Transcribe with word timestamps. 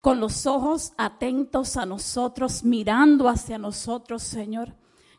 con 0.00 0.20
los 0.20 0.46
ojos 0.46 0.92
atentos 0.96 1.76
a 1.76 1.86
nosotros, 1.86 2.64
mirando 2.64 3.28
hacia 3.28 3.58
nosotros, 3.58 4.22
Señor. 4.22 4.74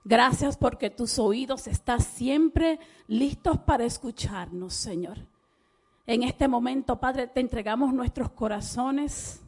Gracias 0.05 0.57
porque 0.57 0.89
tus 0.89 1.19
oídos 1.19 1.67
están 1.67 2.01
siempre 2.01 2.79
listos 3.07 3.59
para 3.59 3.83
escucharnos, 3.83 4.73
Señor. 4.73 5.17
En 6.07 6.23
este 6.23 6.47
momento, 6.47 6.99
Padre, 6.99 7.27
te 7.27 7.39
entregamos 7.39 7.93
nuestros 7.93 8.31
corazones. 8.31 9.41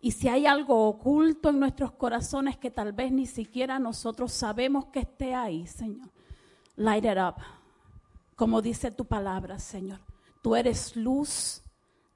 Y 0.00 0.12
si 0.12 0.28
hay 0.28 0.46
algo 0.46 0.88
oculto 0.88 1.50
en 1.50 1.60
nuestros 1.60 1.92
corazones 1.92 2.56
que 2.56 2.70
tal 2.70 2.92
vez 2.92 3.12
ni 3.12 3.26
siquiera 3.26 3.78
nosotros 3.78 4.32
sabemos 4.32 4.86
que 4.86 5.00
esté 5.00 5.34
ahí, 5.34 5.66
Señor, 5.66 6.08
light 6.76 7.04
it 7.04 7.18
up. 7.18 7.42
Como 8.36 8.62
dice 8.62 8.90
tu 8.90 9.04
palabra, 9.04 9.58
Señor. 9.58 10.00
Tú 10.42 10.56
eres 10.56 10.96
luz. 10.96 11.61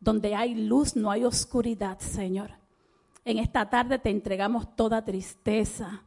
Donde 0.00 0.34
hay 0.34 0.54
luz 0.54 0.96
no 0.96 1.10
hay 1.10 1.24
oscuridad, 1.24 1.98
Señor. 1.98 2.52
En 3.24 3.38
esta 3.38 3.68
tarde 3.68 3.98
te 3.98 4.10
entregamos 4.10 4.76
toda 4.76 5.04
tristeza. 5.04 6.02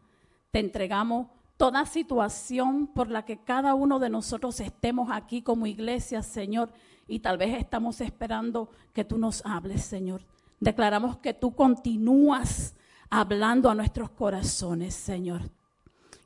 Te 0.51 0.59
entregamos 0.59 1.27
toda 1.57 1.85
situación 1.85 2.87
por 2.87 3.09
la 3.09 3.25
que 3.25 3.37
cada 3.43 3.73
uno 3.73 3.99
de 3.99 4.09
nosotros 4.09 4.59
estemos 4.61 5.09
aquí 5.11 5.41
como 5.41 5.67
iglesia, 5.67 6.23
Señor, 6.23 6.71
y 7.07 7.19
tal 7.19 7.37
vez 7.37 7.59
estamos 7.59 7.99
esperando 7.99 8.69
que 8.93 9.03
tú 9.03 9.17
nos 9.17 9.45
hables, 9.45 9.83
Señor. 9.83 10.21
Declaramos 10.59 11.17
que 11.17 11.33
tú 11.33 11.53
continúas 11.53 12.75
hablando 13.09 13.69
a 13.69 13.75
nuestros 13.75 14.09
corazones, 14.11 14.93
Señor. 14.93 15.41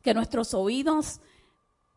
Que 0.03 0.13
nuestros 0.13 0.53
oídos 0.53 1.19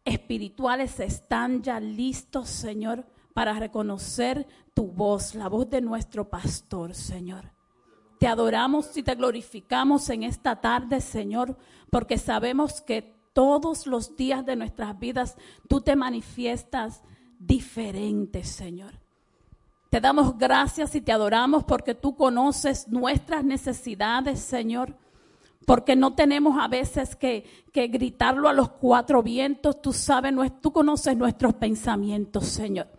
espirituales 0.06 1.00
están 1.00 1.62
ya 1.62 1.80
listos, 1.80 2.48
Señor, 2.48 3.04
para 3.36 3.52
reconocer 3.52 4.46
tu 4.72 4.86
voz, 4.86 5.34
la 5.34 5.50
voz 5.50 5.68
de 5.68 5.82
nuestro 5.82 6.30
pastor, 6.30 6.94
Señor. 6.94 7.52
Te 8.18 8.26
adoramos 8.26 8.96
y 8.96 9.02
te 9.02 9.14
glorificamos 9.14 10.08
en 10.08 10.22
esta 10.22 10.58
tarde, 10.62 11.02
Señor, 11.02 11.54
porque 11.90 12.16
sabemos 12.16 12.80
que 12.80 13.14
todos 13.34 13.86
los 13.86 14.16
días 14.16 14.46
de 14.46 14.56
nuestras 14.56 14.98
vidas 14.98 15.36
tú 15.68 15.82
te 15.82 15.96
manifiestas 15.96 17.02
diferente, 17.38 18.42
Señor. 18.42 18.94
Te 19.90 20.00
damos 20.00 20.38
gracias 20.38 20.94
y 20.94 21.02
te 21.02 21.12
adoramos 21.12 21.64
porque 21.64 21.94
tú 21.94 22.16
conoces 22.16 22.88
nuestras 22.88 23.44
necesidades, 23.44 24.40
Señor. 24.40 24.96
Porque 25.66 25.94
no 25.94 26.14
tenemos 26.14 26.56
a 26.58 26.68
veces 26.68 27.14
que, 27.16 27.44
gritarlo 27.74 28.48
a 28.48 28.54
los 28.54 28.70
cuatro 28.70 29.22
vientos. 29.22 29.82
Tú 29.82 29.92
sabes, 29.92 30.32
tú 30.62 30.72
conoces 30.72 31.14
nuestros 31.18 31.52
pensamientos, 31.52 32.46
Señor. 32.46 32.95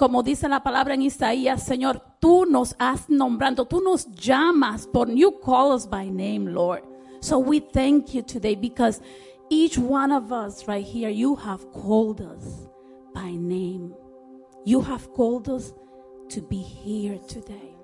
Como 0.00 0.22
dice 0.22 0.48
la 0.48 0.62
palabra 0.62 0.94
en 0.94 1.02
Isaías, 1.02 1.62
Señor, 1.62 2.00
tú 2.20 2.46
nos 2.46 2.74
has 2.78 3.10
nombrado, 3.10 3.66
tú 3.66 3.82
nos 3.82 4.10
llamas 4.12 4.86
por 4.86 5.10
you 5.10 5.38
call 5.40 5.72
us 5.72 5.86
by 5.86 6.08
name, 6.10 6.50
Lord. 6.50 6.82
So 7.20 7.38
we 7.38 7.60
thank 7.60 8.14
you 8.14 8.22
today 8.22 8.54
because 8.54 9.02
each 9.50 9.76
one 9.76 10.10
of 10.10 10.32
us 10.32 10.66
right 10.66 10.86
here, 10.86 11.10
you 11.10 11.36
have 11.36 11.70
called 11.72 12.22
us 12.22 12.66
by 13.12 13.32
name. 13.32 13.94
You 14.64 14.80
have 14.80 15.12
called 15.12 15.50
us 15.50 15.74
to 16.30 16.40
be 16.40 16.62
here 16.62 17.18
today. 17.28 17.76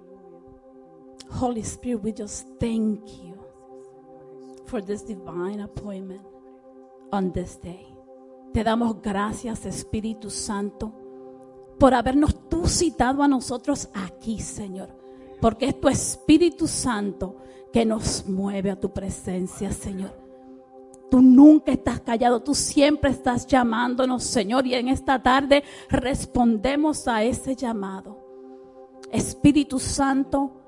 Holy 1.31 1.63
Spirit, 1.63 2.03
we 2.03 2.13
just 2.13 2.47
thank 2.59 3.23
you 3.23 3.39
for 4.67 4.81
this 4.81 5.03
divine 5.03 5.61
appointment 5.61 6.23
on 7.13 7.31
this 7.33 7.57
day. 7.57 7.85
Te 8.55 8.65
damos 8.65 9.03
gracias, 9.03 9.67
Espíritu 9.67 10.31
Santo, 10.31 11.06
por 11.79 11.95
habernos 11.95 12.49
tú 12.49 12.67
citado 12.67 13.23
a 13.23 13.29
nosotros 13.29 13.89
aquí, 13.95 14.41
Señor. 14.41 14.89
Porque 15.41 15.67
es 15.67 15.81
tu 15.81 15.89
Espíritu 15.89 16.67
Santo 16.67 17.37
que 17.73 17.85
nos 17.85 18.27
mueve 18.27 18.71
a 18.71 18.81
tu 18.81 18.93
presencia, 18.93 19.71
Señor. 19.73 20.27
Tú 21.11 21.23
nunca 21.23 21.73
estás 21.73 22.01
callado, 22.01 22.43
tú 22.43 22.55
siempre 22.55 23.11
estás 23.11 23.47
llamándonos, 23.47 24.25
Señor, 24.25 24.67
y 24.67 24.75
en 24.75 24.89
esta 24.89 25.23
tarde 25.23 25.63
respondemos 25.89 27.07
a 27.07 27.23
ese 27.23 27.55
llamado. 27.55 28.25
Espíritu 29.13 29.79
Santo, 29.79 30.66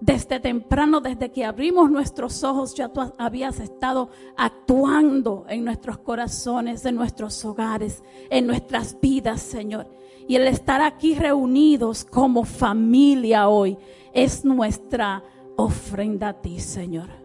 desde 0.00 0.40
temprano, 0.40 1.00
desde 1.00 1.30
que 1.30 1.44
abrimos 1.44 1.90
nuestros 1.90 2.44
ojos, 2.44 2.74
ya 2.74 2.88
tú 2.88 3.00
habías 3.18 3.60
estado 3.60 4.10
actuando 4.36 5.44
en 5.48 5.64
nuestros 5.64 5.98
corazones, 5.98 6.84
en 6.84 6.94
nuestros 6.94 7.44
hogares, 7.44 8.02
en 8.30 8.46
nuestras 8.46 8.98
vidas, 9.00 9.42
Señor. 9.42 9.86
Y 10.26 10.36
el 10.36 10.46
estar 10.46 10.80
aquí 10.80 11.14
reunidos 11.14 12.04
como 12.04 12.44
familia 12.44 13.48
hoy 13.48 13.76
es 14.12 14.44
nuestra 14.44 15.22
ofrenda 15.56 16.28
a 16.28 16.40
ti, 16.40 16.60
Señor 16.60 17.18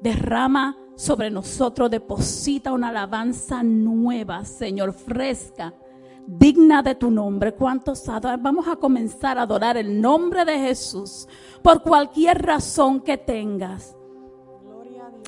derrama 0.00 0.76
sobre 0.94 1.30
nosotros, 1.30 1.90
deposita 1.90 2.72
una 2.72 2.88
alabanza 2.88 3.62
nueva, 3.62 4.44
Señor, 4.44 4.92
fresca, 4.92 5.74
digna 6.26 6.82
de 6.82 6.94
tu 6.94 7.10
nombre. 7.10 7.54
¿Cuántos 7.54 8.04
Vamos 8.40 8.68
a 8.68 8.76
comenzar 8.76 9.38
a 9.38 9.42
adorar 9.42 9.76
el 9.76 10.00
nombre 10.00 10.44
de 10.44 10.58
Jesús 10.58 11.28
por 11.62 11.82
cualquier 11.82 12.42
razón 12.42 13.00
que 13.00 13.16
tengas. 13.16 13.96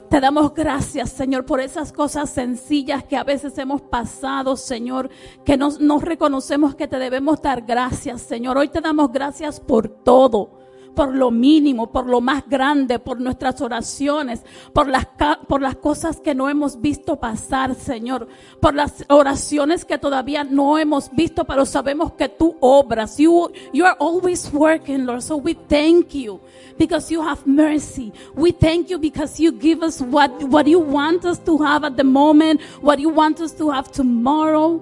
Te 0.08 0.20
damos 0.20 0.54
gracias, 0.54 1.10
Señor, 1.10 1.44
por 1.44 1.60
esas 1.60 1.92
cosas 1.92 2.30
sencillas 2.30 3.04
que 3.04 3.16
a 3.16 3.24
veces 3.24 3.58
hemos 3.58 3.82
pasado, 3.82 4.56
Señor, 4.56 5.10
que 5.44 5.58
nos, 5.58 5.80
nos 5.80 6.02
reconocemos 6.02 6.74
que 6.74 6.88
te 6.88 6.98
debemos 6.98 7.42
dar 7.42 7.62
gracias, 7.62 8.22
Señor. 8.22 8.56
Hoy 8.56 8.68
te 8.68 8.80
damos 8.80 9.12
gracias 9.12 9.60
por 9.60 9.88
todo 9.88 10.58
por 10.98 11.14
lo 11.14 11.30
mínimo, 11.30 11.92
por 11.92 12.08
lo 12.08 12.20
más 12.20 12.42
grande, 12.48 12.98
por 12.98 13.20
nuestras 13.20 13.60
oraciones, 13.60 14.40
por 14.72 14.88
las, 14.88 15.06
por 15.46 15.62
las 15.62 15.76
cosas 15.76 16.18
que 16.18 16.34
no 16.34 16.48
hemos 16.48 16.80
visto 16.80 17.14
pasar, 17.20 17.76
Señor, 17.76 18.26
por 18.60 18.74
las 18.74 19.04
oraciones 19.08 19.84
que 19.84 19.96
todavía 19.96 20.42
no 20.42 20.76
hemos 20.76 21.08
visto, 21.12 21.44
pero 21.44 21.64
sabemos 21.66 22.14
que 22.14 22.28
tú 22.28 22.56
obras. 22.58 23.16
You, 23.16 23.48
you 23.72 23.84
are 23.84 23.96
always 24.00 24.52
working, 24.52 25.06
Lord. 25.06 25.22
So 25.22 25.36
we 25.36 25.54
thank 25.54 26.14
you 26.14 26.40
because 26.76 27.14
you 27.14 27.22
have 27.22 27.46
mercy. 27.46 28.12
We 28.34 28.50
thank 28.50 28.88
you 28.88 28.98
because 28.98 29.40
you 29.40 29.52
give 29.52 29.84
us 29.84 30.00
what, 30.00 30.32
what 30.48 30.66
you 30.66 30.80
want 30.80 31.24
us 31.24 31.38
to 31.44 31.58
have 31.58 31.84
at 31.84 31.96
the 31.96 32.02
moment, 32.02 32.60
what 32.82 32.98
you 32.98 33.10
want 33.10 33.40
us 33.40 33.52
to 33.52 33.70
have 33.70 33.92
tomorrow. 33.92 34.80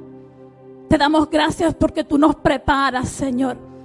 Te 0.88 0.96
damos 0.96 1.28
gracias 1.28 1.74
porque 1.74 2.04
tú 2.04 2.16
nos 2.16 2.36
preparas, 2.36 3.10
Señor. 3.10 3.75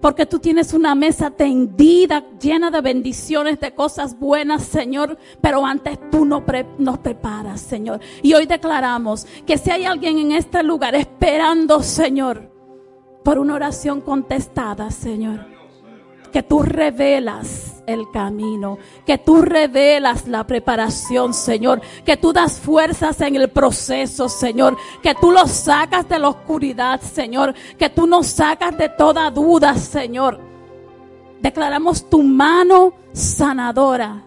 Porque 0.00 0.24
tú 0.24 0.38
tienes 0.38 0.72
una 0.72 0.94
mesa 0.94 1.30
tendida, 1.30 2.24
llena 2.40 2.70
de 2.70 2.80
bendiciones, 2.80 3.60
de 3.60 3.74
cosas 3.74 4.18
buenas, 4.18 4.64
Señor. 4.64 5.18
Pero 5.40 5.64
antes 5.64 5.98
tú 6.10 6.24
nos, 6.24 6.42
nos 6.78 6.98
preparas, 6.98 7.60
Señor. 7.60 8.00
Y 8.22 8.32
hoy 8.32 8.46
declaramos 8.46 9.26
que 9.46 9.58
si 9.58 9.70
hay 9.70 9.84
alguien 9.84 10.18
en 10.18 10.32
este 10.32 10.62
lugar 10.62 10.94
esperando, 10.94 11.82
Señor, 11.82 12.50
por 13.22 13.38
una 13.38 13.54
oración 13.54 14.00
contestada, 14.00 14.90
Señor, 14.90 15.46
que 16.32 16.42
tú 16.42 16.62
revelas 16.62 17.79
el 17.90 18.10
camino, 18.10 18.78
que 19.04 19.18
tú 19.18 19.42
revelas 19.42 20.26
la 20.26 20.46
preparación, 20.46 21.34
Señor, 21.34 21.80
que 22.04 22.16
tú 22.16 22.32
das 22.32 22.58
fuerzas 22.58 23.20
en 23.20 23.36
el 23.36 23.50
proceso, 23.50 24.28
Señor, 24.28 24.76
que 25.02 25.14
tú 25.14 25.30
los 25.30 25.50
sacas 25.50 26.08
de 26.08 26.18
la 26.18 26.28
oscuridad, 26.28 27.00
Señor, 27.00 27.54
que 27.78 27.90
tú 27.90 28.06
nos 28.06 28.26
sacas 28.26 28.76
de 28.76 28.88
toda 28.88 29.30
duda, 29.30 29.76
Señor. 29.76 30.40
Declaramos 31.40 32.08
tu 32.08 32.22
mano 32.22 32.92
sanadora, 33.12 34.24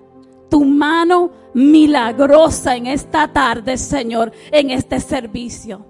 tu 0.50 0.66
mano 0.66 1.32
milagrosa 1.54 2.76
en 2.76 2.88
esta 2.88 3.28
tarde, 3.28 3.78
Señor, 3.78 4.32
en 4.52 4.72
este 4.72 5.00
servicio. 5.00 5.86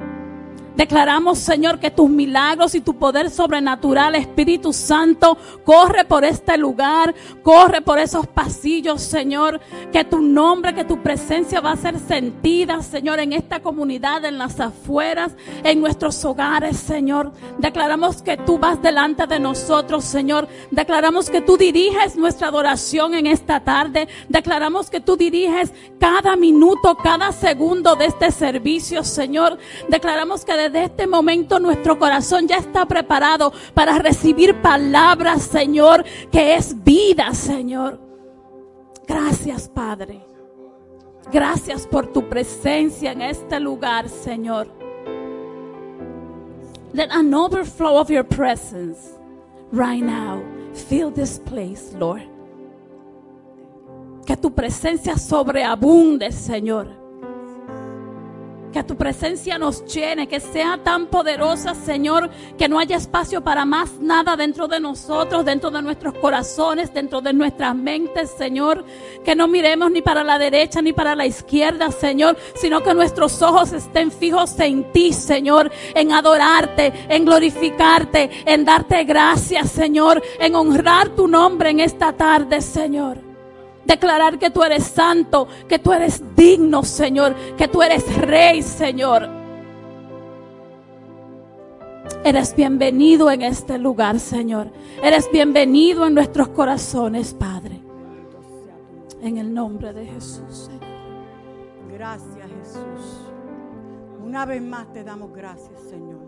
Declaramos, 0.75 1.37
Señor, 1.37 1.79
que 1.79 1.91
tus 1.91 2.09
milagros 2.09 2.73
y 2.73 2.81
tu 2.81 2.95
poder 2.95 3.29
sobrenatural, 3.29 4.15
Espíritu 4.15 4.73
Santo, 4.73 5.37
corre 5.63 6.03
por 6.05 6.25
este 6.25 6.57
lugar, 6.57 7.13
corre 7.43 7.81
por 7.81 7.99
esos 7.99 8.25
pasillos, 8.25 9.01
Señor. 9.01 9.59
Que 9.91 10.03
tu 10.03 10.19
nombre, 10.21 10.73
que 10.73 10.83
tu 10.83 11.01
presencia 11.01 11.61
va 11.61 11.73
a 11.73 11.77
ser 11.77 11.99
sentida, 11.99 12.81
Señor, 12.81 13.19
en 13.19 13.33
esta 13.33 13.59
comunidad, 13.61 14.25
en 14.25 14.37
las 14.37 14.59
afueras, 14.59 15.33
en 15.63 15.79
nuestros 15.79 16.23
hogares, 16.25 16.77
Señor. 16.77 17.31
Declaramos 17.59 18.21
que 18.23 18.37
tú 18.37 18.57
vas 18.57 18.81
delante 18.81 19.27
de 19.27 19.39
nosotros, 19.39 20.03
Señor. 20.03 20.47
Declaramos 20.71 21.29
que 21.29 21.41
tú 21.41 21.57
diriges 21.57 22.15
nuestra 22.15 22.47
adoración 22.47 23.13
en 23.13 23.27
esta 23.27 23.59
tarde. 23.59 24.07
Declaramos 24.27 24.89
que 24.89 24.99
tú 24.99 25.15
diriges 25.17 25.71
cada 25.99 26.35
minuto, 26.35 26.95
cada 26.95 27.31
segundo 27.31 27.95
de 27.95 28.05
este 28.05 28.31
servicio, 28.31 29.03
Señor. 29.03 29.57
Declaramos 29.87 30.43
que 30.45 30.62
desde 30.63 30.85
este 30.85 31.07
momento 31.07 31.59
nuestro 31.59 31.97
corazón 31.99 32.47
ya 32.47 32.57
está 32.57 32.85
preparado 32.85 33.53
para 33.73 33.97
recibir 33.99 34.55
palabras, 34.61 35.43
Señor, 35.43 36.03
que 36.31 36.55
es 36.55 36.83
vida, 36.83 37.33
Señor. 37.33 37.99
Gracias, 39.07 39.67
Padre. 39.69 40.21
Gracias 41.31 41.87
por 41.87 42.07
tu 42.07 42.27
presencia 42.29 43.11
en 43.11 43.21
este 43.21 43.59
lugar, 43.59 44.09
Señor. 44.09 44.67
Let 46.93 47.09
an 47.11 47.33
overflow 47.33 47.97
of 47.99 48.09
your 48.09 48.23
presence 48.23 49.17
right 49.71 50.03
now 50.03 50.43
Fill 50.73 51.11
this 51.11 51.39
place, 51.39 51.93
Lord. 51.97 52.23
Que 54.25 54.35
tu 54.37 54.51
presencia 54.53 55.17
sobreabunde, 55.17 56.31
Señor 56.31 57.02
que 58.73 58.83
tu 58.83 58.97
presencia 58.97 59.57
nos 59.57 59.85
llene, 59.85 60.27
que 60.27 60.39
sea 60.39 60.79
tan 60.83 61.05
poderosa, 61.05 61.75
Señor, 61.75 62.29
que 62.57 62.67
no 62.67 62.79
haya 62.79 62.97
espacio 62.97 63.41
para 63.41 63.63
más 63.63 63.99
nada 63.99 64.35
dentro 64.35 64.67
de 64.67 64.79
nosotros, 64.79 65.45
dentro 65.45 65.71
de 65.71 65.81
nuestros 65.81 66.15
corazones, 66.15 66.93
dentro 66.93 67.21
de 67.21 67.31
nuestras 67.31 67.75
mentes, 67.75 68.31
Señor. 68.31 68.83
Que 69.23 69.35
no 69.35 69.47
miremos 69.47 69.91
ni 69.91 70.01
para 70.01 70.23
la 70.23 70.37
derecha 70.37 70.81
ni 70.81 70.91
para 70.91 71.15
la 71.15 71.25
izquierda, 71.25 71.91
Señor, 71.91 72.35
sino 72.55 72.83
que 72.83 72.93
nuestros 72.93 73.41
ojos 73.41 73.71
estén 73.71 74.11
fijos 74.11 74.59
en 74.59 74.91
ti, 74.91 75.13
Señor, 75.13 75.71
en 75.93 76.11
adorarte, 76.11 76.91
en 77.07 77.23
glorificarte, 77.23 78.29
en 78.45 78.65
darte 78.65 79.03
gracias, 79.03 79.71
Señor, 79.71 80.21
en 80.39 80.55
honrar 80.55 81.09
tu 81.09 81.27
nombre 81.27 81.69
en 81.69 81.79
esta 81.79 82.11
tarde, 82.13 82.59
Señor. 82.59 83.32
Declarar 83.85 84.39
que 84.39 84.49
tú 84.49 84.63
eres 84.63 84.83
santo, 84.83 85.47
que 85.67 85.79
tú 85.79 85.91
eres 85.91 86.23
digno, 86.35 86.83
Señor, 86.83 87.35
que 87.57 87.67
tú 87.67 87.81
eres 87.81 88.17
rey, 88.17 88.61
Señor. 88.61 89.29
Eres 92.23 92.55
bienvenido 92.55 93.29
en 93.29 93.41
este 93.41 93.77
lugar, 93.77 94.19
Señor. 94.19 94.71
Eres 95.01 95.29
bienvenido 95.31 96.07
en 96.07 96.13
nuestros 96.13 96.49
corazones, 96.49 97.33
Padre. 97.33 97.81
En 99.21 99.37
el 99.37 99.53
nombre 99.53 99.93
de 99.93 100.05
Jesús. 100.05 100.69
Gracias, 101.91 102.49
Jesús. 102.59 103.31
Una 104.23 104.45
vez 104.45 104.61
más 104.61 104.91
te 104.93 105.03
damos 105.03 105.33
gracias, 105.33 105.81
Señor. 105.89 106.22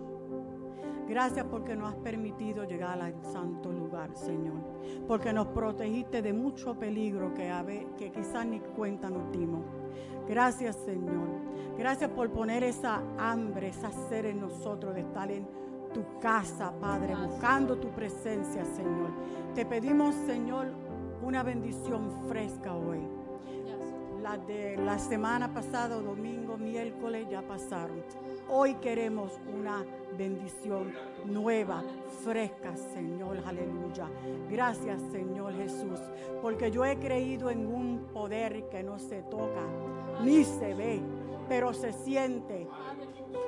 Gracias 1.07 1.45
porque 1.45 1.75
nos 1.75 1.93
has 1.93 1.99
permitido 1.99 2.63
llegar 2.63 2.99
al 2.99 3.13
santo 3.23 3.71
lugar, 3.71 4.15
Señor. 4.15 4.55
Porque 5.07 5.31
nos 5.31 5.47
protegiste 5.47 6.21
de 6.21 6.33
mucho 6.33 6.75
peligro 6.75 7.33
que, 7.33 7.87
que 7.97 8.11
quizás 8.11 8.45
ni 8.45 8.59
cuenta 8.59 9.09
nos 9.09 9.31
dimos. 9.31 9.61
Gracias, 10.27 10.75
Señor. 10.77 11.27
Gracias 11.77 12.09
por 12.09 12.31
poner 12.31 12.63
esa 12.63 13.03
hambre, 13.17 13.67
esa 13.67 13.91
sed 14.09 14.25
en 14.25 14.41
nosotros 14.41 14.95
de 14.95 15.01
estar 15.01 15.29
en 15.29 15.47
tu 15.93 16.19
casa, 16.19 16.73
Padre, 16.81 17.15
buscando 17.15 17.77
tu 17.77 17.89
presencia, 17.89 18.65
Señor. 18.65 19.11
Te 19.53 19.65
pedimos, 19.65 20.15
Señor, 20.25 20.67
una 21.21 21.43
bendición 21.43 22.27
fresca 22.27 22.75
hoy. 22.75 22.99
La 24.21 24.37
de 24.37 24.75
la 24.77 24.97
semana 24.97 25.53
pasada, 25.53 25.95
domingo, 26.01 26.57
miércoles, 26.57 27.27
ya 27.29 27.41
pasaron. 27.43 28.01
Hoy 28.47 28.75
queremos 28.75 29.31
una 29.51 29.83
bendición 30.17 30.93
nueva, 31.25 31.83
fresca, 32.23 32.75
Señor, 32.77 33.41
aleluya. 33.45 34.07
Gracias, 34.49 35.01
Señor 35.11 35.53
Jesús, 35.55 35.99
porque 36.41 36.69
yo 36.69 36.85
he 36.85 36.97
creído 36.97 37.49
en 37.49 37.65
un 37.65 38.07
poder 38.13 38.69
que 38.69 38.83
no 38.83 38.99
se 38.99 39.23
toca 39.23 39.61
ni 40.23 40.43
se 40.43 40.75
ve, 40.75 41.01
pero 41.49 41.73
se 41.73 41.91
siente 41.91 42.67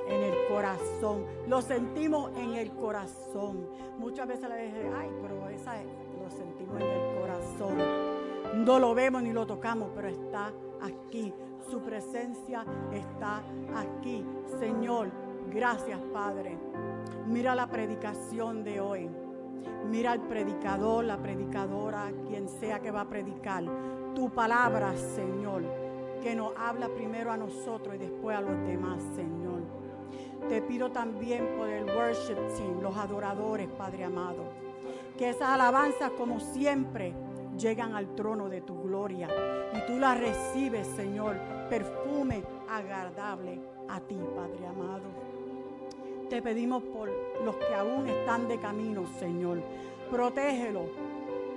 en 0.08 0.22
el 0.22 0.34
corazón. 0.48 1.24
Lo 1.46 1.62
sentimos 1.62 2.36
en 2.36 2.54
el 2.54 2.72
corazón. 2.72 3.68
Muchas 3.98 4.26
veces 4.26 4.48
le 4.48 4.64
dije, 4.64 4.90
ay, 4.96 5.10
pero 5.22 5.48
esa 5.48 5.74
lo 6.20 6.30
sentimos 6.30 6.80
en 6.80 6.88
el 6.88 7.20
corazón. 7.20 8.64
No 8.64 8.78
lo 8.78 8.94
vemos 8.94 9.22
ni 9.22 9.32
lo 9.32 9.46
tocamos, 9.46 9.90
pero 9.94 10.08
está 10.08 10.52
aquí. 10.82 11.32
Su 11.70 11.80
presencia 11.80 12.64
está 12.92 13.42
aquí. 13.74 14.24
Señor, 14.58 15.10
Gracias, 15.52 15.98
Padre. 16.12 16.58
Mira 17.26 17.54
la 17.54 17.68
predicación 17.68 18.64
de 18.64 18.80
hoy. 18.80 19.08
Mira 19.86 20.12
al 20.12 20.20
predicador, 20.20 21.04
la 21.04 21.16
predicadora, 21.16 22.12
quien 22.26 22.48
sea 22.48 22.80
que 22.80 22.90
va 22.90 23.02
a 23.02 23.08
predicar. 23.08 23.64
Tu 24.14 24.28
palabra, 24.30 24.94
Señor, 24.96 25.62
que 26.22 26.34
nos 26.34 26.52
habla 26.56 26.88
primero 26.88 27.32
a 27.32 27.36
nosotros 27.38 27.94
y 27.94 27.98
después 27.98 28.36
a 28.36 28.42
los 28.42 28.60
demás, 28.66 29.02
Señor. 29.14 29.62
Te 30.48 30.60
pido 30.60 30.90
también 30.90 31.56
por 31.56 31.68
el 31.68 31.84
worship 31.84 32.36
team, 32.56 32.82
los 32.82 32.96
adoradores, 32.96 33.68
Padre 33.68 34.04
amado. 34.04 34.44
Que 35.16 35.30
esas 35.30 35.48
alabanzas, 35.48 36.10
como 36.12 36.40
siempre, 36.40 37.14
llegan 37.56 37.94
al 37.94 38.14
trono 38.14 38.48
de 38.50 38.60
tu 38.60 38.82
gloria. 38.82 39.28
Y 39.72 39.86
tú 39.86 39.98
las 39.98 40.18
recibes, 40.18 40.86
Señor, 40.88 41.36
perfume 41.68 42.42
agradable 42.68 43.60
a 43.88 44.00
ti, 44.00 44.18
Padre 44.34 44.66
amado. 44.66 45.28
Te 46.28 46.42
pedimos 46.42 46.82
por 46.82 47.10
los 47.44 47.56
que 47.56 47.74
aún 47.74 48.08
están 48.08 48.48
de 48.48 48.58
camino, 48.58 49.06
Señor. 49.18 49.62
Protégelo. 50.10 50.86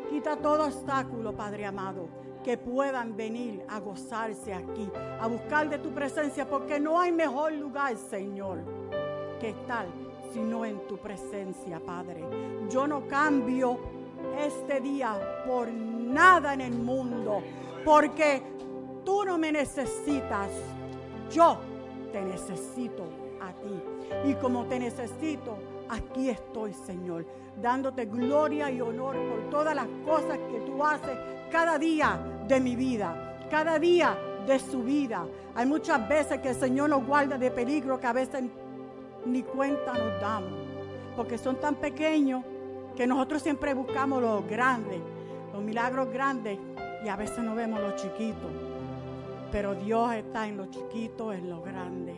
Quita 0.10 0.38
todo 0.38 0.66
obstáculo, 0.66 1.34
Padre 1.34 1.66
amado, 1.66 2.08
que 2.44 2.58
puedan 2.58 3.16
venir 3.16 3.63
a 3.69 3.80
gozarse 3.80 4.54
aquí, 4.54 4.90
a 5.19 5.28
buscar 5.28 5.69
de 5.69 5.78
tu 5.80 5.92
presencia, 5.92 6.48
porque 6.50 6.80
no 6.80 7.00
hay 7.00 7.12
mejor 7.12 7.54
lugar, 7.54 7.96
Señor, 7.98 8.60
que 9.40 9.50
estar 9.50 9.88
sino 10.34 10.66
en 10.66 10.88
tu 10.88 10.98
presencia, 10.98 11.80
Padre. 11.80 12.24
Yo 12.69 12.88
no 12.88 13.08
cambio 13.08 13.78
este 14.40 14.80
día 14.80 15.44
por 15.46 15.69
nada 15.69 16.54
en 16.54 16.62
el 16.62 16.74
mundo, 16.74 17.42
porque 17.84 18.41
tú 19.03 19.25
no 19.25 19.38
me 19.38 19.51
necesitas, 19.51 20.50
yo 21.31 21.58
te 22.12 22.22
necesito 22.22 23.03
a 23.41 23.51
ti. 23.53 24.29
Y 24.29 24.34
como 24.36 24.65
te 24.65 24.79
necesito, 24.79 25.58
aquí 25.89 26.29
estoy, 26.29 26.74
Señor, 26.74 27.25
dándote 27.62 28.05
gloria 28.05 28.70
y 28.70 28.81
honor 28.81 29.15
por 29.15 29.50
todas 29.50 29.75
las 29.75 29.88
cosas 30.05 30.38
que 30.38 30.60
tú 30.65 30.84
haces 30.84 31.17
cada 31.51 31.77
día 31.77 32.20
de 32.48 32.60
mi 32.60 32.75
vida, 32.75 33.38
cada 33.50 33.79
día 33.79 34.17
de 34.48 34.60
su 34.60 34.84
vida. 34.84 35.25
Hay 35.55 35.65
muchas 35.65 36.08
veces 36.08 36.39
que 36.39 36.50
el 36.50 36.55
Señor 36.55 36.89
nos 36.89 37.05
guarda 37.05 37.38
de 37.38 37.51
peligro 37.51 38.00
que 38.00 38.08
a 38.08 38.13
veces 38.13 38.43
ni 39.25 39.43
cuenta 39.43 39.93
nos 39.93 40.20
damos, 40.22 40.60
porque 41.15 41.38
son 41.38 41.58
tan 41.58 41.75
pequeños 41.75 42.43
que 42.96 43.05
nosotros 43.05 43.41
siempre 43.41 43.74
buscamos 43.74 44.22
los 44.22 44.48
grandes, 44.48 45.00
los 45.53 45.62
milagros 45.62 46.10
grandes, 46.12 46.58
y 47.03 47.10
a 47.10 47.15
veces 47.15 47.39
no 47.39 47.55
vemos 47.55 47.79
los 47.79 47.96
chiquitos. 47.96 48.71
Pero 49.51 49.75
Dios 49.75 50.13
está 50.13 50.48
en 50.48 50.58
los 50.58 50.70
chiquitos, 50.70 51.36
en 51.36 51.50
los 51.50 51.63
grandes. 51.63 52.15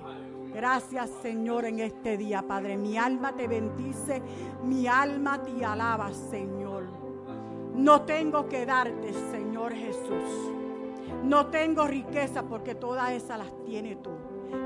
Gracias 0.53 1.09
Señor 1.21 1.65
en 1.65 1.79
este 1.79 2.15
día, 2.15 2.43
Padre. 2.43 2.77
Mi 2.77 2.97
alma 2.97 3.35
te 3.35 3.47
bendice, 3.47 4.21
mi 4.63 4.85
alma 4.85 5.41
te 5.41 5.65
alaba, 5.65 6.13
Señor. 6.13 6.85
No 7.73 8.03
tengo 8.03 8.47
que 8.47 8.65
darte, 8.65 9.13
Señor 9.31 9.73
Jesús. 9.73 10.51
No 11.23 11.47
tengo 11.47 11.87
riqueza 11.87 12.43
porque 12.43 12.75
todas 12.75 13.11
esas 13.11 13.39
las 13.39 13.63
tiene 13.65 13.95
tú. 13.95 14.11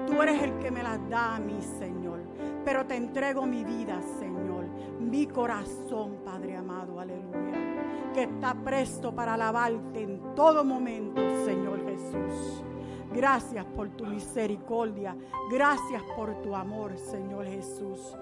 Tú 0.05 0.21
eres 0.21 0.41
el 0.43 0.57
que 0.59 0.71
me 0.71 0.83
las 0.83 1.09
da 1.09 1.35
a 1.35 1.39
mí, 1.39 1.61
Señor. 1.79 2.19
Pero 2.65 2.85
te 2.85 2.95
entrego 2.95 3.45
mi 3.45 3.63
vida, 3.63 4.01
Señor. 4.19 4.65
Mi 4.99 5.25
corazón, 5.27 6.17
Padre 6.25 6.57
amado, 6.57 6.99
aleluya. 6.99 8.11
Que 8.13 8.23
está 8.23 8.53
presto 8.55 9.15
para 9.15 9.35
alabarte 9.35 10.01
en 10.01 10.35
todo 10.35 10.65
momento, 10.65 11.21
Señor 11.45 11.76
Gracias 13.13 13.65
por 13.65 13.89
tu 13.89 14.05
misericordia. 14.05 15.15
Gracias 15.49 16.03
por 16.15 16.41
tu 16.41 16.55
amor, 16.55 16.97
Señor 16.97 17.45
Jesús. 17.45 18.15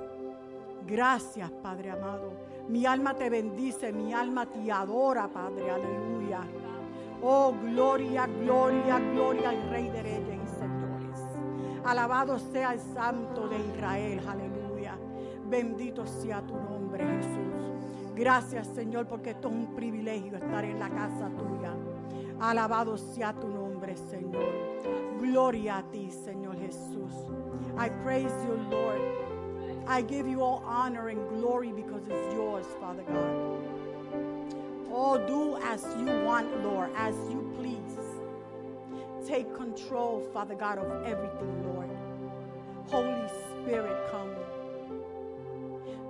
Gracias, 0.88 1.52
Padre 1.52 1.92
amado. 1.92 2.32
Mi 2.70 2.86
alma 2.86 3.14
te 3.16 3.30
bendice, 3.30 3.92
mi 3.92 4.14
alma 4.14 4.46
te 4.46 4.72
adora, 4.72 5.28
Padre. 5.28 5.70
Aleluya. 5.70 6.42
Oh, 7.22 7.54
gloria, 7.62 8.28
gloria, 8.28 9.00
gloria 9.00 9.50
al 9.50 9.70
Rey 9.70 9.90
de 9.90 10.04
Reyes 10.04 10.40
y 10.44 10.60
Señores. 10.60 11.20
Alabado 11.84 12.38
sea 12.38 12.74
el 12.74 12.80
Santo 12.80 13.48
de 13.48 13.58
Israel. 13.58 14.22
Aleluya. 14.28 14.98
Bendito 15.50 16.06
sea 16.06 16.42
tu 16.42 16.56
nombre, 16.56 17.06
Jesús. 17.06 17.56
Gracias, 18.16 18.68
Señor, 18.68 19.08
porque 19.08 19.32
esto 19.32 19.50
es 19.50 19.54
un 19.56 19.76
privilegio 19.76 20.38
estar 20.38 20.64
en 20.64 20.80
la 20.80 20.90
casa 20.90 21.30
tuya. 21.30 21.74
Alabado 22.40 22.98
sea 22.98 23.34
tu 23.34 23.48
nombre, 23.48 23.65
Señor. 23.94 25.20
Gloria 25.20 25.78
a 25.78 25.84
ti, 25.92 26.10
Señor 26.10 26.58
Jesús. 26.58 27.14
I 27.78 27.90
praise 27.90 28.34
you, 28.46 28.56
Lord. 28.70 29.02
I 29.88 30.02
give 30.02 30.28
you 30.28 30.42
all 30.42 30.64
honor 30.66 31.10
and 31.10 31.30
glory 31.30 31.72
because 31.72 32.02
it's 32.08 32.34
yours, 32.34 32.66
Father 32.80 33.04
God. 33.04 33.60
Oh, 34.92 35.18
do 35.28 35.58
as 35.64 35.86
you 36.00 36.24
want, 36.24 36.64
Lord, 36.64 36.90
as 36.96 37.16
you 37.30 37.54
please. 37.58 38.00
Take 39.28 39.54
control, 39.56 40.22
Father 40.34 40.56
God, 40.56 40.78
of 40.80 41.06
everything, 41.06 41.74
Lord. 41.74 41.90
Holy 42.88 43.28
Spirit, 43.52 43.98
come. 44.12 44.32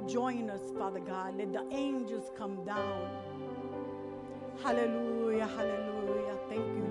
Join 0.07 0.49
us, 0.49 0.61
Father 0.77 0.99
God. 0.99 1.37
Let 1.37 1.51
the 1.51 1.65
angels 1.71 2.31
come 2.37 2.63
down. 2.65 3.09
Hallelujah, 4.63 5.47
hallelujah. 5.47 6.37
Thank 6.49 6.65
you. 6.77 6.84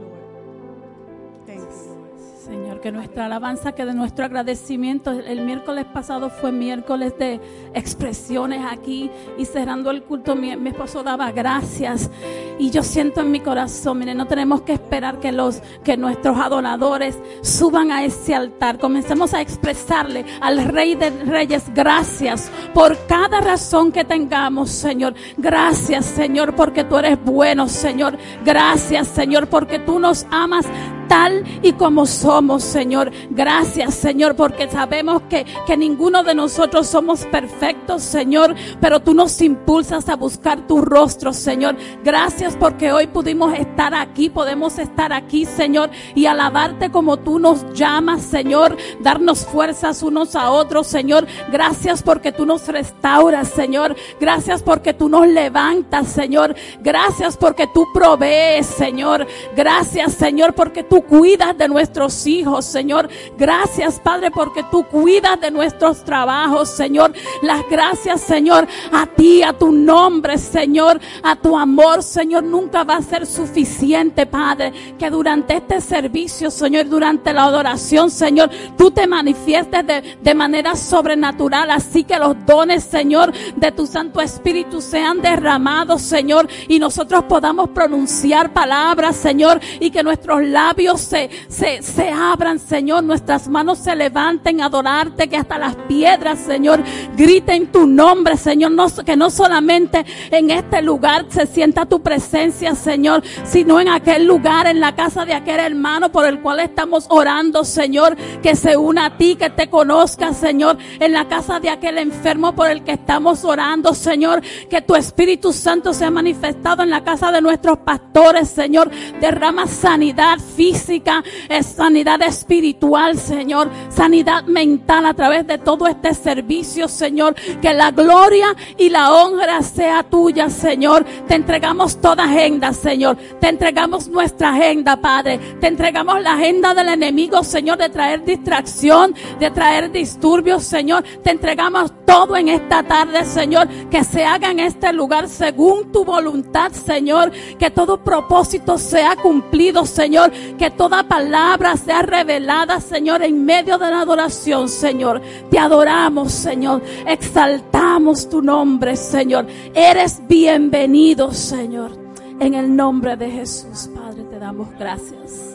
Señor, 2.45 2.83
que 2.83 2.93
nuestra 2.93 3.25
alabanza, 3.25 3.73
que 3.73 3.87
de 3.87 3.95
nuestro 3.95 4.27
agradecimiento, 4.27 5.13
el 5.13 5.41
miércoles 5.41 5.87
pasado 5.87 6.29
fue 6.29 6.53
miércoles 6.53 7.15
de 7.19 7.41
expresiones 7.73 8.61
aquí 8.71 9.11
y 9.39 9.47
cerrando 9.47 9.91
el 9.91 10.03
culto, 10.03 10.37
mi, 10.37 10.51
esposo 10.51 11.03
daba 11.03 11.33
gracias. 11.33 12.11
Y 12.59 12.71
yo 12.71 12.83
siento 12.83 13.23
en 13.23 13.31
mi 13.31 13.41
corazón, 13.41 13.99
miren, 13.99 14.19
no 14.19 14.27
tenemos 14.27 14.61
que 14.61 14.75
esperar 14.75 15.21
que 15.21 15.33
los, 15.33 15.63
que 15.83 15.97
nuestros 15.97 16.39
adoradores 16.39 17.19
suban 17.41 17.91
a 17.91 18.05
ese 18.05 18.35
altar, 18.35 18.79
comencemos 18.79 19.33
a 19.33 19.41
expresarle 19.41 20.27
al 20.43 20.67
Rey 20.67 20.97
de 20.97 21.09
Reyes 21.11 21.65
gracias 21.75 22.53
por 22.75 23.07
cada 23.07 23.41
razón 23.41 23.91
que 23.91 24.05
tengamos, 24.05 24.69
Señor, 24.69 25.15
gracias, 25.39 26.05
Señor, 26.05 26.55
porque 26.55 26.85
tú 26.85 26.99
eres 26.99 27.19
bueno, 27.25 27.69
Señor, 27.69 28.19
gracias, 28.45 29.09
Señor, 29.09 29.47
porque 29.47 29.79
tú 29.79 29.99
nos 29.99 30.27
amas 30.31 30.67
tal 31.09 31.34
y 31.63 31.73
como 31.73 32.07
somos, 32.07 32.63
Señor. 32.63 33.13
Gracias, 33.31 33.95
Señor, 33.95 34.35
porque 34.35 34.69
sabemos 34.71 35.23
que, 35.29 35.45
que 35.67 35.77
ninguno 35.77 36.23
de 36.23 36.35
nosotros 36.35 36.87
somos 36.87 37.25
perfectos, 37.27 38.03
Señor, 38.03 38.55
pero 38.81 39.01
tú 39.01 39.13
nos 39.13 39.41
impulsas 39.43 40.09
a 40.09 40.17
buscar 40.17 40.67
tu 40.67 40.81
rostro, 40.81 41.33
Señor. 41.33 41.77
Gracias 42.03 42.57
porque 42.57 42.93
hoy 42.93 43.07
pudimos 43.07 43.53
estar 43.59 43.95
aquí, 43.95 44.31
podemos 44.31 44.79
estar 44.79 45.13
aquí, 45.13 45.45
Señor, 45.45 45.91
y 46.15 46.27
alabarte 46.27 46.91
como 46.91 47.19
tú 47.19 47.39
nos 47.39 47.71
llamas, 47.75 48.23
Señor, 48.23 48.77
darnos 49.01 49.45
fuerzas 49.45 50.03
unos 50.03 50.35
a 50.37 50.51
otros, 50.51 50.87
Señor. 50.87 51.27
Gracias 51.53 52.03
porque 52.03 52.33
tú 52.33 52.47
nos 52.47 52.67
restauras, 52.69 53.49
Señor. 53.49 53.95
Gracias 54.19 54.63
porque 54.63 54.95
tú 54.95 55.09
nos 55.11 55.27
levantas, 55.27 56.09
Señor. 56.09 56.55
Gracias 56.81 57.37
porque 57.37 57.67
tú 57.67 57.87
provees, 57.93 58.67
Señor. 58.67 59.27
Gracias, 59.55 60.15
Señor, 60.15 60.55
porque 60.55 60.83
tú 60.83 60.95
tú 60.95 61.03
cuidas 61.25 61.57
de 61.57 61.69
nuestros 61.69 62.27
hijos, 62.27 62.67
Señor. 62.67 63.09
Gracias, 63.39 63.99
Padre, 63.99 64.31
porque 64.31 64.63
tú 64.71 64.85
cuidas 64.85 65.41
de 65.41 65.51
nuestros 65.51 66.05
trabajos, 66.05 66.69
Señor. 66.69 67.15
Las 67.41 67.63
gracias, 67.71 68.21
Señor, 68.21 68.69
a 68.93 69.07
ti, 69.07 69.43
a 69.43 69.55
tu 69.55 69.73
nombre, 69.73 70.37
Señor, 70.37 71.01
a 71.23 71.35
tu 71.35 71.57
amor, 71.57 72.03
Señor, 72.03 72.45
nunca 72.45 72.85
va 72.85 72.97
a 72.97 73.03
ser 73.03 73.25
suficiente, 73.25 74.27
Padre, 74.27 74.71
que 74.99 75.09
durante 75.09 75.57
este 75.57 75.81
servicio, 75.81 76.51
Señor, 76.51 76.91
durante 76.91 77.33
la 77.33 77.45
adoración, 77.45 78.11
Señor, 78.11 78.51
tú 78.77 78.91
te 78.91 79.07
manifiestes 79.07 79.87
de, 79.87 80.19
de 80.21 80.35
manera 80.35 80.77
sobrenatural, 80.77 81.71
así 81.71 82.05
que 82.05 82.19
los 82.19 82.37
dones, 82.45 82.85
Señor, 82.85 83.33
de 83.57 83.73
tu 83.73 83.87
Santo 83.87 84.21
Espíritu 84.21 84.83
sean 84.83 85.23
derramados, 85.23 86.03
Señor, 86.03 86.47
y 86.69 86.79
nosotros 86.79 87.25
podamos 87.25 87.71
pronunciar 87.71 88.53
palabras, 88.53 89.17
Señor, 89.17 89.59
y 89.81 89.91
que 89.91 90.03
nuestros 90.03 90.43
labios 90.43 91.14
se, 91.49 91.83
se, 91.83 92.11
abran, 92.11 92.59
Señor, 92.59 93.05
nuestras 93.05 93.49
manos 93.49 93.79
se 93.79 93.95
levanten 93.95 94.61
a 94.61 94.67
adorarte, 94.67 95.29
que 95.29 95.37
hasta 95.37 95.59
las 95.59 95.77
piedras, 95.77 96.41
Señor, 96.41 96.83
griten 97.17 97.69
tu 97.69 97.87
nombre, 97.87 98.37
Señor, 98.37 98.73
que 99.05 99.17
no 99.17 99.31
solamente 99.31 100.05
en 100.31 100.51
este 100.51 100.83
lugar 100.83 101.27
se 101.29 101.47
sienta 101.47 101.87
tu 101.87 102.03
presencia, 102.03 102.75
Señor, 102.75 103.23
sino 103.45 103.81
en 103.81 103.89
aquel 103.89 104.27
lugar, 104.27 104.67
en 104.67 104.81
la 104.81 104.95
casa 104.95 105.25
de 105.25 105.35
aquel 105.35 105.61
hermano 105.61 106.11
por 106.11 106.27
el 106.27 106.41
cual 106.41 106.61
estamos 106.61 107.07
orando, 107.09 107.65
Señor, 107.65 108.17
que 108.43 108.57
se 108.57 108.77
una 108.77 109.07
a 109.07 109.17
ti, 109.17 109.37
que 109.37 109.51
te 109.51 109.69
conozca, 109.69 110.33
Señor, 110.33 110.79
en 110.99 111.13
la 111.13 111.29
casa 111.29 111.61
de 111.61 111.71
aquel 111.71 111.99
enfermo 111.99 112.55
por 112.55 112.69
el 112.71 112.83
que 112.83 112.93
estamos 112.93 113.45
orando, 113.45 113.95
Señor, 113.95 114.41
que 114.69 114.83
tu 114.83 114.97
Espíritu 114.97 115.53
Santo 115.53 115.93
sea 115.93 116.11
manifestado 116.11 116.83
en 116.83 116.91
la 116.91 117.05
casa 117.05 117.31
de 117.31 117.41
nuestros 117.41 117.79
pastores, 117.79 118.49
Señor, 118.49 118.91
derrama 119.21 119.67
sanidad 119.67 120.39
física 120.57 121.04
es 121.49 121.67
sanidad 121.67 122.23
espiritual, 122.23 123.19
Señor, 123.19 123.71
sanidad 123.89 124.45
mental 124.45 125.07
a 125.07 125.15
través 125.15 125.47
de 125.47 125.59
todo 125.59 125.87
este 125.87 126.15
servicio, 126.15 126.89
Señor. 126.89 127.35
Que 127.61 127.73
la 127.73 127.91
gloria 127.91 128.55
y 128.79 128.89
la 128.89 129.13
honra 129.13 129.63
sea 129.63 130.03
tuya, 130.03 130.51
Señor. 130.51 131.05
Te 131.29 131.35
entregamos 131.35 132.01
toda 132.01 132.25
agenda, 132.25 132.73
Señor. 132.73 133.17
Te 133.41 133.49
entregamos 133.49 134.09
nuestra 134.09 134.51
agenda, 134.51 134.97
Padre. 134.97 135.39
Te 135.61 135.67
entregamos 135.67 136.23
la 136.23 136.35
agenda 136.35 136.75
del 136.75 136.89
enemigo, 136.89 137.43
Señor, 137.43 137.79
de 137.79 137.89
traer 137.89 138.25
distracción, 138.25 139.15
de 139.39 139.51
traer 139.51 139.91
disturbios, 139.91 140.65
Señor. 140.65 141.05
Te 141.23 141.31
entregamos 141.31 141.93
todo 142.07 142.37
en 142.37 142.49
esta 142.49 142.83
tarde, 142.83 143.25
Señor. 143.25 143.69
Que 143.91 144.05
se 144.05 144.25
haga 144.25 144.51
en 144.51 144.61
este 144.61 144.93
lugar 144.93 145.29
según 145.29 145.93
tu 145.93 146.05
voluntad, 146.05 146.73
Señor. 146.73 147.31
Que 147.59 147.71
todo 147.71 148.03
propósito 148.03 148.79
sea 148.79 149.17
cumplido, 149.17 149.87
Señor 149.87 150.33
que 150.59 150.71
toda 150.71 150.94
palabra 151.03 151.77
sea 151.77 152.03
revelada, 152.03 152.81
Señor, 152.81 153.23
en 153.23 153.45
medio 153.45 153.79
de 153.79 153.91
la 153.91 154.01
adoración, 154.03 154.69
Señor. 154.69 155.21
Te 155.51 155.59
adoramos, 155.59 156.33
Señor. 156.33 156.83
Exaltamos 157.07 158.29
tu 158.29 158.41
nombre, 158.41 158.97
Señor. 158.97 159.47
Eres 159.75 160.21
bienvenido, 160.29 161.33
Señor. 161.33 161.99
En 162.41 162.55
el 162.55 162.75
nombre 162.75 163.17
de 163.17 163.31
Jesús, 163.31 163.91
Padre, 163.95 164.25
te 164.25 164.39
damos 164.39 164.69
gracias. 164.79 165.54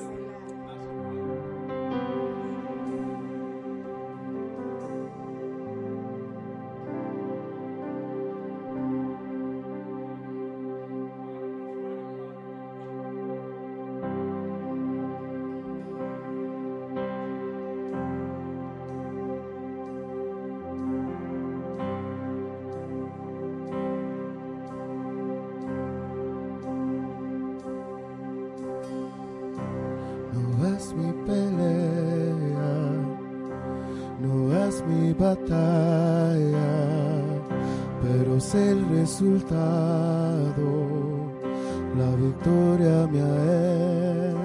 La 41.97 42.15
victoria 42.15 43.07
me 43.11 43.19
es. 43.19 44.35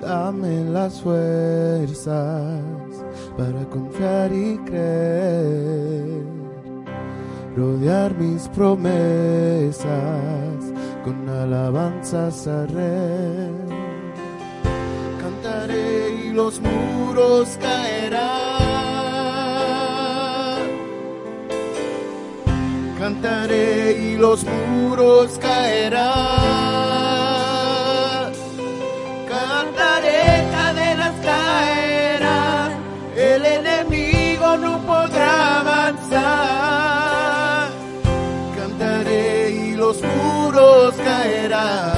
Dame 0.00 0.64
las 0.64 1.00
fuerzas 1.00 2.60
para 3.38 3.64
confiar 3.70 4.32
y 4.32 4.58
creer, 4.58 6.22
rodear 7.56 8.14
mis 8.14 8.46
promesas 8.48 9.86
con 11.04 11.28
alabanzas 11.28 12.46
a 12.46 12.66
red. 12.66 13.50
Cantaré 15.20 16.26
y 16.26 16.32
los 16.32 16.60
muros 16.60 17.56
caerán 17.60 18.53
cantaré 23.04 23.92
y 24.00 24.16
los 24.16 24.44
muros 24.44 25.38
caerán. 25.38 26.14
Cantaré, 29.28 30.48
cadenas 30.50 31.14
caerán, 31.22 32.72
el 33.14 33.44
enemigo 33.44 34.56
no 34.56 34.80
podrá 34.86 35.60
avanzar. 35.60 36.12
Cantaré 38.56 39.50
y 39.50 39.74
los 39.74 40.00
muros 40.00 40.94
caerán. 40.94 41.93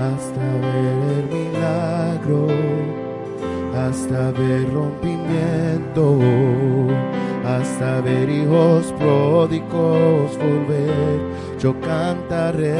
Hasta 0.00 0.40
ver 0.40 0.96
el 1.18 1.26
milagro, 1.28 2.46
hasta 3.76 4.30
ver 4.30 4.72
rompimiento, 4.72 6.16
hasta 7.44 8.00
ver 8.00 8.30
hijos 8.30 8.94
pródigos 8.98 10.38
volver. 10.38 11.20
Yo 11.58 11.78
cantaré 11.80 12.78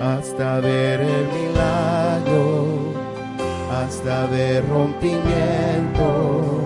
hasta 0.00 0.60
ver 0.60 1.00
el 1.00 1.28
milagro, 1.38 2.94
hasta 3.70 4.26
ver 4.28 4.66
rompimiento, 4.70 6.62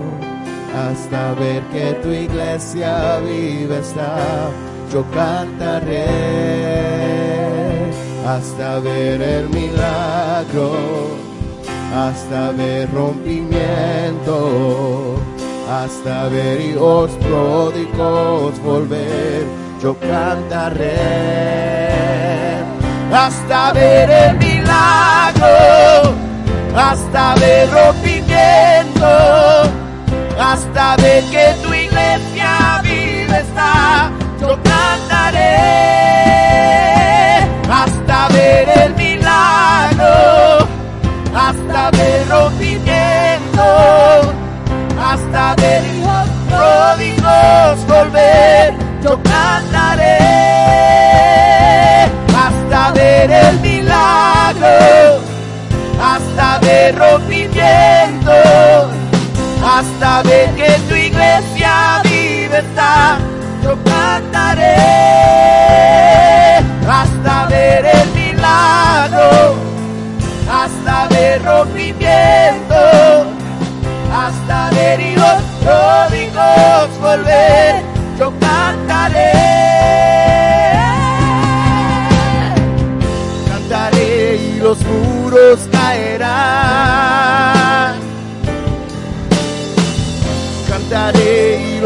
hasta 0.89 1.35
ver 1.35 1.65
que 1.73 1.95
tu 2.03 2.11
iglesia 2.11 3.19
vive 3.19 3.81
está. 3.81 4.51
Yo 4.93 5.05
cantaré 5.13 7.28
hasta 8.29 8.79
ver 8.81 9.23
el 9.23 9.49
milagro, 9.49 10.73
hasta 11.97 12.51
ver 12.51 12.93
rompimiento, 12.93 14.37
hasta 15.71 16.29
ver 16.29 16.61
hijos 16.61 17.11
pródigos 17.23 18.63
volver. 18.63 19.47
Yo 19.83 19.97
cantaré 19.99 20.99
hasta 23.13 23.73
ver 23.73 24.11
el 24.11 24.37
milagro, 24.37 26.13
hasta 26.77 27.35
ver 27.37 27.71
rompimiento, 27.71 29.09
hasta 30.39 30.97
ver 30.97 31.25
que 31.25 31.55
tu 31.63 31.73
iglesia 31.73 32.83
vive 32.83 33.39
está. 33.41 34.11
Yo 34.39 34.49
cantaré 34.63 36.08
hasta 41.91 42.29
rompimiento, 42.29 43.63
hasta 45.01 45.55
ver 45.57 45.85
hijos 45.87 46.29
pródigos 46.49 47.87
volver. 47.87 48.75
Yo 49.03 49.19
cantaré 49.23 50.19
hasta 52.37 52.91
ver 52.93 53.31
el 53.31 53.61
milagro, 53.61 55.21
hasta 56.03 56.59
ver 56.59 56.99
rompimiento, 56.99 58.33
hasta 59.65 60.23
ver 60.25 60.51
que 60.57 60.78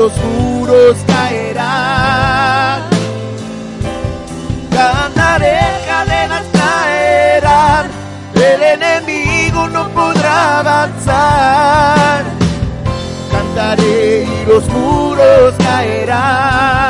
los 0.03 0.12
muros 0.17 0.97
caerán. 1.07 2.83
Cantaré, 4.69 5.61
cadenas 5.87 6.45
caerán. 6.53 7.87
El 8.35 8.62
enemigo 8.62 9.69
no 9.69 9.88
podrá 9.91 10.59
avanzar. 10.59 12.25
Cantaré 13.31 14.25
y 14.25 14.45
los 14.47 14.69
muros 14.71 15.55
caerán 15.59 16.83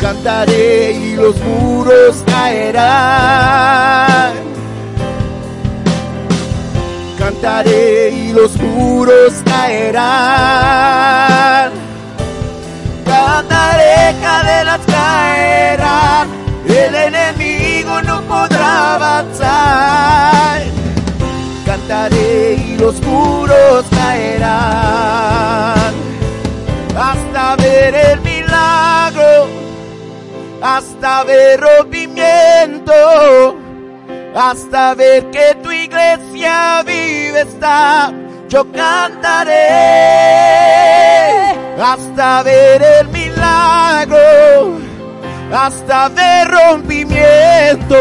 cantaré 0.00 0.92
y 0.92 1.14
los 1.14 1.36
muros 1.40 2.22
caerán. 2.26 2.70
Cantaré 7.40 8.10
y 8.10 8.32
los 8.34 8.54
muros 8.58 9.32
caerán. 9.46 10.02
Cantaré, 13.02 14.14
cadenas 14.20 14.80
caerán. 14.86 16.28
El 16.68 16.94
enemigo 16.94 18.02
no 18.02 18.20
podrá 18.22 18.96
avanzar. 18.96 20.60
Cantaré 21.64 22.56
y 22.56 22.76
los 22.76 23.00
muros 23.00 23.86
caerán. 23.90 25.78
Hasta 26.94 27.56
ver 27.56 27.94
el 27.94 28.20
milagro 28.20 29.48
hasta 30.62 31.24
ver 31.24 31.58
rompimiento, 31.58 32.92
hasta 34.34 34.94
ver 34.94 35.30
que 35.30 35.54
tu 35.62 35.70
iglesia 35.70 36.82
vive 36.84 37.40
está. 37.40 38.12
Yo 38.48 38.64
cantaré 38.72 39.68
hasta 41.80 42.42
ver 42.42 42.82
el 42.82 43.08
milagro, 43.08 44.80
hasta 45.52 46.08
ver 46.08 46.48
rompimiento, 46.48 47.96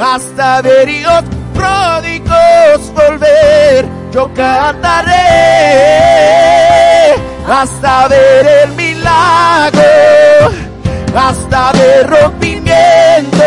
hasta 0.00 0.60
ver 0.62 0.88
hijos 0.88 1.22
pródigos 1.54 2.92
volver. 2.94 3.86
Yo 4.12 4.28
cantaré 4.34 5.12
hasta 7.48 8.08
ver 8.08 8.46
el 8.64 8.72
milagro, 8.72 9.82
hasta 11.16 11.72
ver 11.72 12.10
rompimiento, 12.10 13.44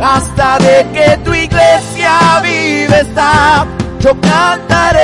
hasta 0.00 0.58
ver 0.58 0.86
que 0.92 1.16
tu 1.24 1.34
iglesia 1.34 2.40
vive 2.42 3.00
está. 3.00 3.66
Yo 4.00 4.12
cantaré 4.20 5.00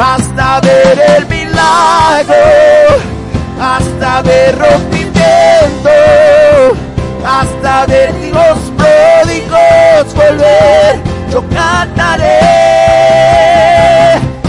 hasta 0.00 0.60
ver 0.60 1.00
el 1.16 1.26
milagro, 1.26 2.34
hasta 3.60 4.22
ver 4.22 4.58
rompimiento, 4.58 5.90
hasta 7.24 7.86
ver 7.86 8.12
los 8.32 8.58
pródigos 8.76 10.14
volver. 10.14 11.00
Yo 11.30 11.42
cantaré 11.48 12.40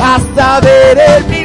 hasta 0.01 0.59
ver 0.61 0.97
el 0.97 1.25
milagro, 1.25 1.44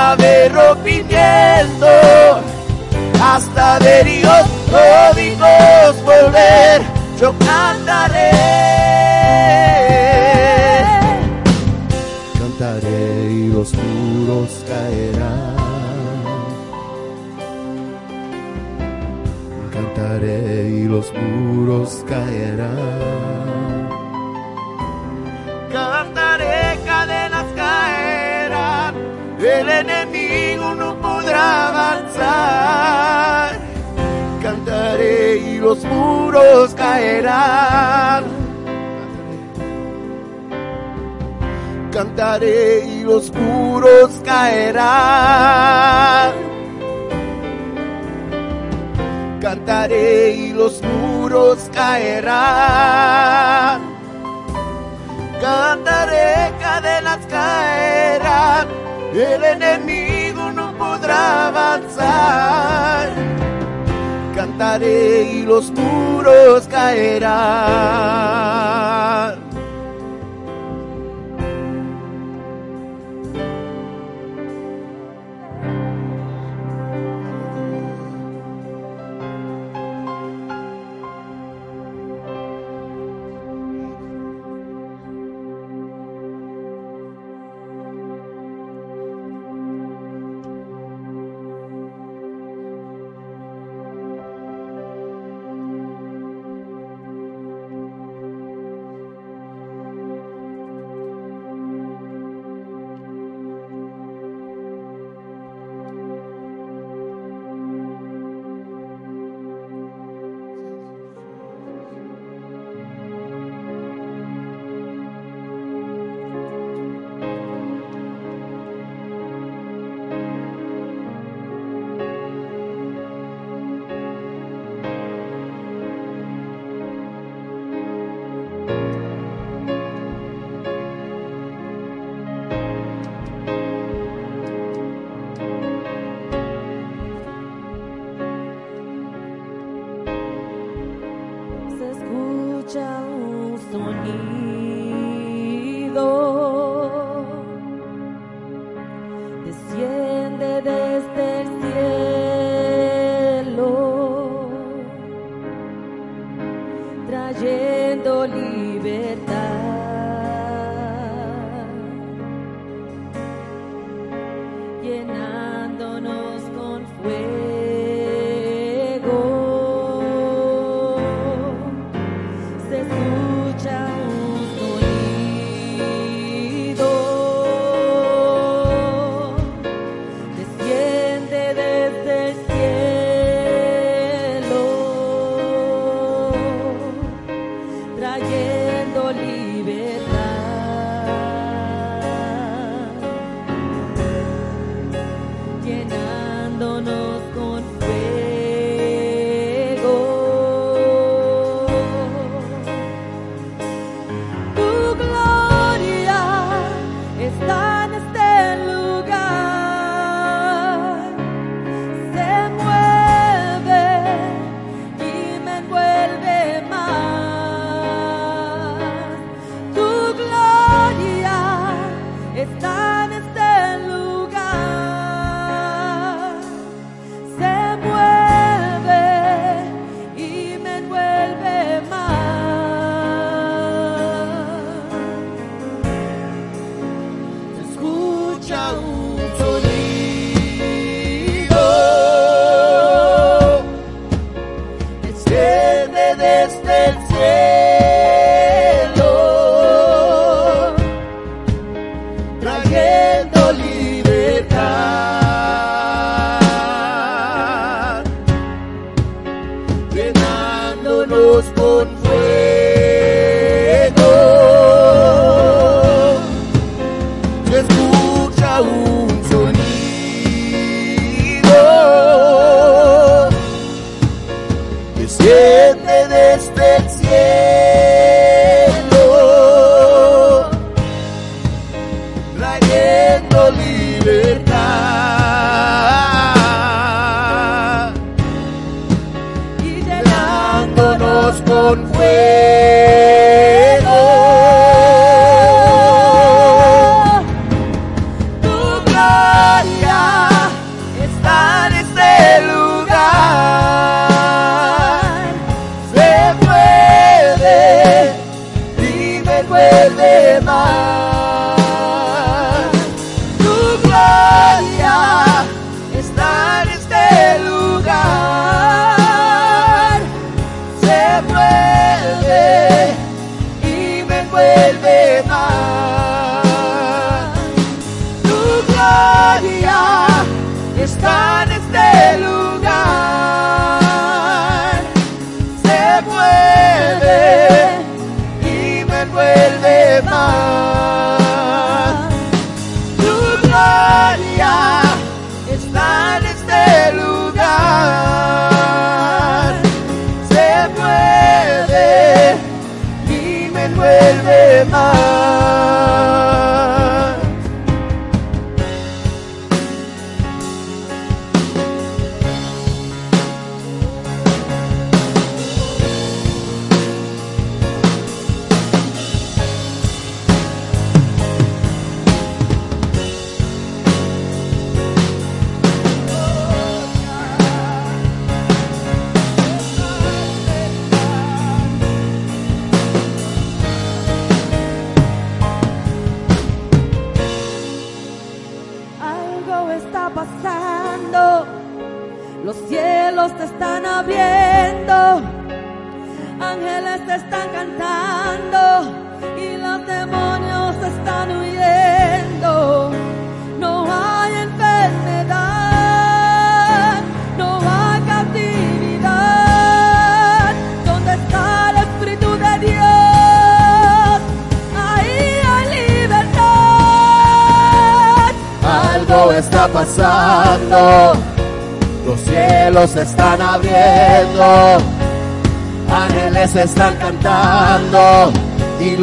hasta 0.00 0.16
ver 0.16 0.52
rompimiento, 0.52 1.86
hasta 3.22 3.78
ver 3.80 4.08
hijos 4.08 4.46
pródigos 4.70 6.02
volver. 6.04 6.82
Yo 7.20 7.34
cantaré 7.38 8.30
cantaré 12.38 13.30
y 13.30 13.48
los 13.48 13.74
muros 13.74 14.64
caerán. 14.66 15.56
Cantaré 19.70 20.68
y 20.68 20.84
los 20.84 21.12
muros 21.12 22.04
caerán. 22.08 22.78
Cantaré, 25.70 26.78
cadenas 26.86 27.44
caerán. 27.54 27.99
El 29.42 29.68
enemigo 29.68 30.74
no 30.74 30.96
podrá 31.00 31.68
avanzar. 31.68 33.58
Cantaré 34.42 35.36
y 35.38 35.58
los 35.58 35.84
muros 35.84 36.74
caerán. 36.74 38.40
cantaré 41.90 42.86
y 42.86 43.02
los 43.02 43.30
muros 43.34 44.22
caerán. 44.24 44.72
Cantaré 49.40 50.30
y 50.34 50.52
los 50.52 50.82
muros 50.82 51.68
caerán. 51.74 52.30
Cantaré, 55.40 56.52
cadenas 56.58 57.26
caerán. 57.26 58.89
El 59.12 59.44
enemigo 59.44 60.52
no 60.52 60.72
podrá 60.78 61.48
avanzar. 61.48 63.10
Cantaré 64.34 65.22
y 65.22 65.42
los 65.42 65.70
muros 65.72 66.68
caerán. 66.68 67.30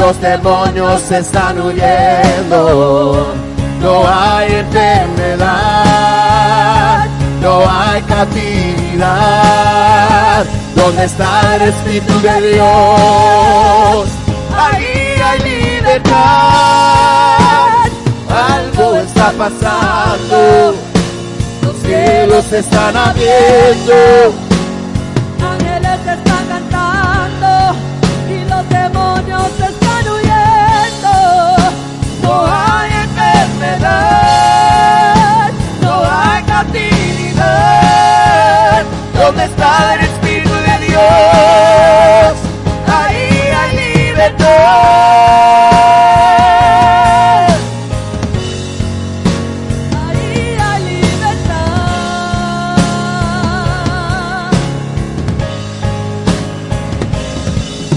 los 0.07 0.21
demonios 0.21 1.01
se 1.01 1.17
están 1.17 1.59
huyendo. 1.59 3.27
No 3.81 4.07
hay 4.07 4.53
enfermedad, 4.53 5.47
no 7.41 7.69
hay 7.69 8.01
cautividad. 8.03 9.05
Donde 10.75 11.03
está 11.03 11.55
el 11.55 11.63
Espíritu 11.63 12.21
de 12.21 12.41
Dios? 12.53 14.07
Ahí 14.55 15.21
hay 15.27 15.39
libertad. 15.39 16.13
Algo 18.29 18.95
está 18.95 19.33
pasando. 19.33 20.73
Los 21.63 21.75
cielos 21.83 22.45
se 22.49 22.59
están 22.59 22.95
abriendo 22.95 24.46
Dios, 41.27 42.37
ahí 42.87 43.27
hay 43.59 43.71
libertad. 43.75 44.57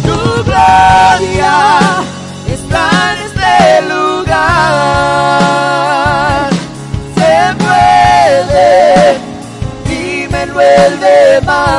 Tu 0.03 0.19
gloria 0.45 1.57
está 2.53 2.85
en 3.13 3.19
este 3.27 3.55
lugar. 3.89 4.41
Se 7.15 7.35
puede, 7.63 8.71
dime, 9.87 10.43
vuelve 10.53 11.41
más. 11.47 11.70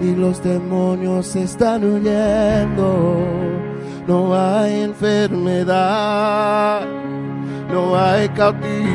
y 0.00 0.14
los 0.14 0.42
demonios 0.42 1.36
están 1.36 1.84
huyendo. 1.84 3.18
No 4.06 4.34
hay 4.34 4.82
enfermedad, 4.82 5.66
no 7.72 7.96
hay 7.96 8.28
cautividad. 8.30 8.90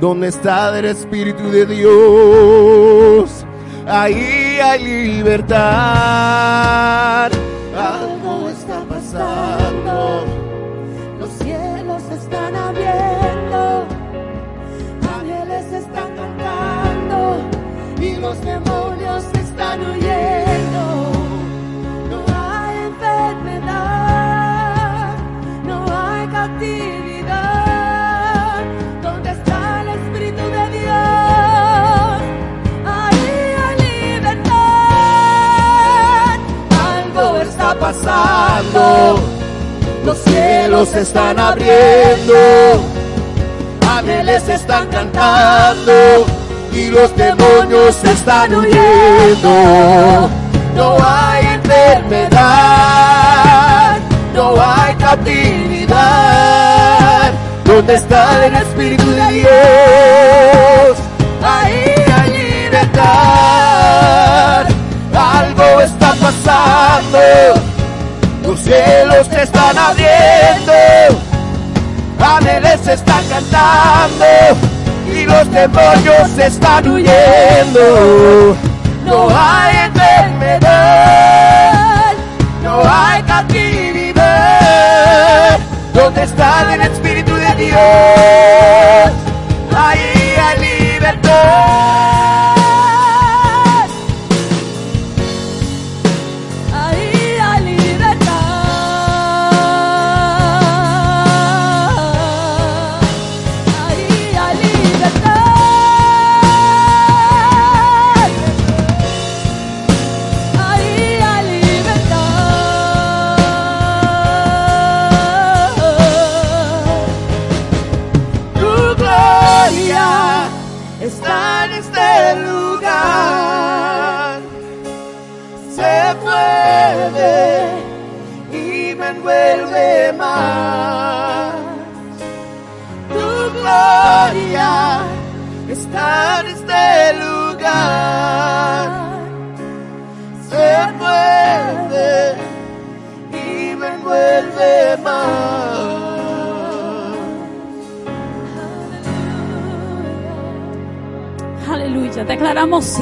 Donde 0.00 0.28
está 0.28 0.78
el 0.78 0.84
Espíritu 0.86 1.50
de 1.50 1.66
Dios, 1.66 3.44
ahí 3.86 4.58
hay 4.62 4.84
libertad 5.16 6.48
pasando. 37.78 39.18
Los 40.04 40.18
cielos 40.18 40.94
están 40.94 41.38
abriendo, 41.38 42.34
ángeles 43.86 44.48
están 44.48 44.86
cantando 44.88 46.24
y 46.72 46.88
los 46.88 47.14
demonios 47.16 48.02
están 48.04 48.54
huyendo. 48.54 50.30
No 50.74 50.96
hay 51.04 51.46
enfermedad, 51.46 52.38
no 54.34 54.54
hay 54.58 54.94
captividad. 54.94 55.98
¿Dónde 57.64 57.94
está 57.96 58.46
el 58.46 58.54
Espíritu 58.54 59.10
de 59.10 59.32
Dios? 59.32 59.48
Ahí 61.42 61.94
hay 62.16 62.30
libertad. 62.30 62.98
Algo 65.14 65.80
está 65.82 66.14
pasando. 66.14 67.67
Los 68.68 68.76
cielos 68.76 69.26
se 69.28 69.42
están 69.44 69.78
abriendo. 69.78 70.72
Ángeles 72.20 72.86
están 72.86 73.24
cantando 73.28 74.26
y 75.10 75.24
los 75.24 75.50
demonios 75.50 76.36
están 76.36 76.86
huyendo. 76.86 78.54
No 79.06 79.28
hay 79.34 79.76
enfermedad, 79.86 80.92
no 82.62 82.82
hay 82.84 83.22
cautividad. 83.22 84.18
¿Dónde 85.94 86.24
está 86.24 86.74
el 86.74 86.82
Espíritu 86.82 87.34
de 87.36 87.54
Dios? 87.54 89.27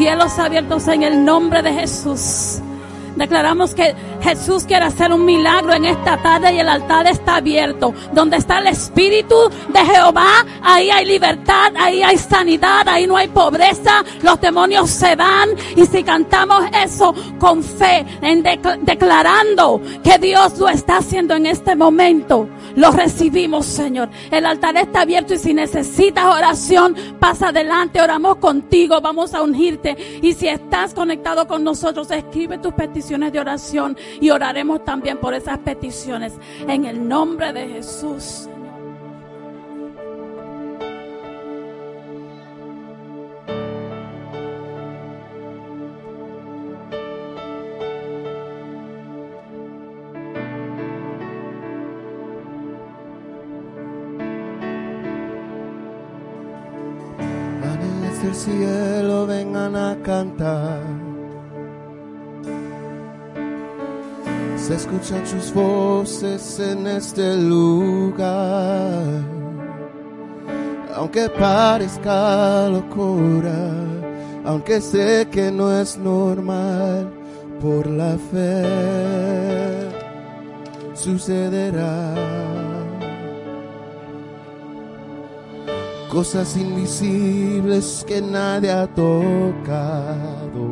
Cielos 0.07 0.38
abiertos 0.38 0.87
en 0.87 1.03
el 1.03 1.25
nombre 1.25 1.62
de 1.62 1.73
Jesús. 1.73 2.61
Declaramos 3.16 3.75
que 3.75 3.92
Jesús 4.23 4.62
quiere 4.62 4.85
hacer 4.85 5.12
un 5.12 5.25
milagro 5.25 5.73
en 5.73 5.85
esta 5.85 6.16
tarde 6.23 6.55
y 6.55 6.61
el 6.61 6.69
altar 6.69 7.09
está 7.09 7.37
abierto. 7.37 7.92
Donde 8.12 8.37
está 8.37 8.59
el 8.59 8.69
Espíritu 8.69 9.35
de 9.69 9.81
Jehová, 9.81 10.47
ahí 10.62 10.90
hay 10.90 11.07
libertad, 11.07 11.73
ahí 11.77 12.05
hay 12.05 12.19
sanidad, 12.19 12.87
ahí 12.88 13.09
no 13.09 13.16
hay 13.16 13.27
pobreza, 13.27 14.05
los 14.23 14.40
demonios 14.40 14.90
se 14.90 15.16
van. 15.16 15.49
Y 15.75 15.87
si 15.87 16.05
cantamos 16.05 16.62
eso 16.85 17.12
con 17.40 17.64
fe, 17.64 18.07
en 18.23 18.45
decla- 18.45 18.79
declarando 18.83 19.81
que 20.05 20.19
Dios 20.19 20.57
lo 20.59 20.69
está 20.69 20.99
haciendo 20.99 21.35
en 21.35 21.47
este 21.47 21.75
momento, 21.75 22.49
lo 22.77 22.91
recibimos, 22.91 23.66
Señor. 23.66 24.09
El 24.31 24.47
altar 24.47 24.77
está 24.77 25.01
abierto 25.01 25.35
y 25.35 25.39
si 25.39 25.53
necesitas 25.53 26.24
oración, 26.24 26.95
pasa 27.18 27.49
adelante, 27.49 28.01
oramos 28.01 28.37
contigo, 28.37 29.01
vamos 29.01 29.35
a 29.35 29.43
ungirte. 29.43 30.20
Y 30.22 30.35
si 30.35 30.49
estás 30.49 30.95
conectado 30.95 31.47
con 31.49 31.64
nosotros, 31.64 32.11
escribe 32.11 32.59
tus 32.59 32.74
peticiones 32.74 33.33
de 33.33 33.41
oración 33.41 33.97
y 34.20 34.31
oraremos 34.31 34.85
también 34.85 35.18
por 35.18 35.35
esas 35.35 35.59
peticiones. 35.59 36.35
En 36.68 36.85
el 36.85 37.09
nombre 37.09 37.53
de 37.53 37.66
Jesús. 37.68 38.49
Cielo 58.47 59.26
vengan 59.26 59.74
a 59.74 59.97
cantar. 60.05 60.80
Se 64.57 64.74
escuchan 64.74 65.26
sus 65.26 65.53
voces 65.53 66.61
en 66.61 66.86
este 66.86 67.36
lugar. 67.36 69.24
Aunque 70.94 71.28
parezca 71.28 72.68
locura, 72.68 73.59
aunque 74.44 74.80
sé 74.80 75.26
que 75.30 75.51
no 75.51 75.66
es 75.80 75.99
normal, 75.99 77.11
por 77.61 77.86
la 77.86 78.16
fe 78.30 79.90
sucederá. 80.94 82.66
Cosas 86.17 86.57
invisibles 86.57 88.05
que 88.09 88.23
nadie 88.23 88.71
ha 88.71 88.87
tocado. 88.87 90.62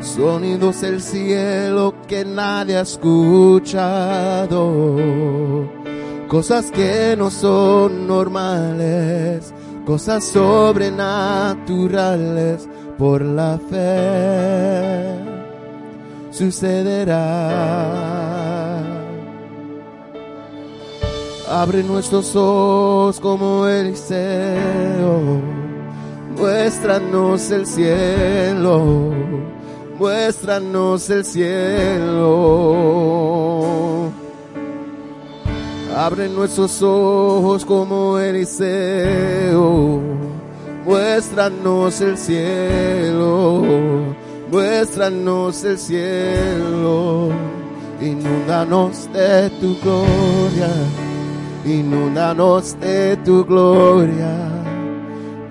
Sonidos 0.00 0.80
del 0.80 1.00
cielo 1.00 1.94
que 2.08 2.24
nadie 2.24 2.78
ha 2.78 2.80
escuchado. 2.80 4.58
Cosas 6.26 6.72
que 6.72 7.14
no 7.16 7.30
son 7.30 8.08
normales, 8.08 9.54
cosas 9.86 10.24
sobrenaturales 10.24 12.68
por 12.98 13.22
la 13.22 13.56
fe 13.70 15.14
sucederá. 16.32 18.31
Abre 21.52 21.82
nuestros 21.82 22.34
ojos 22.34 23.20
como 23.20 23.68
Eliseo, 23.68 25.42
muéstranos 26.34 27.50
el 27.50 27.66
cielo, 27.66 29.12
muéstranos 29.98 31.10
el 31.10 31.26
cielo. 31.26 32.30
Abre 35.94 36.30
nuestros 36.30 36.82
ojos 36.82 37.66
como 37.66 38.18
Eliseo, 38.18 40.00
muéstranos 40.86 42.00
el 42.00 42.16
cielo, 42.16 43.62
muéstranos 44.50 45.64
el 45.64 45.78
cielo, 45.78 47.28
inúndanos 48.00 49.12
de 49.12 49.50
tu 49.60 49.76
gloria 49.82 51.11
inúndanos 51.64 52.78
de 52.80 53.16
tu 53.18 53.44
gloria. 53.44 54.48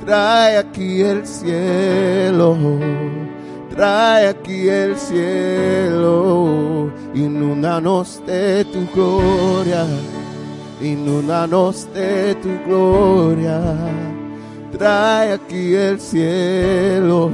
Trae 0.05 0.57
aquí 0.57 1.01
el 1.01 1.25
cielo, 1.27 2.57
trae 3.69 4.27
aquí 4.29 4.67
el 4.67 4.97
cielo. 4.97 6.91
Inúndanos 7.13 8.21
de 8.25 8.65
tu 8.65 8.87
gloria, 8.93 9.85
inúndanos 10.81 11.87
de 11.93 12.35
tu 12.35 12.49
gloria. 12.65 13.61
Trae 14.77 15.33
aquí 15.33 15.75
el 15.75 15.99
cielo, 15.99 17.29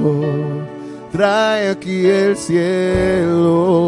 trae 1.10 1.70
aquí 1.70 2.06
el 2.06 2.36
cielo. 2.36 3.78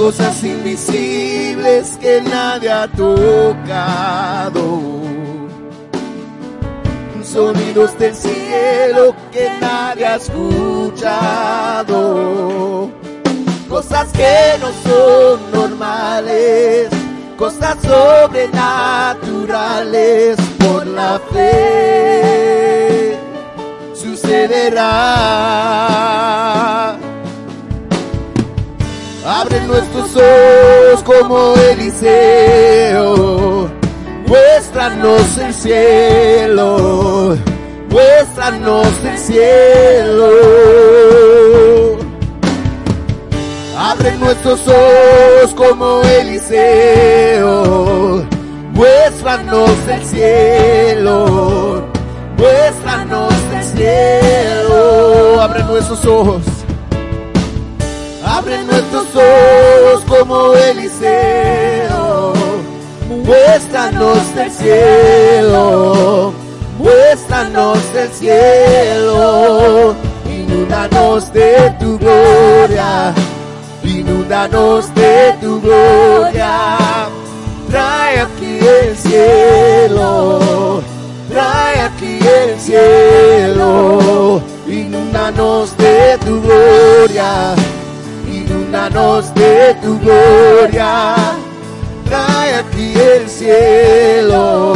Cosas 0.00 0.42
invisibles 0.42 1.96
que 2.00 2.20
nadie 2.22 2.70
ha 2.70 2.88
tocado. 2.88 4.80
Sonidos 7.22 7.98
del 7.98 8.14
cielo 8.14 9.14
que 9.30 9.50
nadie 9.60 10.06
ha 10.06 10.16
escuchado. 10.16 11.90
Cosas 13.68 14.08
que 14.12 14.56
no 14.62 14.72
son 14.84 15.52
normales, 15.52 16.88
cosas 17.36 17.76
sobrenaturales 17.82 20.38
por 20.58 20.86
la 20.86 21.20
fe 21.30 23.18
sucederá. 23.94 25.60
Abre 29.24 29.60
nuestros 29.66 30.16
ojos 30.16 31.02
como 31.04 31.54
Eliseo. 31.70 33.00
Muéstranos 34.26 35.38
el 35.38 35.52
cielo. 35.52 37.36
Muéstranos 37.90 38.86
el 39.04 39.18
cielo. 39.18 40.30
Abre 43.76 44.16
nuestros 44.16 44.60
ojos 44.66 45.54
como 45.54 46.00
Eliseo. 46.02 47.44
Muéstranos 48.72 49.70
el 49.88 50.04
cielo. 50.04 51.84
Muéstranos 52.38 53.34
el 53.54 53.64
cielo. 53.64 55.40
Abre 55.42 55.62
nuestros 55.64 56.06
ojos. 56.06 56.49
Abre 58.32 58.62
nuestros 58.62 59.06
ojos 59.16 60.04
como 60.06 60.54
Eliseo. 60.54 62.32
Muéstranos 63.08 64.18
el 64.36 64.50
cielo. 64.52 66.32
Muéstranos 66.78 67.78
el 67.96 68.08
cielo. 68.10 69.96
Inúndanos 70.26 71.32
de 71.32 71.74
tu 71.80 71.98
gloria. 71.98 73.12
Inúndanos 73.82 74.94
de 74.94 75.34
tu 75.40 75.60
gloria. 75.60 76.78
Trae 77.68 78.20
aquí 78.20 78.58
el 78.60 78.96
cielo. 78.96 80.80
Trae 81.28 81.80
aquí 81.80 82.18
el 82.20 82.60
cielo. 82.60 84.40
Inúndanos 84.68 85.76
de 85.76 86.16
tu 86.24 86.40
gloria 86.42 87.56
inúndanos 88.80 89.34
de 89.34 89.74
tu 89.82 89.98
gloria. 89.98 91.14
Trae 92.06 92.54
aquí 92.54 92.94
el 92.94 93.28
cielo, 93.28 94.74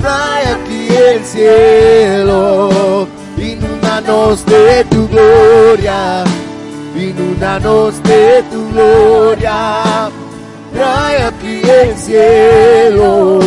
trae 0.00 0.46
aquí 0.48 0.88
el 0.88 1.24
cielo. 1.24 3.08
Inúndanos 3.38 4.44
de 4.46 4.84
tu 4.90 5.08
gloria, 5.08 6.24
inúndanos 6.94 8.02
de 8.02 8.44
tu 8.50 8.70
gloria. 8.72 10.10
Trae 10.74 11.22
aquí 11.22 11.62
el 11.64 11.96
cielo, 11.96 13.40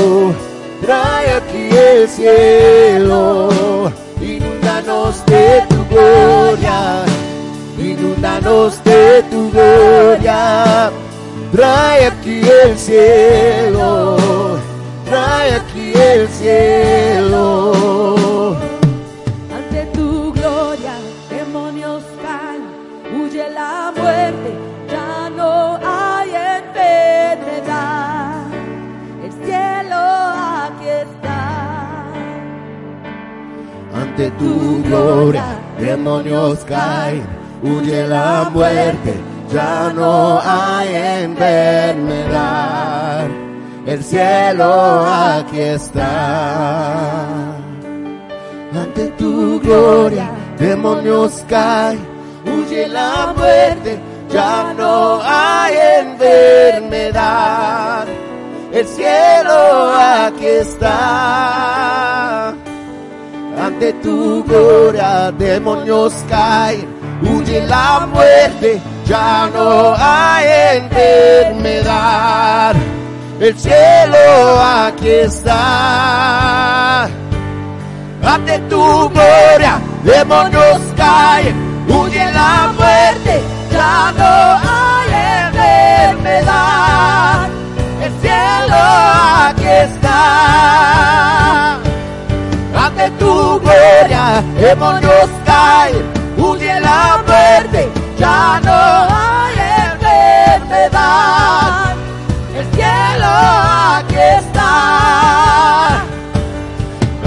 trae 0.82 1.32
aquí 1.34 1.70
el 1.70 2.09
cielo. 2.09 3.49
Inúndanos 4.20 5.26
de 5.28 5.63
tu 5.70 5.86
gloria 5.89 7.09
inúndanos 8.20 8.84
de 8.84 9.24
tu 9.32 9.49
gloria. 9.51 10.91
Trae 11.51 12.05
aquí 12.05 12.41
el 12.63 12.78
cielo, 12.78 14.17
trae 15.05 15.55
aquí 15.55 15.93
el 15.95 16.28
cielo. 16.28 17.72
Ante 19.55 19.86
tu 19.93 20.34
gloria, 20.34 20.93
demonios 21.30 22.03
caen, 22.22 22.63
huye 23.15 23.49
la 23.51 23.91
muerte, 23.95 24.53
ya 24.91 25.30
no 25.30 25.80
hay 25.84 26.30
enfermedad. 26.59 28.43
El 29.24 29.32
cielo 29.45 29.97
aquí 30.65 30.89
está. 31.07 31.39
Ante 33.95 34.30
tu 34.32 34.84
gloria, 34.84 35.45
demonios 35.80 36.59
caen, 36.65 37.39
huye 37.64 38.07
la 38.07 38.49
muerte, 38.51 39.14
ya 39.51 39.91
no 39.93 40.39
hay 40.43 40.95
enfermedad. 41.24 43.28
El 43.86 44.03
cielo 44.03 45.05
aquí 45.05 45.60
está. 45.60 47.55
Ante 48.74 49.07
tu 49.18 49.60
gloria, 49.60 50.32
demonios 50.57 51.43
caen, 51.47 51.99
huye 52.45 52.88
la 52.88 53.34
muerte, 53.36 53.99
ya 54.32 54.74
no 54.78 55.20
hay 55.24 55.74
enfermedad. 56.01 58.05
El 58.72 58.88
cielo 58.88 59.91
aquí 59.97 60.45
está. 60.45 62.53
Ante 63.60 63.93
tu 63.93 64.43
gloria, 64.43 65.32
demonios 65.38 66.14
caen, 66.30 66.88
huye 67.22 67.65
la 67.67 68.07
muerte, 68.11 68.82
ya 69.05 69.47
no 69.53 69.93
hay 69.97 70.78
enfermedad. 70.78 72.76
El 73.39 73.57
cielo 73.57 74.61
aquí 74.61 75.09
está. 75.09 77.07
Ante 78.22 78.59
tu 78.70 79.09
gloria, 79.09 79.80
demonios 80.03 80.82
caen, 80.97 81.55
huye 81.88 82.30
la 82.34 82.70
muerte, 82.78 83.41
ya 83.72 84.11
no 84.17 84.59
hay 84.70 85.09
enfermedad. 85.47 87.47
El 88.03 88.11
cielo 88.22 88.76
aquí 89.47 89.67
está. 89.67 90.20
Ante 92.76 93.09
tu 93.11 93.59
gloria, 93.61 94.43
demonios 94.59 95.30
caen, 95.45 96.03
muerte, 97.70 97.91
ya 98.17 98.59
no 98.63 98.74
hay 99.15 99.53
enfermedad. 100.59 101.95
El 102.55 102.65
cielo 102.74 103.28
aquí 103.95 104.20
está. 104.39 104.72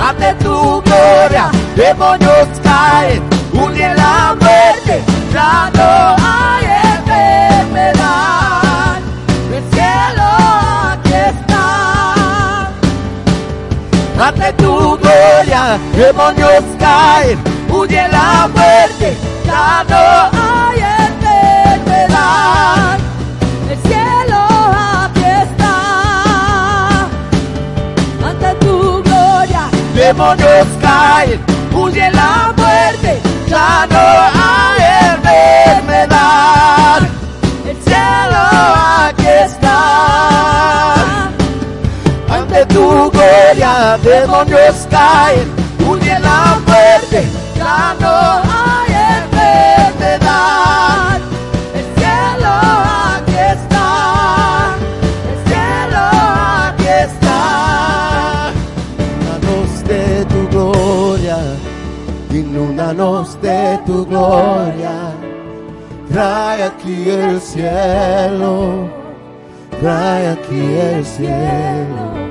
Ante 0.08 0.30
tu 0.44 0.56
gloria, 0.82 1.44
demonios 1.76 2.48
caen, 2.62 3.22
huye 3.52 3.88
la 3.94 4.34
muerte, 4.40 5.02
ya 5.32 5.70
no 5.74 6.16
hay 6.18 6.64
enfermedad. 6.96 8.98
El 9.52 9.62
cielo 9.72 10.28
aquí 10.90 11.14
está. 11.14 11.66
Ante 14.26 14.48
tu 14.54 14.72
gloria, 14.98 15.78
demonios 15.96 16.64
caen, 16.78 17.38
huye 17.82 18.08
la 18.08 18.48
muerte, 18.54 19.16
ya 19.44 19.84
no 19.88 19.96
hay 20.40 20.80
enfermedad. 21.08 22.98
El 23.70 23.78
cielo 23.88 24.38
aquí 25.02 25.26
está. 25.46 25.74
Ante 28.28 28.50
tu 28.64 29.02
gloria, 29.02 29.64
demonios 29.94 30.68
caen, 30.80 31.40
huye 31.74 32.10
la 32.12 32.52
muerte, 32.56 33.20
ya 33.48 33.86
no 33.90 34.04
hay 34.42 34.80
enfermedad. 35.14 37.00
El 37.68 37.76
cielo 37.82 38.40
aquí 39.06 39.30
está. 39.46 39.78
Ante 42.30 42.66
tu 42.66 43.10
gloria, 43.10 43.98
demonios 44.04 44.86
caen, 44.88 45.61
huye 45.82 46.18
la 46.20 46.58
muerte, 46.66 47.24
ya 47.56 47.94
no 48.00 48.16
hay 48.52 48.90
enfermedad. 49.22 51.20
El 51.74 51.86
cielo 51.96 52.52
aquí 53.14 53.36
está. 53.56 53.86
El 55.30 55.36
cielo 55.48 56.02
aquí 56.66 56.88
está. 57.08 57.40
Inúndanos 58.98 59.70
de 59.84 60.24
tu 60.26 60.40
gloria, 60.50 61.38
inúndanos 62.30 63.40
de 63.40 63.78
tu 63.86 64.06
gloria. 64.06 64.96
Trae 66.12 66.62
aquí 66.64 67.08
el 67.08 67.40
cielo, 67.40 68.88
trae 69.80 70.28
aquí 70.28 70.78
el 70.78 71.04
cielo. 71.06 72.21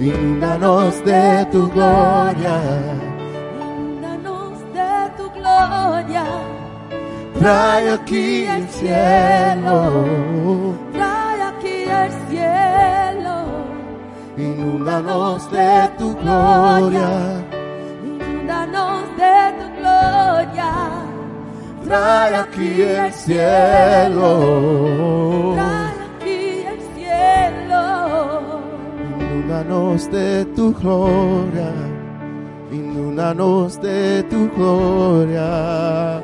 Inúndanos 0.00 1.04
de 1.04 1.46
tu 1.52 1.68
gloria. 1.70 2.56
Inúndanos 3.52 4.58
de 4.74 4.94
tu 5.16 5.30
gloria. 5.38 6.24
Trae 7.38 7.90
aquí 7.92 8.44
el 8.56 8.68
cielo, 8.68 9.76
Trae 10.92 11.42
aquí 11.42 11.78
el 12.02 12.10
cielo. 12.28 13.36
inúndanos 14.36 15.50
de 15.50 15.88
tu 15.98 16.14
gloria. 16.16 17.10
Inúndanos 18.04 19.02
de 19.22 19.36
tu 19.58 19.66
gloria. 19.80 20.72
Trae 21.84 22.34
aquí 22.36 22.82
el 22.82 23.12
cielo, 23.12 24.30
inúndanos 29.50 30.08
de 30.12 30.44
tu 30.54 30.72
gloria, 30.72 31.72
inúndanos 32.70 33.80
de 33.82 34.22
tu 34.30 34.48
gloria. 34.56 36.22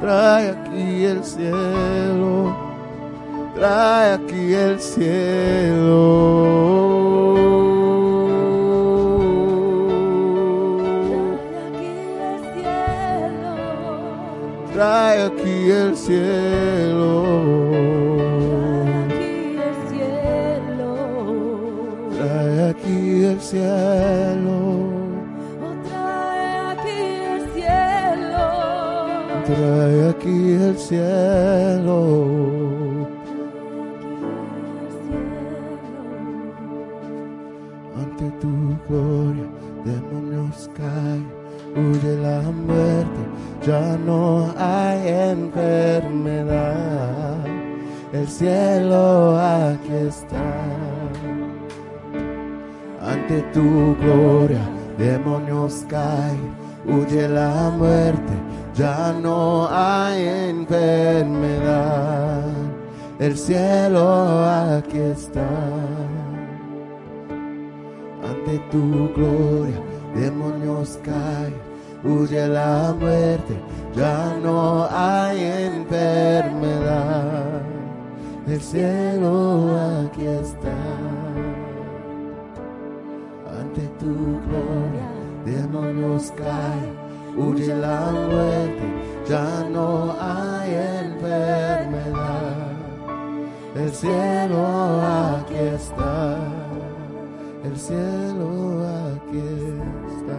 Trae 0.00 0.50
aquí 0.50 1.04
el 1.04 1.22
cielo, 1.22 2.52
trae 3.54 4.14
aquí 4.14 4.54
el 4.54 4.80
cielo. 4.80 5.84
Trae 14.72 15.22
aquí 15.22 15.70
el 15.70 15.96
cielo. 15.96 17.53
El 23.34 23.40
cielo, 23.40 24.58
Oh, 25.64 25.74
trae 25.88 26.46
aquí 26.72 27.00
el 27.34 27.42
cielo. 27.54 28.44
trae 29.46 30.08
aquí 30.10 30.36
el 30.68 30.76
cielo. 30.78 31.98
Ante 38.00 38.26
tu 38.40 38.52
gloria, 38.88 39.48
demonios 39.84 40.70
caen, 40.76 41.26
huye 41.76 42.16
la 42.16 42.40
muerte, 42.50 43.22
ya 43.66 43.96
no 44.06 44.52
hay 44.56 45.08
enfermedad. 45.32 46.64
El 48.12 48.28
cielo 48.28 49.38
aquí 49.38 49.92
está. 50.08 50.44
Ante 53.04 53.42
tu 53.52 53.94
gloria, 54.00 54.62
demonios 54.96 55.84
caen, 55.90 56.56
huye 56.86 57.28
la 57.28 57.70
muerte, 57.76 58.32
ya 58.74 59.12
no 59.12 59.68
hay 59.70 60.26
enfermedad. 60.48 62.46
El 63.18 63.36
cielo 63.36 64.42
aquí 64.46 64.96
está. 64.98 65.46
Ante 68.26 68.58
tu 68.70 69.12
gloria, 69.14 69.78
demonios 70.14 70.98
caen, 71.04 71.54
huye 72.02 72.48
la 72.48 72.94
muerte, 72.98 73.54
ya 73.94 74.34
no 74.42 74.88
hay 74.90 75.44
enfermedad. 75.74 77.60
El 78.46 78.60
cielo 78.62 79.76
aquí 80.06 80.24
está. 80.24 81.23
Tu 84.04 84.10
gloria, 84.10 85.08
demonios 85.46 86.30
caen, 86.36 86.92
huye 87.38 87.74
la 87.74 88.10
muerte, 88.12 88.86
ya 89.26 89.64
no 89.72 90.14
hay 90.20 90.74
enfermedad. 91.06 92.74
El 93.74 93.90
cielo 93.90 95.00
aquí 95.00 95.54
está, 95.54 96.36
el 97.64 97.76
cielo 97.78 98.84
aquí 99.16 99.42
está. 100.18 100.38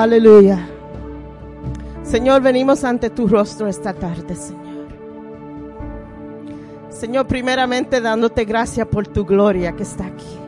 Aleluya. 0.00 0.71
Señor, 2.12 2.42
venimos 2.42 2.84
ante 2.84 3.08
tu 3.08 3.26
rostro 3.26 3.68
esta 3.68 3.94
tarde, 3.94 4.36
Señor. 4.36 4.86
Señor, 6.90 7.26
primeramente 7.26 8.02
dándote 8.02 8.44
gracias 8.44 8.86
por 8.86 9.06
tu 9.06 9.24
gloria 9.24 9.72
que 9.72 9.82
está 9.82 10.04
aquí. 10.04 10.38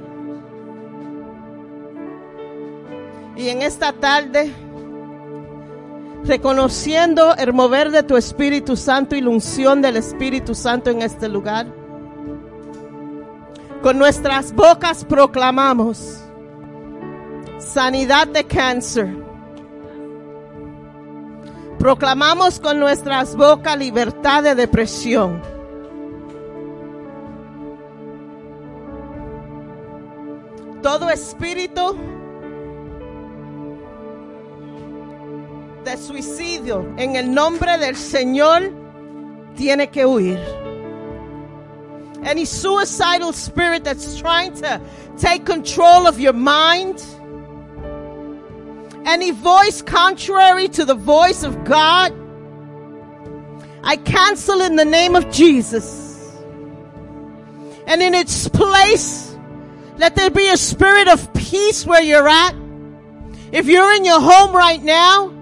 Y 3.37 3.49
en 3.49 3.63
esta 3.63 3.95
tarde, 3.95 4.53
reconociendo 6.25 7.35
el 7.35 7.55
mover 7.55 7.91
de 7.91 8.03
tu 8.03 8.19
Espíritu 8.19 8.77
Santo 8.77 9.17
y 9.17 9.23
la 9.23 9.31
unción 9.31 9.81
del 9.81 9.97
Espíritu 9.97 10.55
Santo 10.55 10.91
en 10.91 11.01
este 11.01 11.31
lugar, 11.31 11.67
con 13.83 13.97
nuestras 13.97 14.55
bocas 14.55 15.03
proclamamos 15.03 16.21
sanidad 17.59 18.27
de 18.27 18.45
cáncer. 18.45 19.24
Proclamamos 21.85 22.61
con 22.61 22.81
nuestras 22.81 23.37
bocas 23.37 23.77
libertad 23.77 24.43
de 24.43 24.55
depresión. 24.55 25.43
Todo 30.83 31.11
espíritu 31.11 31.95
de 35.85 35.97
suicidio 35.99 36.91
en 36.97 37.17
el 37.17 37.31
nombre 37.35 37.77
del 37.77 37.97
Señor 37.97 38.73
tiene 39.55 39.91
que 39.91 40.07
huir. 40.07 40.41
Any 42.25 42.47
suicidal 42.47 43.35
spirit 43.35 43.85
that's 43.85 44.17
trying 44.17 44.55
to 44.55 44.81
take 45.21 45.45
control 45.45 46.07
of 46.07 46.19
your 46.19 46.33
mind, 46.33 46.97
any 49.05 49.31
voice 49.31 49.83
contrary 49.83 50.69
to 50.69 50.85
the 50.85 50.95
voice 50.95 51.43
of 51.43 51.65
God, 51.65 52.13
I 53.83 53.97
cancel 53.97 54.63
in 54.63 54.77
the 54.77 54.85
name 54.85 55.15
of 55.15 55.31
Jesus. 55.31 56.41
And 57.87 58.03
in 58.03 58.15
its 58.15 58.49
place, 58.49 59.37
let 59.99 60.17
there 60.17 60.31
be 60.31 60.49
a 60.49 60.57
spirit 60.57 61.09
of 61.09 61.33
peace 61.35 61.85
where 61.87 62.03
you're 62.03 62.29
at. 62.29 62.55
If 63.53 63.67
you're 63.67 63.93
in 63.95 64.05
your 64.05 64.21
home 64.21 64.57
right 64.57 64.83
now, 64.83 65.33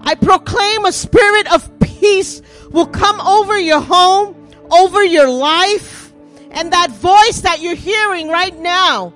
I 0.00 0.14
proclaim 0.16 0.84
a 0.84 0.92
spirit 0.92 1.52
of 1.52 1.78
peace 1.78 2.42
will 2.70 2.86
come 2.86 3.20
over 3.20 3.58
your 3.58 3.80
home, 3.80 4.48
over 4.70 5.04
your 5.04 5.28
life, 5.28 6.12
and 6.50 6.72
that 6.72 6.90
voice 6.90 7.42
that 7.42 7.60
you're 7.60 7.74
hearing 7.74 8.28
right 8.28 8.56
now 8.58 9.14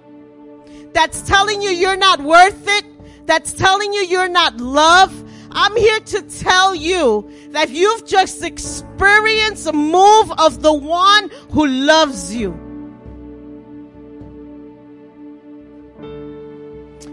that's 0.95 1.20
telling 1.22 1.61
you 1.61 1.70
you're 1.70 1.97
not 1.97 2.22
worth 2.22 2.66
it, 2.66 3.26
that's 3.26 3.53
telling 3.53 3.92
you 3.92 4.07
you're 4.07 4.28
not 4.28 4.57
loved, 4.57 5.24
I'm 5.51 5.76
here 5.76 6.01
to 6.01 6.22
tell 6.22 6.74
you 6.74 7.30
that 7.51 7.70
you've 7.70 8.07
just 8.07 8.42
experienced 8.42 9.66
a 9.68 9.72
move 9.72 10.32
of 10.38 10.62
the 10.62 10.72
one 10.72 11.30
who 11.51 11.66
loves 11.66 12.34
you. 12.34 12.53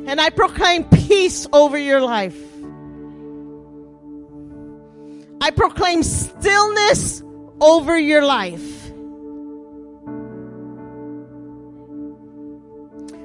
And 0.08 0.20
I 0.20 0.32
proclaim 0.32 0.86
peace 0.86 1.46
over 1.54 1.78
your 1.78 2.02
life. 2.02 2.38
I 5.40 5.52
proclaim 5.52 6.02
stillness 6.02 7.24
over 7.60 7.98
your 7.98 8.24
life. 8.24 8.71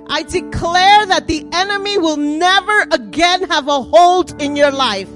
I 0.08 0.22
declare 0.22 1.06
that 1.06 1.26
the 1.26 1.46
enemy 1.52 1.98
will 1.98 2.16
never 2.16 2.86
again 2.92 3.42
have 3.44 3.68
a 3.68 3.82
hold 3.82 4.40
in 4.40 4.54
your 4.56 4.70
life. 4.70 5.08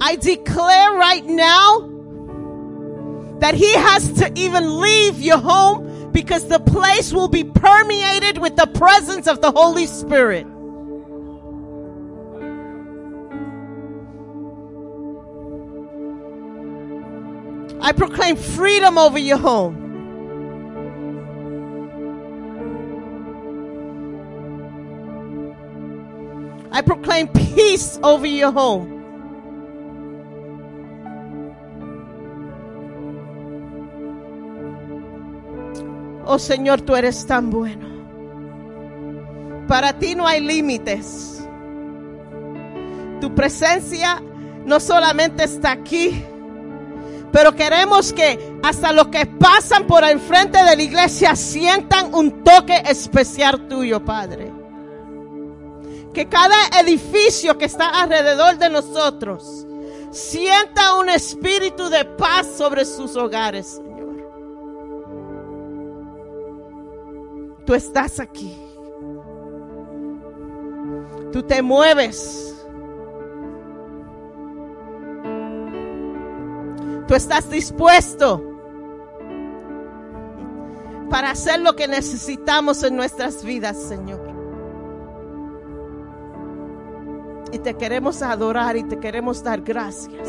I 0.00 0.16
declare 0.16 0.92
right 0.92 1.24
now 1.24 1.88
that 3.40 3.54
he 3.54 3.72
has 3.74 4.12
to 4.14 4.32
even 4.34 4.80
leave 4.80 5.20
your 5.20 5.38
home 5.38 6.10
because 6.12 6.46
the 6.48 6.60
place 6.60 7.12
will 7.12 7.28
be 7.28 7.44
permeated 7.44 8.38
with 8.38 8.56
the 8.56 8.66
presence 8.66 9.26
of 9.26 9.40
the 9.40 9.50
Holy 9.50 9.86
Spirit. 9.86 10.46
I 17.82 17.92
proclaim 17.92 18.36
freedom 18.36 18.98
over 18.98 19.18
your 19.18 19.38
home. 19.38 19.89
I 26.72 26.82
proclaim 26.82 27.28
peace 27.28 27.98
over 28.02 28.26
your 28.26 28.52
home. 28.52 29.00
Oh 36.26 36.38
Señor, 36.38 36.82
tú 36.82 36.94
eres 36.94 37.26
tan 37.26 37.50
bueno. 37.50 37.88
Para 39.66 39.98
ti 39.98 40.14
no 40.14 40.26
hay 40.28 40.40
límites. 40.40 41.44
Tu 43.20 43.34
presencia 43.34 44.22
no 44.64 44.78
solamente 44.78 45.44
está 45.44 45.72
aquí, 45.72 46.24
pero 47.32 47.54
queremos 47.54 48.12
que 48.12 48.38
hasta 48.62 48.92
los 48.92 49.08
que 49.08 49.26
pasan 49.26 49.86
por 49.86 50.04
el 50.04 50.20
frente 50.20 50.62
de 50.62 50.76
la 50.76 50.82
iglesia 50.82 51.34
sientan 51.34 52.14
un 52.14 52.44
toque 52.44 52.80
especial 52.86 53.66
tuyo, 53.68 54.04
Padre. 54.04 54.59
Que 56.12 56.28
cada 56.28 56.56
edificio 56.80 57.56
que 57.56 57.66
está 57.66 57.88
alrededor 58.02 58.58
de 58.58 58.68
nosotros 58.70 59.66
sienta 60.10 60.96
un 60.96 61.08
espíritu 61.08 61.88
de 61.88 62.04
paz 62.04 62.46
sobre 62.56 62.84
sus 62.84 63.16
hogares, 63.16 63.66
Señor. 63.76 64.00
Tú 67.64 67.74
estás 67.74 68.18
aquí. 68.18 68.56
Tú 71.32 71.42
te 71.44 71.62
mueves. 71.62 72.56
Tú 77.06 77.14
estás 77.14 77.48
dispuesto 77.50 78.40
para 81.10 81.30
hacer 81.32 81.60
lo 81.60 81.74
que 81.74 81.88
necesitamos 81.88 82.82
en 82.84 82.96
nuestras 82.96 83.44
vidas, 83.44 83.76
Señor. 83.82 84.19
Y 87.52 87.58
te 87.58 87.74
queremos 87.74 88.22
adorar 88.22 88.76
y 88.76 88.84
te 88.84 88.98
queremos 88.98 89.42
dar 89.42 89.60
gracias 89.60 90.28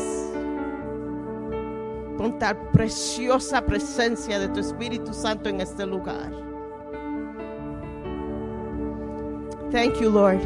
por 2.18 2.38
tal 2.38 2.56
preciosa 2.72 3.64
presencia 3.64 4.38
de 4.38 4.48
tu 4.48 4.60
Espíritu 4.60 5.12
Santo 5.12 5.48
en 5.48 5.60
este 5.60 5.86
lugar. 5.86 6.30
Thank 9.70 10.00
you, 10.00 10.10
Lord, 10.10 10.40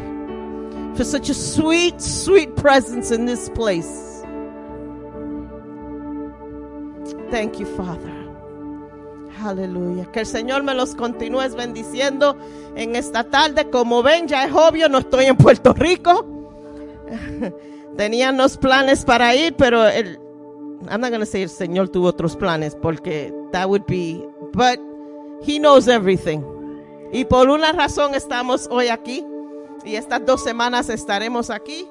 for 0.95 1.03
such 1.03 1.29
a 1.29 1.33
sweet, 1.33 1.99
sweet 1.99 2.55
presence 2.55 3.11
in 3.11 3.25
this 3.25 3.49
place. 3.49 4.23
Thank 7.29 7.59
you, 7.59 7.65
Father. 7.65 8.13
Aleluya. 9.43 10.09
Que 10.11 10.21
el 10.21 10.25
Señor 10.25 10.63
me 10.63 10.73
los 10.73 10.95
continúe 10.95 11.49
bendiciendo 11.55 12.37
en 12.75 12.95
esta 12.95 13.23
tarde. 13.25 13.69
Como 13.69 14.01
ven, 14.01 14.27
ya 14.27 14.45
es 14.45 14.53
obvio, 14.53 14.87
no 14.89 14.99
estoy 14.99 15.25
en 15.25 15.35
Puerto 15.35 15.73
Rico. 15.73 16.36
Tenían 17.97 18.37
los 18.37 18.57
planes 18.57 19.03
para 19.05 19.35
ir, 19.35 19.55
pero 19.55 19.87
el, 19.87 20.19
I'm 20.89 21.01
not 21.01 21.09
going 21.09 21.19
to 21.19 21.25
say 21.25 21.43
el 21.43 21.49
Señor 21.49 21.89
tuvo 21.89 22.07
otros 22.07 22.35
planes 22.35 22.75
porque 22.75 23.33
that 23.51 23.67
would 23.67 23.85
be, 23.87 24.23
but 24.53 24.79
He 25.41 25.59
knows 25.59 25.87
everything. 25.87 26.43
Y 27.11 27.25
por 27.25 27.49
una 27.49 27.71
razón 27.71 28.15
estamos 28.15 28.67
hoy 28.69 28.89
aquí 28.89 29.23
y 29.85 29.95
estas 29.95 30.25
dos 30.25 30.43
semanas 30.43 30.89
estaremos 30.89 31.49
aquí. 31.49 31.87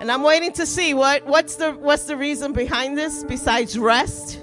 And 0.00 0.10
I'm 0.10 0.22
waiting 0.22 0.52
to 0.52 0.66
see 0.66 0.94
what, 0.94 1.26
what's 1.26 1.56
the, 1.56 1.72
what's 1.72 2.04
the 2.04 2.16
reason 2.16 2.52
behind 2.52 2.96
this 2.96 3.24
besides 3.24 3.78
rest. 3.78 4.38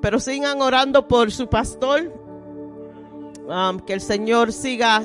Pero 0.00 0.18
sigan 0.18 0.62
orando 0.62 1.06
por 1.08 1.30
su 1.30 1.48
pastor. 1.48 2.12
Um, 3.48 3.80
que 3.80 3.92
el 3.92 4.00
Señor 4.00 4.52
siga 4.52 5.02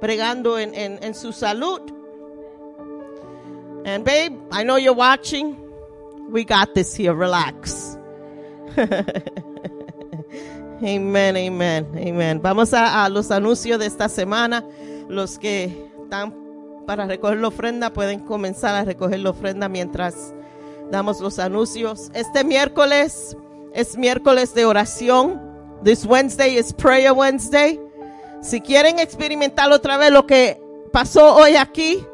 pregando 0.00 0.58
en, 0.58 0.72
en, 0.74 1.02
en 1.02 1.14
su 1.14 1.32
salud. 1.32 1.80
And 3.84 4.04
babe, 4.04 4.32
I 4.50 4.64
know 4.64 4.76
you're 4.76 4.94
watching. 4.94 5.56
We 6.30 6.44
got 6.44 6.74
this 6.74 6.94
here. 6.94 7.12
Relax. 7.12 7.98
amen, 10.82 11.36
amen, 11.36 11.86
amen. 11.96 12.40
Vamos 12.40 12.72
a, 12.72 13.04
a, 13.04 13.08
los 13.08 13.30
anuncios 13.30 13.78
de 13.78 13.86
esta 13.86 14.08
semana. 14.08 14.64
Los 15.08 15.38
que 15.38 15.90
están 16.02 16.34
para 16.86 17.06
recoger 17.06 17.38
la 17.38 17.48
ofrenda 17.48 17.92
pueden 17.92 18.20
comenzar 18.20 18.74
a 18.74 18.84
recoger 18.84 19.20
la 19.20 19.30
ofrenda 19.30 19.68
mientras 19.68 20.34
damos 20.90 21.20
los 21.20 21.38
anuncios. 21.38 22.10
Este 22.14 22.42
miércoles 22.42 23.36
es 23.74 23.96
miércoles 23.98 24.54
de 24.54 24.64
oración. 24.64 25.40
This 25.82 26.06
Wednesday 26.06 26.56
is 26.56 26.72
Prayer 26.72 27.12
Wednesday. 27.12 27.78
Si 28.40 28.60
quieren 28.60 28.98
experimentar 28.98 29.70
otra 29.72 29.98
vez 29.98 30.10
lo 30.10 30.26
que 30.26 30.60
pasó 30.92 31.34
hoy 31.34 31.56
aquí, 31.56 32.04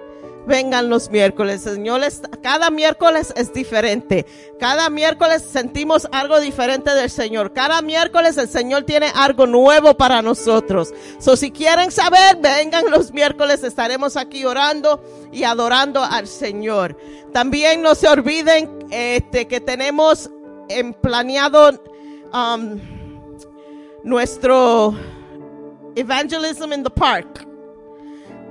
vengan 0.46 0.88
los 0.88 1.10
miércoles. 1.10 1.62
Señores, 1.62 2.22
cada 2.42 2.70
miércoles 2.70 3.32
es 3.36 3.52
diferente. 3.52 4.26
Cada 4.58 4.90
miércoles 4.90 5.42
sentimos 5.42 6.08
algo 6.12 6.40
diferente 6.40 6.90
del 6.90 7.10
Señor. 7.10 7.52
Cada 7.52 7.82
miércoles 7.82 8.36
el 8.36 8.48
Señor 8.48 8.84
tiene 8.84 9.10
algo 9.14 9.46
nuevo 9.46 9.96
para 9.96 10.22
nosotros. 10.22 10.92
So, 11.18 11.36
si 11.36 11.50
quieren 11.50 11.90
saber, 11.90 12.36
vengan 12.40 12.90
los 12.90 13.12
miércoles. 13.12 13.62
Estaremos 13.62 14.16
aquí 14.16 14.44
orando 14.44 15.02
y 15.32 15.44
adorando 15.44 16.02
al 16.02 16.26
Señor. 16.26 16.96
También 17.32 17.82
no 17.82 17.94
se 17.94 18.08
olviden 18.08 18.86
este, 18.90 19.46
que 19.46 19.60
tenemos 19.60 20.30
en 20.68 20.94
planeado 20.94 21.80
um, 22.32 22.80
nuestro 24.02 24.94
evangelism 25.96 26.72
in 26.72 26.82
the 26.82 26.90
park. 26.90 27.49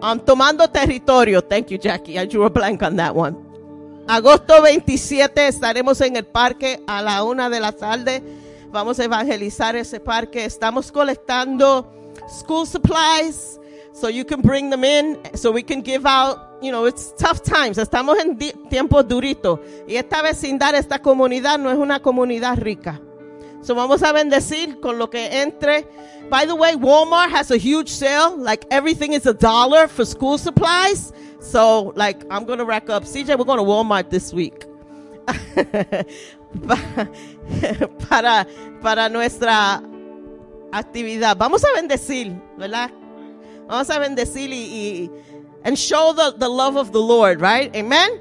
Um, 0.02 0.20
tomando 0.20 0.68
territorio. 0.70 1.42
Thank 1.42 1.72
you, 1.72 1.78
Jackie. 1.78 2.18
I 2.18 2.26
drew 2.26 2.46
a 2.46 2.50
blank 2.50 2.82
on 2.84 2.96
that 2.96 3.14
one. 3.14 3.36
Agosto 4.08 4.62
27 4.62 5.48
estaremos 5.48 6.02
en 6.02 6.16
el 6.16 6.26
parque 6.26 6.82
a 6.88 7.02
la 7.02 7.24
una 7.24 7.50
de 7.50 7.60
la 7.60 7.72
tarde. 7.72 8.24
Vamos 8.72 9.00
a 9.00 9.04
evangelizar 9.04 9.76
ese 9.76 10.00
parque. 10.00 10.46
Estamos 10.46 10.92
colectando 10.92 11.92
school 12.28 12.66
supplies 12.66 13.60
so 13.94 14.10
you 14.10 14.26
can 14.26 14.42
bring 14.42 14.70
them 14.70 14.84
in 14.84 15.20
so 15.36 15.52
we 15.52 15.64
can 15.64 15.84
give 15.84 16.08
out. 16.08 16.40
You 16.62 16.72
know, 16.72 16.88
it's 16.88 17.14
tough 17.16 17.42
times. 17.42 17.78
Estamos 17.78 18.18
en 18.20 18.38
tiempos 18.70 19.08
duritos. 19.08 19.60
Y 19.88 19.96
esta 19.96 20.22
vecindad, 20.22 20.76
esta 20.76 21.00
comunidad 21.00 21.60
no 21.60 21.70
es 21.70 21.78
una 21.78 22.00
comunidad 22.00 22.58
rica. 22.58 23.00
So 23.62 23.76
vamos 23.76 24.02
a 24.04 24.14
bendecir 24.14 24.80
con 24.82 24.98
lo 24.98 25.08
que 25.08 25.28
entre. 25.32 25.86
By 26.30 26.46
the 26.46 26.56
way, 26.56 26.76
Walmart 26.76 27.30
has 27.32 27.52
a 27.52 27.58
huge 27.58 27.90
sale. 27.90 28.38
Like 28.38 28.66
everything 28.72 29.14
is 29.14 29.26
a 29.26 29.34
dollar 29.34 29.88
for 29.88 30.06
school 30.06 30.38
supplies. 30.38 31.12
So 31.40 31.94
like 31.96 32.24
I'm 32.32 32.46
going 32.46 32.60
to 32.60 32.66
rack 32.66 32.90
up. 32.90 33.04
CJ, 33.04 33.38
we're 33.38 33.46
going 33.46 33.60
to 33.60 33.64
Walmart 33.64 34.10
this 34.10 34.34
week. 34.34 34.66
para, 38.10 38.48
para 38.82 39.10
nuestra 39.10 39.82
actividad. 40.72 41.38
Vamos 41.38 41.64
a 41.64 41.68
bendecir, 41.76 42.40
¿verdad? 42.58 42.92
Vamos 43.68 43.90
a 43.90 44.00
bendecir 44.00 44.50
y, 44.52 44.56
y 44.56 45.10
and 45.64 45.78
show 45.78 46.14
the, 46.14 46.34
the 46.38 46.50
love 46.50 46.76
of 46.78 46.92
the 46.92 47.02
Lord, 47.02 47.42
right? 47.42 47.76
Amen? 47.76 48.20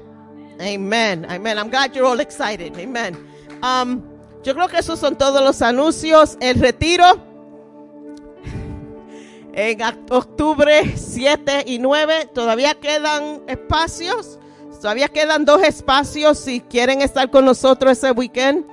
Amen. 0.61 1.25
Amen. 1.29 1.57
I'm 1.57 1.69
glad 1.69 1.95
you're 1.95 2.05
all 2.05 2.19
excited. 2.19 2.77
Amen. 2.77 3.17
Um, 3.63 4.08
yo 4.43 4.53
creo 4.53 4.67
que 4.67 4.77
esos 4.77 4.99
son 4.99 5.17
todos 5.17 5.43
los 5.43 5.61
anuncios. 5.61 6.37
El 6.39 6.59
retiro 6.59 7.05
en 9.53 9.79
octubre 10.09 10.93
7 10.95 11.63
y 11.65 11.79
9 11.79 12.29
todavía 12.33 12.75
quedan 12.75 13.41
espacios. 13.47 14.39
Todavía 14.81 15.09
quedan 15.09 15.43
dos 15.43 15.61
espacios 15.63 16.39
si 16.39 16.61
quieren 16.61 17.01
estar 17.01 17.29
con 17.29 17.43
nosotros 17.43 17.91
ese 17.91 18.11
weekend. 18.11 18.65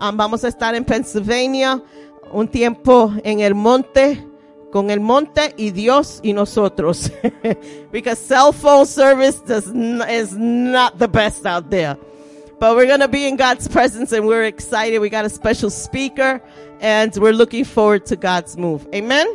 Um, 0.00 0.16
vamos 0.16 0.42
a 0.42 0.48
estar 0.48 0.74
en 0.74 0.84
Pennsylvania 0.84 1.80
un 2.32 2.48
tiempo 2.48 3.12
en 3.22 3.40
el 3.40 3.54
monte 3.54 4.26
con 4.72 4.90
el 4.90 5.00
monte 5.00 5.52
y 5.56 5.70
Dios 5.70 6.18
y 6.22 6.32
nosotros. 6.32 7.12
Because 7.92 8.16
cell 8.16 8.52
phone 8.52 8.86
service 8.86 9.38
does 9.46 9.66
is 9.66 10.32
not 10.32 10.98
the 10.98 11.06
best 11.06 11.46
out 11.46 11.68
there. 11.68 11.96
But 12.62 12.76
we're 12.76 12.86
going 12.86 13.00
to 13.00 13.08
be 13.08 13.26
in 13.26 13.34
God's 13.34 13.66
presence 13.66 14.12
and 14.12 14.24
we're 14.24 14.44
excited. 14.44 15.00
We 15.00 15.10
got 15.10 15.24
a 15.24 15.28
special 15.28 15.68
speaker 15.68 16.40
and 16.80 17.12
we're 17.16 17.32
looking 17.32 17.64
forward 17.64 18.06
to 18.06 18.14
God's 18.14 18.56
move. 18.56 18.86
Amen. 18.94 19.26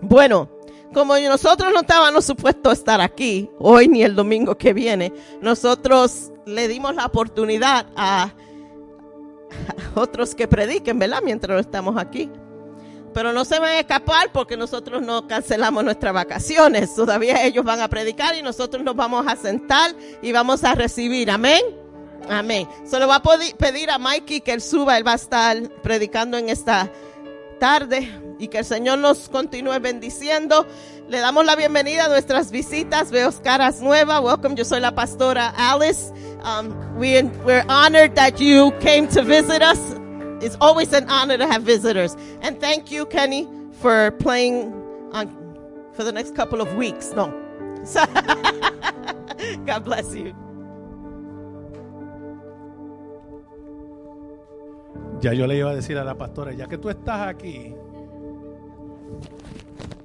Bueno, 0.00 0.48
como 0.94 1.18
nosotros 1.18 1.72
no 1.72 1.80
estábamos 1.80 2.24
supuestos 2.24 2.70
a 2.70 2.72
estar 2.74 3.00
aquí 3.00 3.50
hoy 3.58 3.88
ni 3.88 4.04
el 4.04 4.14
domingo 4.14 4.56
que 4.56 4.72
viene, 4.72 5.12
nosotros 5.42 6.30
le 6.46 6.68
dimos 6.68 6.94
la 6.94 7.04
oportunidad 7.04 7.86
a, 7.96 8.32
otros 9.96 10.36
que 10.36 10.46
prediquen, 10.46 11.00
¿verdad? 11.00 11.20
Mientras 11.24 11.52
no 11.52 11.58
estamos 11.58 11.96
aquí. 11.96 12.30
Pero 13.12 13.32
no 13.32 13.44
se 13.44 13.58
van 13.58 13.70
a 13.70 13.80
escapar 13.80 14.30
porque 14.30 14.56
nosotros 14.56 15.02
no 15.02 15.26
cancelamos 15.26 15.82
nuestras 15.82 16.14
vacaciones. 16.14 16.94
Todavía 16.94 17.44
ellos 17.44 17.64
van 17.64 17.80
a 17.80 17.88
predicar 17.88 18.36
y 18.36 18.42
nosotros 18.42 18.84
nos 18.84 18.94
vamos 18.94 19.26
a 19.26 19.34
sentar 19.34 19.96
y 20.22 20.30
vamos 20.30 20.62
a 20.62 20.76
recibir. 20.76 21.28
Amén. 21.28 21.87
Amén. 22.28 22.68
Se 22.84 22.98
lo 22.98 23.06
va 23.06 23.16
a 23.16 23.22
pedir 23.22 23.90
a 23.90 23.98
Mikey 23.98 24.40
que 24.40 24.52
él 24.52 24.60
suba. 24.60 24.96
Él 24.96 25.06
va 25.06 25.12
a 25.12 25.16
estar 25.16 25.68
predicando 25.82 26.36
en 26.38 26.48
esta 26.48 26.90
tarde. 27.58 28.08
y 28.38 28.48
que 28.48 28.58
el 28.58 28.64
Señor 28.64 28.98
nos 28.98 29.28
continúe 29.28 29.78
bendiciendo. 29.80 30.66
Le 31.08 31.18
damos 31.18 31.44
la 31.44 31.56
bienvenida 31.56 32.04
a 32.04 32.08
nuestras 32.08 32.50
visitas. 32.50 33.10
Veo 33.10 33.30
caras 33.42 33.80
nuevas. 33.80 34.22
Welcome. 34.22 34.54
Yo 34.54 34.64
soy 34.64 34.80
la 34.80 34.94
pastora 34.94 35.52
Alice. 35.56 36.12
Um, 36.44 36.74
we, 36.96 37.22
we're 37.44 37.64
honored 37.68 38.14
that 38.14 38.38
you 38.38 38.72
came 38.80 39.08
to 39.08 39.22
visit 39.22 39.62
us. 39.62 39.78
It's 40.40 40.56
always 40.60 40.92
an 40.92 41.08
honor 41.10 41.36
to 41.36 41.46
have 41.46 41.62
visitors. 41.62 42.16
And 42.42 42.60
thank 42.60 42.92
you, 42.92 43.06
Kenny, 43.06 43.48
for 43.80 44.12
playing 44.12 44.72
for 45.94 46.04
the 46.04 46.12
next 46.12 46.36
couple 46.36 46.60
of 46.60 46.74
weeks. 46.74 47.12
No. 47.12 47.26
God 49.66 49.84
bless 49.84 50.14
you. 50.14 50.34
Ya 55.20 55.32
yo 55.34 55.46
le 55.46 55.56
iba 55.58 55.70
a 55.70 55.74
decir 55.74 55.98
a 55.98 56.04
la 56.04 56.16
pastora, 56.16 56.52
ya 56.52 56.66
que 56.68 56.78
tú 56.78 56.88
estás 56.90 57.26
aquí, 57.26 57.74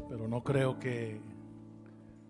pero 0.09 0.27
no 0.27 0.43
creo 0.43 0.79
que 0.79 1.19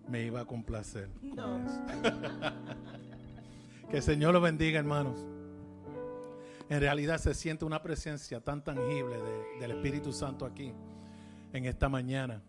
me 0.08 0.22
iba 0.24 0.40
a 0.40 0.44
complacer. 0.44 1.08
que 3.90 3.96
el 3.96 4.02
Señor 4.02 4.34
lo 4.34 4.40
bendiga, 4.40 4.78
hermanos. 4.78 5.24
En 6.68 6.80
realidad 6.80 7.18
se 7.18 7.34
siente 7.34 7.64
una 7.64 7.82
presencia 7.82 8.40
tan 8.40 8.62
tangible 8.62 9.16
de- 9.16 9.60
del 9.60 9.70
Espíritu 9.72 10.12
Santo 10.12 10.44
aquí 10.44 10.72
en 11.52 11.64
esta 11.64 11.88
mañana. 11.88 12.42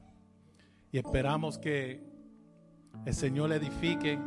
Y 0.92 0.98
esperamos 0.98 1.58
que 1.58 2.02
el 3.06 3.14
Señor 3.14 3.50
le 3.50 3.56
edifique 3.58 4.18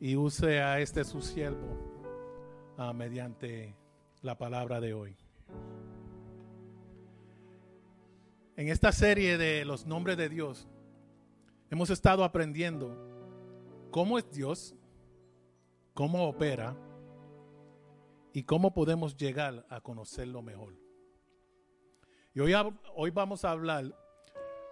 y 0.00 0.16
use 0.16 0.60
a 0.62 0.80
este 0.80 1.04
su 1.04 1.22
siervo 1.22 1.78
ah, 2.76 2.92
mediante 2.92 3.74
la 4.22 4.38
palabra 4.38 4.80
de 4.80 4.94
hoy. 4.94 5.16
En 8.56 8.68
esta 8.68 8.92
serie 8.92 9.36
de 9.36 9.64
los 9.64 9.86
nombres 9.86 10.16
de 10.16 10.28
Dios, 10.28 10.68
hemos 11.70 11.90
estado 11.90 12.22
aprendiendo 12.22 12.96
cómo 13.90 14.18
es 14.18 14.30
Dios, 14.30 14.74
cómo 15.94 16.28
opera 16.28 16.76
y 18.32 18.44
cómo 18.44 18.72
podemos 18.72 19.16
llegar 19.16 19.66
a 19.68 19.80
conocerlo 19.80 20.40
mejor. 20.40 20.74
Y 22.34 22.40
hoy, 22.40 22.52
hoy 22.94 23.10
vamos 23.10 23.44
a 23.44 23.50
hablar 23.50 23.94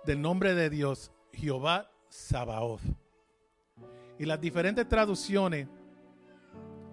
del 0.05 0.23
nombre 0.23 0.55
de 0.55 0.71
Dios, 0.71 1.11
Jehová 1.33 1.91
Sabaoth. 2.09 2.83
Y 4.19 4.27
las 4.27 4.41
diferentes 4.41 4.89
traducciones 4.89 5.67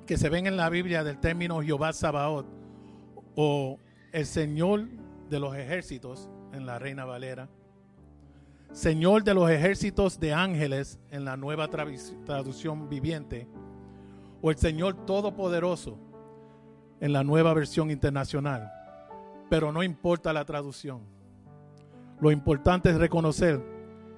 que 0.07 0.17
se 0.17 0.29
ven 0.29 0.47
en 0.47 0.57
la 0.57 0.69
Biblia 0.69 1.03
del 1.03 1.19
término 1.19 1.61
Jehová 1.61 1.91
Sabaoth 1.91 2.47
o 3.35 3.77
el 4.13 4.25
Señor 4.25 4.87
de 5.29 5.39
los 5.39 5.55
ejércitos 5.55 6.29
en 6.53 6.65
la 6.65 6.79
Reina 6.79 7.03
Valera, 7.03 7.49
Señor 8.71 9.23
de 9.23 9.33
los 9.33 9.49
ejércitos 9.49 10.19
de 10.19 10.33
ángeles 10.33 10.97
en 11.11 11.25
la 11.25 11.35
nueva 11.35 11.67
traducción 11.67 12.89
viviente, 12.89 13.47
o 14.41 14.49
el 14.49 14.57
Señor 14.57 15.05
Todopoderoso 15.05 15.97
en 17.01 17.11
la 17.11 17.23
nueva 17.23 17.53
versión 17.53 17.91
internacional. 17.91 18.71
Pero 19.49 19.71
no 19.71 19.83
importa 19.83 20.31
la 20.31 20.45
traducción. 20.45 21.01
Lo 22.21 22.31
importante 22.31 22.89
es 22.89 22.97
reconocer 22.97 23.61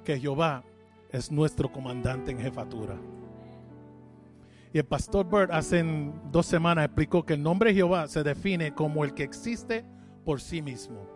que 0.03 0.19
Jehová 0.19 0.63
es 1.09 1.31
nuestro 1.31 1.71
comandante 1.71 2.31
en 2.31 2.39
jefatura. 2.39 2.95
Y 4.71 4.77
el 4.77 4.85
pastor 4.85 5.27
Bird 5.27 5.51
hace 5.51 5.83
dos 6.31 6.45
semanas 6.45 6.85
explicó 6.85 7.25
que 7.25 7.33
el 7.33 7.41
nombre 7.41 7.73
Jehová 7.73 8.07
se 8.07 8.23
define 8.23 8.73
como 8.73 9.03
el 9.03 9.13
que 9.13 9.23
existe 9.23 9.83
por 10.23 10.41
sí 10.41 10.61
mismo, 10.61 11.07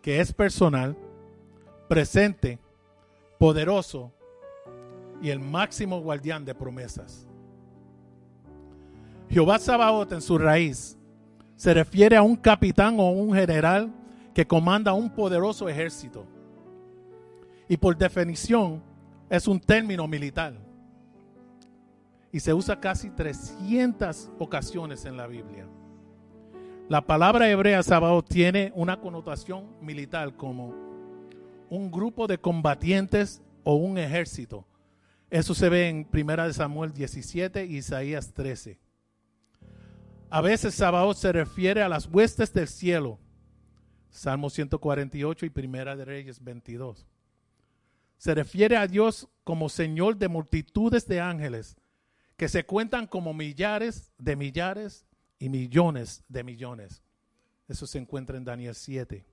que 0.00 0.20
es 0.20 0.32
personal, 0.32 0.96
presente, 1.88 2.58
poderoso 3.38 4.12
y 5.20 5.28
el 5.28 5.40
máximo 5.40 6.00
guardián 6.00 6.44
de 6.44 6.54
promesas. 6.54 7.28
Jehová 9.28 9.58
Sabaoth 9.58 10.12
en 10.12 10.22
su 10.22 10.38
raíz 10.38 10.96
se 11.56 11.74
refiere 11.74 12.16
a 12.16 12.22
un 12.22 12.36
capitán 12.36 12.98
o 12.98 13.10
un 13.10 13.34
general 13.34 13.92
que 14.32 14.46
comanda 14.46 14.94
un 14.94 15.10
poderoso 15.10 15.68
ejército. 15.68 16.24
Y 17.68 17.76
por 17.76 17.96
definición 17.96 18.82
es 19.28 19.48
un 19.48 19.60
término 19.60 20.06
militar 20.06 20.65
y 22.32 22.40
se 22.40 22.52
usa 22.52 22.80
casi 22.80 23.10
300 23.10 24.30
ocasiones 24.38 25.04
en 25.04 25.16
la 25.16 25.26
Biblia. 25.26 25.66
La 26.88 27.00
palabra 27.00 27.50
hebrea 27.50 27.82
Sabaoth 27.82 28.28
tiene 28.28 28.72
una 28.74 29.00
connotación 29.00 29.66
militar 29.80 30.36
como 30.36 30.72
un 31.68 31.90
grupo 31.90 32.26
de 32.26 32.38
combatientes 32.38 33.42
o 33.64 33.74
un 33.74 33.98
ejército. 33.98 34.66
Eso 35.30 35.54
se 35.54 35.68
ve 35.68 35.88
en 35.88 36.08
1 36.12 36.52
Samuel 36.52 36.92
17 36.92 37.66
y 37.66 37.78
Isaías 37.78 38.32
13. 38.32 38.78
A 40.30 40.40
veces 40.40 40.74
Sabaoth 40.74 41.16
se 41.16 41.32
refiere 41.32 41.82
a 41.82 41.88
las 41.88 42.06
huestes 42.06 42.52
del 42.52 42.68
cielo. 42.68 43.18
Salmo 44.10 44.48
148 44.48 45.46
y 45.46 45.52
1 45.54 45.96
de 45.96 46.04
Reyes 46.04 46.42
22. 46.42 47.06
Se 48.16 48.34
refiere 48.34 48.76
a 48.76 48.86
Dios 48.86 49.28
como 49.44 49.68
Señor 49.68 50.16
de 50.16 50.28
multitudes 50.28 51.06
de 51.06 51.20
ángeles 51.20 51.76
que 52.36 52.48
se 52.48 52.64
cuentan 52.64 53.06
como 53.06 53.32
millares 53.32 54.12
de 54.18 54.36
millares 54.36 55.06
y 55.38 55.48
millones 55.48 56.24
de 56.28 56.44
millones. 56.44 57.02
Eso 57.68 57.86
se 57.86 57.98
encuentra 57.98 58.36
en 58.36 58.44
Daniel 58.44 58.74
7. 58.74 59.24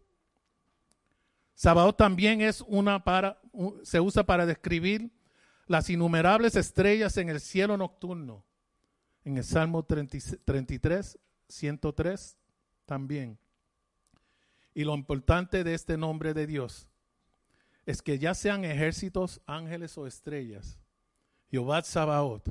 Sabaoth 1.56 1.98
también 1.98 2.42
es 2.42 2.62
una 2.62 3.04
para, 3.04 3.40
se 3.84 4.00
usa 4.00 4.24
para 4.24 4.46
describir 4.46 5.12
las 5.68 5.90
innumerables 5.90 6.56
estrellas 6.56 7.18
en 7.18 7.30
el 7.30 7.40
cielo 7.40 7.78
nocturno. 7.78 8.46
En 9.24 9.38
el 9.38 9.44
Salmo 9.44 9.84
30 9.84 10.18
33, 10.44 11.20
103 11.48 12.38
también. 12.86 13.38
Y 14.74 14.84
lo 14.84 14.96
importante 14.96 15.64
de 15.64 15.74
este 15.74 15.98
nombre 15.98 16.34
de 16.34 16.48
Dios 16.48 16.88
es 17.86 18.02
que 18.02 18.18
ya 18.18 18.34
sean 18.34 18.66
ejércitos, 18.66 19.42
ángeles 19.46 19.98
o 19.98 20.08
estrellas, 20.08 20.80
Jehová 21.50 21.84
Sabaoth, 21.84 22.50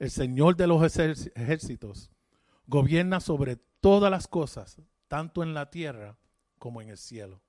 el 0.00 0.10
Señor 0.10 0.56
de 0.56 0.66
los 0.66 0.82
ejércitos, 0.98 2.10
gobierna 2.66 3.20
sobre 3.20 3.56
todas 3.80 4.10
las 4.10 4.26
cosas, 4.26 4.80
tanto 5.06 5.42
en 5.44 5.54
la 5.54 5.70
tierra 5.70 6.16
como 6.58 6.82
en 6.82 6.88
el 6.88 6.98
cielo. 6.98 7.40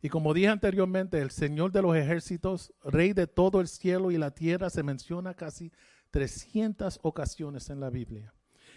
Y 0.00 0.08
como 0.08 0.32
dije 0.34 0.48
anteriormente, 0.48 1.20
el 1.20 1.30
Señor 1.30 1.70
de 1.72 1.82
los 1.82 1.96
ejércitos, 1.96 2.72
Rey 2.82 3.12
de 3.12 3.26
todo 3.26 3.60
el 3.60 3.68
cielo 3.68 4.10
y 4.10 4.16
la 4.18 4.30
tierra, 4.32 4.70
se 4.70 4.82
menciona 4.82 5.34
casi 5.34 5.70
300 6.10 6.98
ocasiones 7.02 7.70
en 7.70 7.80
la 7.80 7.90
Biblia, 7.90 8.32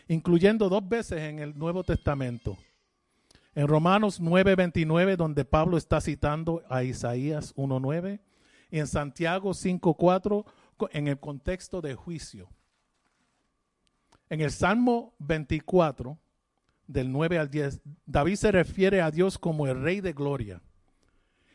incluyendo 0.08 0.70
dos 0.70 0.88
veces 0.88 1.22
en 1.22 1.40
el 1.40 1.58
Nuevo 1.58 1.84
Testamento. 1.84 2.58
En 3.56 3.68
Romanos 3.68 4.20
9:29, 4.20 5.16
donde 5.16 5.46
Pablo 5.46 5.78
está 5.78 6.02
citando 6.02 6.64
a 6.70 6.84
Isaías 6.84 7.54
1:9, 7.56 8.20
y 8.70 8.80
en 8.80 8.88
Santiago 8.88 9.54
5:4, 9.54 10.44
co- 10.44 10.46
en 10.92 11.08
el 11.08 11.20
contexto 11.20 11.82
de 11.82 11.96
juicio. 11.96 12.50
En 14.30 14.42
el 14.42 14.52
Salmo 14.52 15.14
24, 15.20 16.18
del 16.88 17.12
9 17.12 17.40
al 17.40 17.50
10, 17.50 17.82
David 18.06 18.36
se 18.36 18.52
refiere 18.52 19.02
a 19.02 19.12
Dios 19.12 19.38
como 19.38 19.68
el 19.68 19.82
Rey 19.82 20.02
de 20.02 20.14
Gloria. 20.14 20.62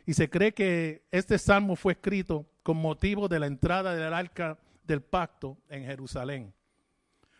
Y 0.06 0.14
se 0.14 0.28
cree 0.28 0.52
que 0.52 1.06
este 1.10 1.38
salmo 1.38 1.76
fue 1.76 1.92
escrito 1.92 2.46
con 2.62 2.76
motivo 2.76 3.28
de 3.28 3.38
la 3.38 3.46
entrada 3.46 3.94
del 3.94 4.12
arca 4.12 4.58
del 4.84 5.02
pacto 5.02 5.58
en 5.68 5.84
Jerusalén 5.84 6.52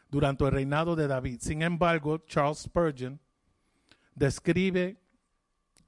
durante 0.09 0.45
el 0.45 0.53
reinado 0.53 0.97
de 0.97 1.07
David. 1.07 1.39
Sin 1.41 1.63
embargo, 1.63 2.19
Charles 2.19 2.59
Spurgeon 2.59 3.21
describe 4.15 5.01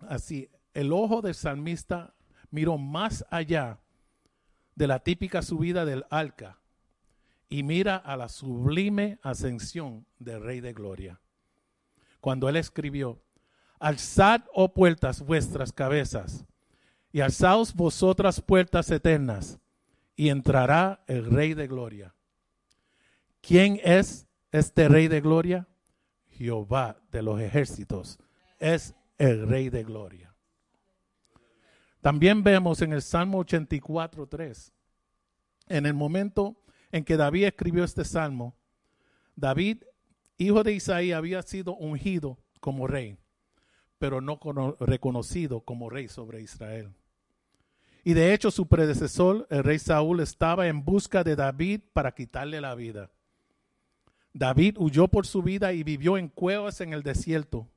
así, 0.09 0.49
el 0.75 0.93
ojo 0.93 1.21
del 1.21 1.35
salmista 1.35 2.15
miró 2.51 2.79
más 2.79 3.25
allá 3.31 3.79
de 4.75 4.87
la 4.87 5.01
típica 5.01 5.43
subida 5.43 5.85
del 5.85 6.05
arca 6.11 6.59
y 7.49 7.63
mira 7.63 7.97
a 7.97 8.17
la 8.17 8.29
sublime 8.29 9.19
ascensión 9.23 10.07
del 10.19 10.43
Rey 10.43 10.61
de 10.61 10.73
Gloria. 10.73 11.21
Cuando 12.21 12.49
él 12.49 12.57
escribió, 12.57 13.23
Alzad, 13.79 14.43
oh 14.55 14.73
puertas, 14.73 15.21
vuestras 15.21 15.73
cabezas, 15.73 16.47
y 17.13 17.21
alzaos 17.21 17.75
vosotras 17.75 18.41
puertas 18.41 18.91
eternas, 18.91 19.59
y 20.17 20.29
entrará 20.29 21.03
el 21.09 21.27
Rey 21.27 21.53
de 21.55 21.67
Gloria. 21.67 22.15
¿Quién 23.41 23.81
es 23.83 24.29
este 24.51 24.89
Rey 24.89 25.09
de 25.09 25.21
Gloria? 25.21 25.69
Jehová 26.31 27.03
de 27.11 27.23
los 27.23 27.41
ejércitos 27.41 28.19
es 28.59 28.95
el 29.19 29.47
Rey 29.47 29.69
de 29.69 29.85
Gloria. 29.85 30.32
También 32.03 32.43
vemos 32.43 32.83
en 32.83 32.93
el 32.93 33.01
Salmo 33.01 33.39
84, 33.39 34.27
3, 34.27 34.73
en 35.69 35.87
el 35.87 35.95
momento 35.95 36.57
en 36.91 37.05
que 37.05 37.17
David 37.17 37.45
escribió 37.45 37.85
este 37.85 38.05
salmo, 38.05 38.55
David, 39.37 39.85
hijo 40.37 40.63
de 40.63 40.75
Isaí, 40.75 41.13
había 41.13 41.41
sido 41.43 41.75
ungido 41.77 42.39
como 42.61 42.87
rey. 42.87 43.17
pero 43.99 44.21
no 44.21 44.41
cono- 44.41 44.77
reconocido 44.81 45.61
como 45.61 45.89
rey 45.89 46.09
sobre 46.09 46.43
Israel. 46.43 46.93
Y 48.03 48.15
de 48.15 48.35
hecho 48.35 48.51
su 48.51 48.67
predecesor, 48.67 49.47
el 49.49 49.63
rey 49.63 49.79
Saúl, 49.79 50.19
estaba 50.19 50.67
en 50.67 50.85
busca 50.85 51.23
de 51.23 51.37
David 51.37 51.83
para 51.93 52.13
quitarle 52.13 52.61
la 52.61 52.75
vida. 52.75 53.13
David 54.33 54.75
huyó 54.81 55.07
por 55.07 55.25
su 55.25 55.41
vida 55.41 55.73
y 55.73 55.85
vivió 55.85 56.19
en 56.19 56.27
cuevas 56.27 56.81
en 56.81 56.93
el 56.95 57.05
desierto, 57.05 57.69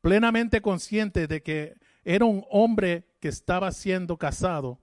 plenamente 0.00 0.60
consciente 0.60 1.26
de 1.26 1.42
que 1.42 1.74
era 2.04 2.24
un 2.24 2.44
hombre 2.50 3.04
que 3.20 3.28
estaba 3.28 3.70
siendo 3.72 4.16
cazado 4.16 4.78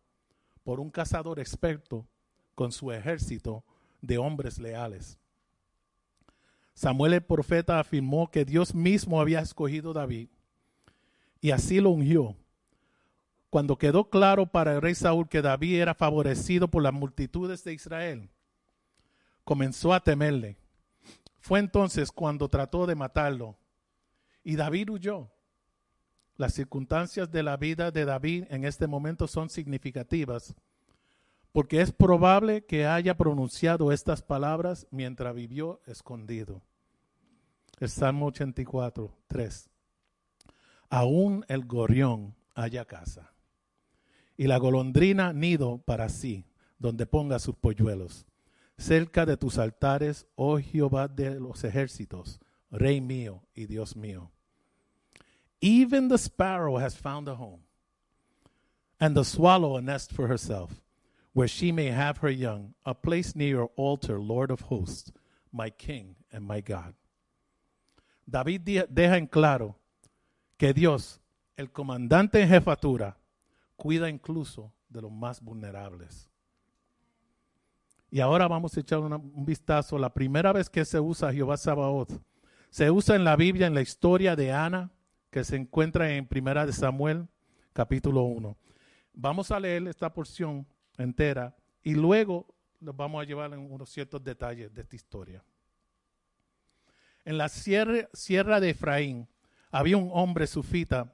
por 0.63 0.79
un 0.79 0.89
cazador 0.89 1.39
experto 1.39 2.07
con 2.55 2.71
su 2.71 2.91
ejército 2.91 3.63
de 4.01 4.17
hombres 4.17 4.59
leales. 4.59 5.17
Samuel 6.73 7.13
el 7.13 7.23
profeta 7.23 7.79
afirmó 7.79 8.29
que 8.29 8.45
Dios 8.45 8.75
mismo 8.75 9.19
había 9.19 9.39
escogido 9.39 9.91
a 9.91 9.95
David 9.95 10.29
y 11.41 11.51
así 11.51 11.79
lo 11.79 11.89
ungió. 11.89 12.35
Cuando 13.49 13.77
quedó 13.77 14.09
claro 14.09 14.45
para 14.45 14.73
el 14.73 14.81
rey 14.81 14.93
Saúl 14.93 15.27
que 15.27 15.41
David 15.41 15.81
era 15.81 15.95
favorecido 15.95 16.67
por 16.67 16.83
las 16.83 16.93
multitudes 16.93 17.63
de 17.63 17.73
Israel, 17.73 18.29
comenzó 19.43 19.93
a 19.93 20.03
temerle. 20.03 20.57
Fue 21.39 21.59
entonces 21.59 22.11
cuando 22.11 22.49
trató 22.49 22.85
de 22.85 22.95
matarlo 22.95 23.57
y 24.43 24.55
David 24.55 24.89
huyó. 24.89 25.31
Las 26.37 26.53
circunstancias 26.53 27.31
de 27.31 27.43
la 27.43 27.57
vida 27.57 27.91
de 27.91 28.05
David 28.05 28.45
en 28.49 28.63
este 28.63 28.87
momento 28.87 29.27
son 29.27 29.49
significativas 29.49 30.55
porque 31.57 31.81
es 31.81 31.91
probable 31.91 32.65
que 32.65 32.85
haya 32.85 33.17
pronunciado 33.17 33.91
estas 33.91 34.21
palabras 34.21 34.85
mientras 34.91 35.33
vivió 35.33 35.81
escondido. 35.87 36.61
El 37.79 37.89
Salmo 37.89 38.27
84, 38.27 39.11
3. 39.25 39.67
Aún 40.91 41.43
el 41.47 41.65
gorrión 41.65 42.35
haya 42.53 42.85
casa, 42.85 43.33
y 44.37 44.45
la 44.45 44.57
golondrina 44.57 45.33
nido 45.33 45.79
para 45.79 46.09
sí, 46.09 46.45
donde 46.77 47.07
ponga 47.07 47.39
sus 47.39 47.55
polluelos. 47.55 48.27
Cerca 48.77 49.25
de 49.25 49.35
tus 49.35 49.57
altares, 49.57 50.27
oh 50.35 50.59
Jehová 50.59 51.07
de 51.07 51.39
los 51.39 51.63
ejércitos, 51.63 52.39
Rey 52.69 53.01
mío 53.01 53.41
y 53.55 53.65
Dios 53.65 53.95
mío. 53.95 54.31
Even 55.61 56.07
the 56.07 56.17
sparrow 56.17 56.77
has 56.77 56.95
found 56.95 57.27
a 57.27 57.35
home, 57.35 57.61
and 58.99 59.15
the 59.15 59.23
swallow 59.23 59.77
a 59.77 59.81
nest 59.81 60.11
for 60.13 60.27
herself 60.27 60.81
where 61.33 61.47
she 61.47 61.71
may 61.71 61.87
have 61.91 62.17
her 62.21 62.31
young, 62.31 62.73
a 62.83 62.93
place 62.95 63.35
near 63.35 63.49
your 63.49 63.71
altar, 63.75 64.19
Lord 64.19 64.51
of 64.51 64.61
hosts, 64.69 65.11
my 65.51 65.69
King 65.69 66.15
and 66.31 66.45
my 66.47 66.61
God. 66.61 66.95
David 68.25 68.61
deja 68.89 69.17
en 69.17 69.27
claro 69.27 69.75
que 70.57 70.73
Dios, 70.73 71.19
el 71.55 71.71
comandante 71.71 72.41
en 72.41 72.49
jefatura, 72.49 73.17
cuida 73.77 74.09
incluso 74.09 74.71
de 74.89 75.01
los 75.01 75.11
más 75.11 75.41
vulnerables. 75.41 76.27
Y 78.09 78.19
ahora 78.19 78.47
vamos 78.47 78.75
a 78.75 78.79
echar 78.79 78.99
una- 78.99 79.17
un 79.17 79.45
vistazo. 79.45 79.97
La 79.97 80.13
primera 80.13 80.51
vez 80.53 80.69
que 80.69 80.85
se 80.85 80.99
usa 80.99 81.31
Jehová 81.31 81.57
Sabaoth, 81.57 82.19
se 82.69 82.89
usa 82.89 83.15
en 83.15 83.23
la 83.23 83.35
Biblia 83.35 83.67
en 83.67 83.73
la 83.75 83.81
historia 83.81 84.35
de 84.35 84.51
Ana, 84.51 84.89
que 85.29 85.43
se 85.43 85.55
encuentra 85.55 86.13
en 86.13 86.27
Primera 86.27 86.65
de 86.65 86.73
Samuel, 86.73 87.27
capítulo 87.73 88.23
1. 88.23 88.57
Vamos 89.13 89.51
a 89.51 89.59
leer 89.59 89.87
esta 89.87 90.13
porción 90.13 90.65
entera 90.97 91.55
y 91.83 91.95
luego 91.95 92.47
los 92.79 92.95
vamos 92.95 93.21
a 93.21 93.25
llevar 93.25 93.53
en 93.53 93.71
unos 93.71 93.89
ciertos 93.89 94.23
detalles 94.23 94.73
de 94.73 94.81
esta 94.81 94.95
historia. 94.95 95.43
En 97.25 97.37
la 97.37 97.49
sierra, 97.49 98.07
sierra 98.13 98.59
de 98.59 98.69
Efraín 98.69 99.27
había 99.69 99.97
un 99.97 100.09
hombre 100.13 100.47
sufita 100.47 101.13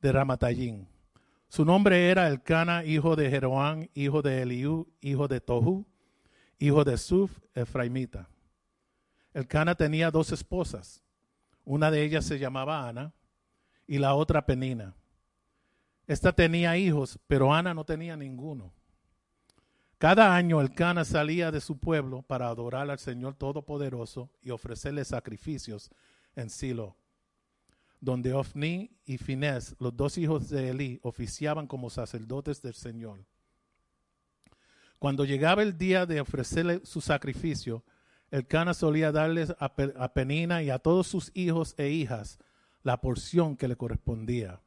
de 0.00 0.12
Ramatayín. 0.12 0.88
Su 1.48 1.64
nombre 1.64 2.10
era 2.10 2.26
Elcana, 2.28 2.84
hijo 2.84 3.16
de 3.16 3.30
Jeroán, 3.30 3.88
hijo 3.94 4.20
de 4.20 4.42
Eliú, 4.42 4.92
hijo 5.00 5.28
de 5.28 5.40
Tohu, 5.40 5.86
hijo 6.58 6.84
de 6.84 6.98
Suf, 6.98 7.38
Efraimita. 7.54 8.28
Elcana 9.32 9.74
tenía 9.74 10.10
dos 10.10 10.32
esposas. 10.32 11.02
Una 11.64 11.90
de 11.90 12.02
ellas 12.02 12.24
se 12.24 12.38
llamaba 12.38 12.88
Ana 12.88 13.14
y 13.86 13.98
la 13.98 14.14
otra 14.14 14.44
Penina. 14.44 14.94
Esta 16.06 16.32
tenía 16.32 16.76
hijos, 16.76 17.18
pero 17.26 17.52
Ana 17.52 17.74
no 17.74 17.84
tenía 17.84 18.16
ninguno. 18.16 18.72
Cada 19.98 20.36
año 20.36 20.60
el 20.60 20.74
Cana 20.74 21.04
salía 21.04 21.50
de 21.50 21.60
su 21.60 21.78
pueblo 21.78 22.22
para 22.22 22.48
adorar 22.48 22.90
al 22.90 22.98
Señor 22.98 23.34
Todopoderoso 23.34 24.30
y 24.42 24.50
ofrecerle 24.50 25.04
sacrificios 25.04 25.90
en 26.36 26.50
Silo, 26.50 26.96
donde 28.00 28.34
Ofni 28.34 28.90
y 29.06 29.16
Finés, 29.16 29.74
los 29.78 29.96
dos 29.96 30.18
hijos 30.18 30.50
de 30.50 30.68
Elí, 30.68 31.00
oficiaban 31.02 31.66
como 31.66 31.88
sacerdotes 31.88 32.60
del 32.60 32.74
Señor. 32.74 33.24
Cuando 34.98 35.24
llegaba 35.24 35.62
el 35.62 35.78
día 35.78 36.04
de 36.04 36.20
ofrecerle 36.20 36.82
su 36.84 37.00
sacrificio, 37.00 37.82
el 38.30 38.46
Cana 38.46 38.74
solía 38.74 39.12
darles 39.12 39.54
a, 39.58 39.74
Pe- 39.74 39.94
a 39.98 40.12
Penina 40.12 40.62
y 40.62 40.68
a 40.68 40.78
todos 40.78 41.06
sus 41.06 41.30
hijos 41.34 41.74
e 41.78 41.88
hijas 41.88 42.38
la 42.86 43.00
porción 43.00 43.56
que 43.56 43.66
le 43.66 43.74
correspondía. 43.74 44.60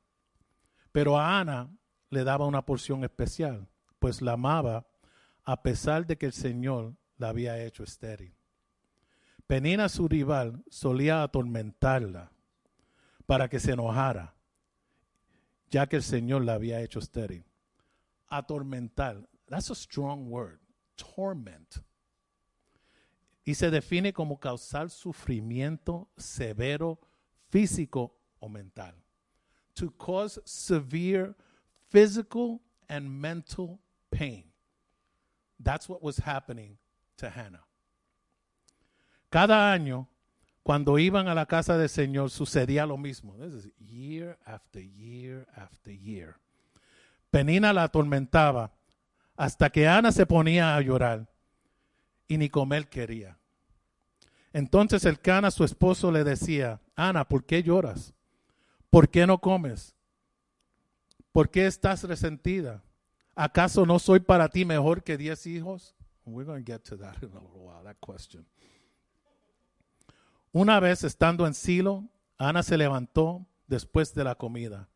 Pero 0.91 1.17
a 1.17 1.39
Ana 1.39 1.73
le 2.09 2.25
daba 2.25 2.47
una 2.47 2.65
porción 2.65 3.05
especial, 3.05 3.69
pues 3.97 4.21
la 4.21 4.33
amaba 4.33 4.87
a 5.45 5.63
pesar 5.63 6.05
de 6.05 6.17
que 6.17 6.25
el 6.25 6.33
Señor 6.33 6.97
la 7.17 7.29
había 7.29 7.63
hecho 7.63 7.81
estéril. 7.81 8.35
Penina, 9.47 9.87
su 9.87 10.09
rival, 10.09 10.61
solía 10.69 11.23
atormentarla 11.23 12.33
para 13.25 13.47
que 13.47 13.61
se 13.61 13.71
enojara, 13.71 14.35
ya 15.69 15.87
que 15.87 15.95
el 15.95 16.03
Señor 16.03 16.43
la 16.43 16.55
había 16.55 16.81
hecho 16.81 16.99
estéril. 16.99 17.45
Atormentar, 18.27 19.29
that's 19.47 19.71
a 19.71 19.75
strong 19.75 20.29
word, 20.29 20.59
torment. 20.97 21.77
Y 23.45 23.55
se 23.55 23.71
define 23.71 24.11
como 24.11 24.41
causar 24.41 24.89
sufrimiento 24.89 26.09
severo 26.17 26.99
físico 27.49 28.13
o 28.39 28.49
mental. 28.49 28.93
To 29.75 29.91
cause 29.91 30.39
severe 30.45 31.35
physical 31.89 32.61
and 32.87 33.09
mental 33.09 33.79
pain. 34.11 34.43
That's 35.59 35.89
what 35.89 36.01
was 36.01 36.17
happening 36.17 36.77
to 37.17 37.29
Hannah. 37.29 37.63
Cada 39.29 39.71
año, 39.71 40.07
cuando 40.63 40.97
iban 40.97 41.27
a 41.27 41.35
la 41.35 41.45
casa 41.45 41.77
del 41.77 41.89
Señor, 41.89 42.29
sucedía 42.29 42.87
lo 42.87 42.97
mismo. 42.97 43.35
This 43.37 43.53
is 43.53 43.69
year 43.77 44.37
after 44.45 44.79
year 44.79 45.45
after 45.55 45.91
year. 45.91 46.37
Penina 47.31 47.73
la 47.73 47.83
atormentaba 47.83 48.71
hasta 49.37 49.69
que 49.69 49.87
Ana 49.87 50.11
se 50.11 50.25
ponía 50.25 50.75
a 50.75 50.81
llorar 50.81 51.27
y 52.27 52.37
ni 52.37 52.49
comer 52.49 52.89
quería. 52.89 53.38
Entonces 54.53 55.05
el 55.05 55.19
Cana, 55.19 55.51
su 55.51 55.63
esposo, 55.63 56.11
le 56.11 56.23
decía, 56.23 56.81
Ana, 56.95 57.27
¿por 57.27 57.45
qué 57.45 57.61
lloras? 57.61 58.13
¿Por 58.89 59.09
qué 59.09 59.27
no 59.27 59.39
comes? 59.39 59.95
¿Por 61.31 61.49
qué 61.49 61.67
estás 61.67 62.03
resentida? 62.03 62.83
¿Acaso 63.35 63.85
no 63.85 63.99
soy 63.99 64.19
para 64.19 64.49
ti 64.49 64.65
mejor 64.65 65.03
que 65.03 65.17
diez 65.17 65.45
hijos? 65.45 65.95
We're 66.25 66.45
going 66.45 66.63
to 66.63 66.71
get 66.71 66.83
to 66.89 66.97
that 66.97 67.15
in 67.21 67.31
a 67.31 67.39
little 67.39 67.61
while, 67.61 67.83
that 67.83 67.97
question. 67.99 68.45
Una 70.51 70.79
vez 70.79 71.03
estando 71.03 71.45
en 71.45 71.53
Silo, 71.53 72.09
Ana 72.37 72.63
se 72.63 72.77
levantó 72.77 73.45
después 73.67 74.13
de 74.13 74.23
la 74.23 74.35
comida. 74.35 74.89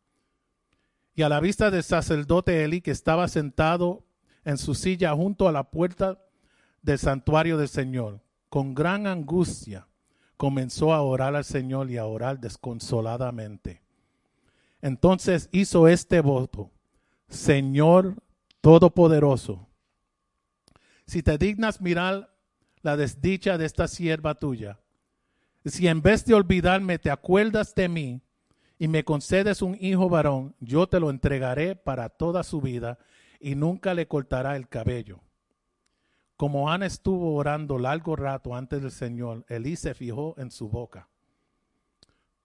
Y 1.15 1.21
a 1.21 1.29
la 1.29 1.39
vista 1.39 1.69
del 1.69 1.83
sacerdote 1.83 2.63
Eli, 2.63 2.81
que 2.81 2.91
estaba 2.91 3.27
sentado 3.27 4.03
en 4.45 4.57
su 4.57 4.73
silla 4.73 5.13
junto 5.13 5.47
a 5.47 5.51
la 5.51 5.69
puerta 5.69 6.19
del 6.81 6.97
santuario 6.97 7.57
del 7.57 7.69
Señor, 7.69 8.19
con 8.53 8.75
gran 8.75 9.07
angustia, 9.07 9.87
comenzó 10.37 10.93
a 10.93 11.01
orar 11.01 11.35
al 11.35 11.43
Señor 11.43 11.89
y 11.89 11.97
a 11.97 12.05
orar 12.05 12.39
desconsoladamente. 12.39 13.81
Entonces 14.79 15.49
hizo 15.51 15.87
este 15.87 16.21
voto, 16.21 16.69
Señor 17.27 18.13
Todopoderoso, 18.61 19.67
si 21.07 21.23
te 21.23 21.39
dignas 21.39 21.81
mirar 21.81 22.31
la 22.83 22.95
desdicha 22.95 23.57
de 23.57 23.65
esta 23.65 23.87
sierva 23.87 24.35
tuya, 24.35 24.79
si 25.65 25.87
en 25.87 26.03
vez 26.03 26.23
de 26.23 26.35
olvidarme 26.35 26.99
te 26.99 27.09
acuerdas 27.09 27.73
de 27.73 27.89
mí 27.89 28.21
y 28.77 28.87
me 28.87 29.03
concedes 29.03 29.63
un 29.63 29.75
hijo 29.81 30.09
varón, 30.09 30.53
yo 30.59 30.85
te 30.85 30.99
lo 30.99 31.09
entregaré 31.09 31.75
para 31.75 32.07
toda 32.07 32.43
su 32.43 32.61
vida 32.61 32.99
y 33.39 33.55
nunca 33.55 33.95
le 33.95 34.07
cortará 34.07 34.55
el 34.55 34.67
cabello. 34.69 35.21
Como 36.43 36.69
Ana 36.69 36.87
estuvo 36.87 37.35
orando 37.35 37.79
largo 37.79 38.17
rato 38.17 38.53
antes 38.53 38.81
del 38.81 38.91
Señor, 38.91 39.45
Elí 39.47 39.77
se 39.77 39.93
fijó 39.93 40.35
en 40.37 40.51
su 40.51 40.67
boca. 40.67 41.07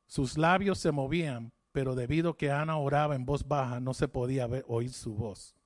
Sus 0.06 0.38
labios 0.38 0.78
se 0.78 0.92
movían, 0.92 1.50
pero 1.72 1.96
debido 1.96 2.30
a 2.30 2.36
que 2.36 2.52
Ana 2.52 2.76
oraba 2.76 3.16
en 3.16 3.26
voz 3.26 3.48
baja, 3.48 3.80
no 3.80 3.94
se 3.94 4.06
podía 4.06 4.46
ver, 4.46 4.64
oír 4.68 4.92
su 4.92 5.16
voz. 5.16 5.56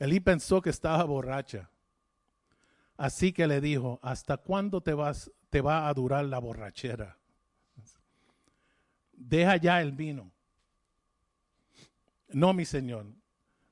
Elí 0.00 0.18
pensó 0.18 0.60
que 0.60 0.70
estaba 0.70 1.04
borracha. 1.04 1.70
Así 2.96 3.32
que 3.32 3.46
le 3.46 3.60
dijo, 3.60 4.00
¿hasta 4.02 4.38
cuándo 4.38 4.80
te, 4.80 4.92
vas, 4.92 5.30
te 5.48 5.60
va 5.60 5.86
a 5.86 5.94
durar 5.94 6.24
la 6.24 6.40
borrachera? 6.40 7.16
deja 9.12 9.58
ya 9.58 9.80
el 9.80 9.92
vino. 9.92 10.32
No, 12.30 12.52
mi 12.52 12.64
señor, 12.64 13.06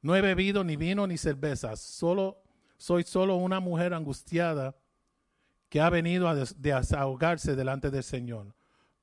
no 0.03 0.15
he 0.15 0.21
bebido 0.21 0.63
ni 0.63 0.77
vino 0.77 1.05
ni 1.09 1.19
cerveza, 1.19 1.75
solo 1.75 2.45
soy 2.79 3.03
solo 3.03 3.37
una 3.37 3.61
mujer 3.61 3.93
angustiada 3.93 4.77
que 5.69 5.81
ha 5.81 5.91
venido 5.91 6.29
a 6.29 6.35
desahogarse 6.35 7.55
delante 7.55 7.91
del 7.91 8.05
Señor. 8.05 8.55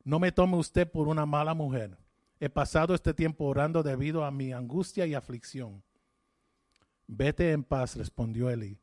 No 0.04 0.20
me 0.20 0.32
tome 0.32 0.58
usted 0.58 0.90
por 0.90 1.08
una 1.08 1.26
mala 1.26 1.54
mujer. 1.54 1.98
He 2.40 2.50
pasado 2.50 2.96
este 2.96 3.14
tiempo 3.14 3.46
orando 3.46 3.84
debido 3.84 4.26
a 4.26 4.32
mi 4.32 4.54
angustia 4.54 5.06
y 5.06 5.14
aflicción. 5.14 5.84
Vete 7.08 7.52
en 7.52 7.64
paz, 7.64 7.96
respondió 7.96 8.50
Eli, 8.50 8.80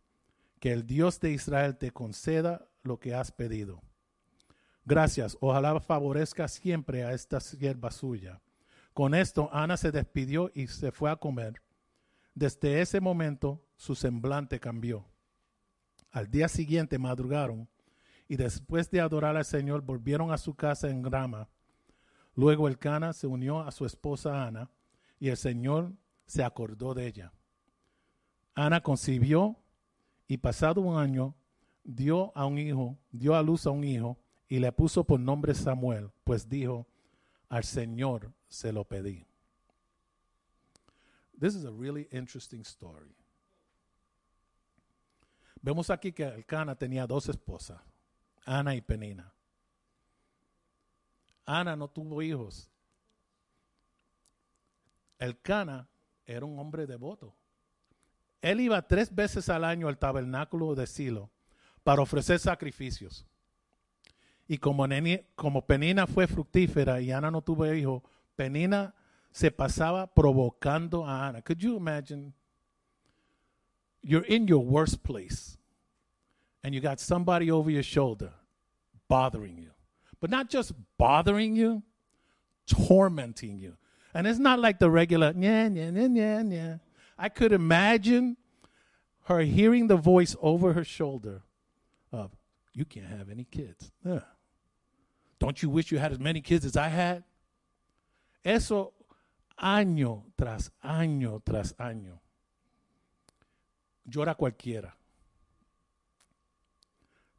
que 0.60 0.72
el 0.72 0.86
Dios 0.86 1.18
de 1.20 1.32
Israel 1.32 1.76
te 1.76 1.90
conceda 1.90 2.68
lo 2.82 3.00
que 3.00 3.14
has 3.14 3.32
pedido. 3.32 3.82
Gracias, 4.84 5.36
ojalá 5.40 5.80
favorezca 5.80 6.48
siempre 6.48 7.04
a 7.04 7.12
esta 7.12 7.40
sierva 7.40 7.90
suya. 7.90 8.40
Con 8.92 9.14
esto 9.14 9.48
Ana 9.52 9.76
se 9.76 9.90
despidió 9.90 10.50
y 10.54 10.66
se 10.66 10.92
fue 10.92 11.10
a 11.10 11.16
comer. 11.16 11.62
Desde 12.34 12.80
ese 12.80 13.00
momento 13.00 13.62
su 13.82 13.96
semblante 13.96 14.60
cambió. 14.60 15.04
Al 16.12 16.30
día 16.30 16.46
siguiente 16.46 17.00
madrugaron 17.00 17.68
y 18.28 18.36
después 18.36 18.88
de 18.92 19.00
adorar 19.00 19.36
al 19.36 19.44
Señor 19.44 19.82
volvieron 19.82 20.30
a 20.30 20.38
su 20.38 20.54
casa 20.54 20.88
en 20.88 21.02
Grama. 21.02 21.48
Luego 22.36 22.68
el 22.68 22.78
Cana 22.78 23.12
se 23.12 23.26
unió 23.26 23.60
a 23.60 23.72
su 23.72 23.84
esposa 23.84 24.46
Ana 24.46 24.70
y 25.18 25.30
el 25.30 25.36
Señor 25.36 25.94
se 26.26 26.44
acordó 26.44 26.94
de 26.94 27.08
ella. 27.08 27.32
Ana 28.54 28.84
concibió 28.84 29.56
y 30.28 30.36
pasado 30.36 30.80
un 30.80 30.96
año 30.96 31.34
dio 31.82 32.30
a 32.36 32.46
un 32.46 32.58
hijo, 32.58 32.96
dio 33.10 33.34
a 33.34 33.42
luz 33.42 33.66
a 33.66 33.70
un 33.70 33.82
hijo 33.82 34.16
y 34.46 34.60
le 34.60 34.70
puso 34.70 35.02
por 35.02 35.18
nombre 35.18 35.54
Samuel, 35.54 36.12
pues 36.22 36.48
dijo, 36.48 36.86
al 37.48 37.64
Señor 37.64 38.32
se 38.46 38.72
lo 38.72 38.84
pedí. 38.84 39.26
This 41.36 41.56
is 41.56 41.64
a 41.64 41.72
really 41.72 42.06
interesting 42.12 42.60
story. 42.60 43.16
Vemos 45.62 45.90
aquí 45.90 46.12
que 46.12 46.24
Elcana 46.24 46.74
tenía 46.74 47.06
dos 47.06 47.28
esposas, 47.28 47.80
Ana 48.44 48.74
y 48.74 48.80
Penina. 48.80 49.32
Ana 51.46 51.76
no 51.76 51.88
tuvo 51.88 52.20
hijos. 52.20 52.68
Elcana 55.18 55.88
era 56.26 56.44
un 56.44 56.58
hombre 56.58 56.86
devoto. 56.86 57.34
Él 58.40 58.60
iba 58.60 58.82
tres 58.82 59.14
veces 59.14 59.48
al 59.48 59.64
año 59.64 59.86
al 59.86 59.98
tabernáculo 59.98 60.74
de 60.74 60.88
Silo 60.88 61.30
para 61.84 62.02
ofrecer 62.02 62.40
sacrificios. 62.40 63.24
Y 64.48 64.58
como, 64.58 64.84
como 65.36 65.64
Penina 65.64 66.08
fue 66.08 66.26
fructífera 66.26 67.00
y 67.00 67.12
Ana 67.12 67.30
no 67.30 67.42
tuvo 67.42 67.72
hijos, 67.72 68.02
Penina 68.34 68.94
se 69.30 69.52
pasaba 69.52 70.12
provocando 70.12 71.06
a 71.06 71.28
Ana. 71.28 71.40
Could 71.40 71.58
you 71.58 71.76
imagine? 71.76 72.32
You're 74.02 74.24
in 74.24 74.48
your 74.48 74.64
worst 74.64 75.02
place 75.02 75.56
and 76.64 76.74
you 76.74 76.80
got 76.80 77.00
somebody 77.00 77.50
over 77.50 77.70
your 77.70 77.82
shoulder 77.82 78.32
bothering 79.08 79.58
you. 79.58 79.70
But 80.20 80.30
not 80.30 80.48
just 80.48 80.72
bothering 80.98 81.56
you, 81.56 81.82
tormenting 82.66 83.58
you. 83.58 83.76
And 84.14 84.26
it's 84.26 84.38
not 84.38 84.58
like 84.58 84.78
the 84.78 84.90
regular, 84.90 85.32
yeah, 85.36 85.68
yeah, 85.68 85.90
yeah, 85.90 86.08
yeah, 86.10 86.42
yeah. 86.42 86.76
I 87.18 87.28
could 87.28 87.52
imagine 87.52 88.36
her 89.24 89.40
hearing 89.40 89.86
the 89.86 89.96
voice 89.96 90.36
over 90.40 90.72
her 90.72 90.84
shoulder 90.84 91.42
of, 92.12 92.30
You 92.72 92.84
can't 92.84 93.06
have 93.06 93.30
any 93.30 93.44
kids. 93.44 93.90
Yeah. 94.04 94.20
Don't 95.38 95.62
you 95.62 95.68
wish 95.68 95.90
you 95.90 95.98
had 95.98 96.12
as 96.12 96.20
many 96.20 96.40
kids 96.40 96.64
as 96.64 96.76
I 96.76 96.88
had? 96.88 97.24
Eso 98.44 98.92
año 99.60 100.22
tras 100.38 100.70
año 100.84 101.42
tras 101.44 101.74
año. 101.74 102.21
Llora 104.04 104.34
cualquiera. 104.34 104.96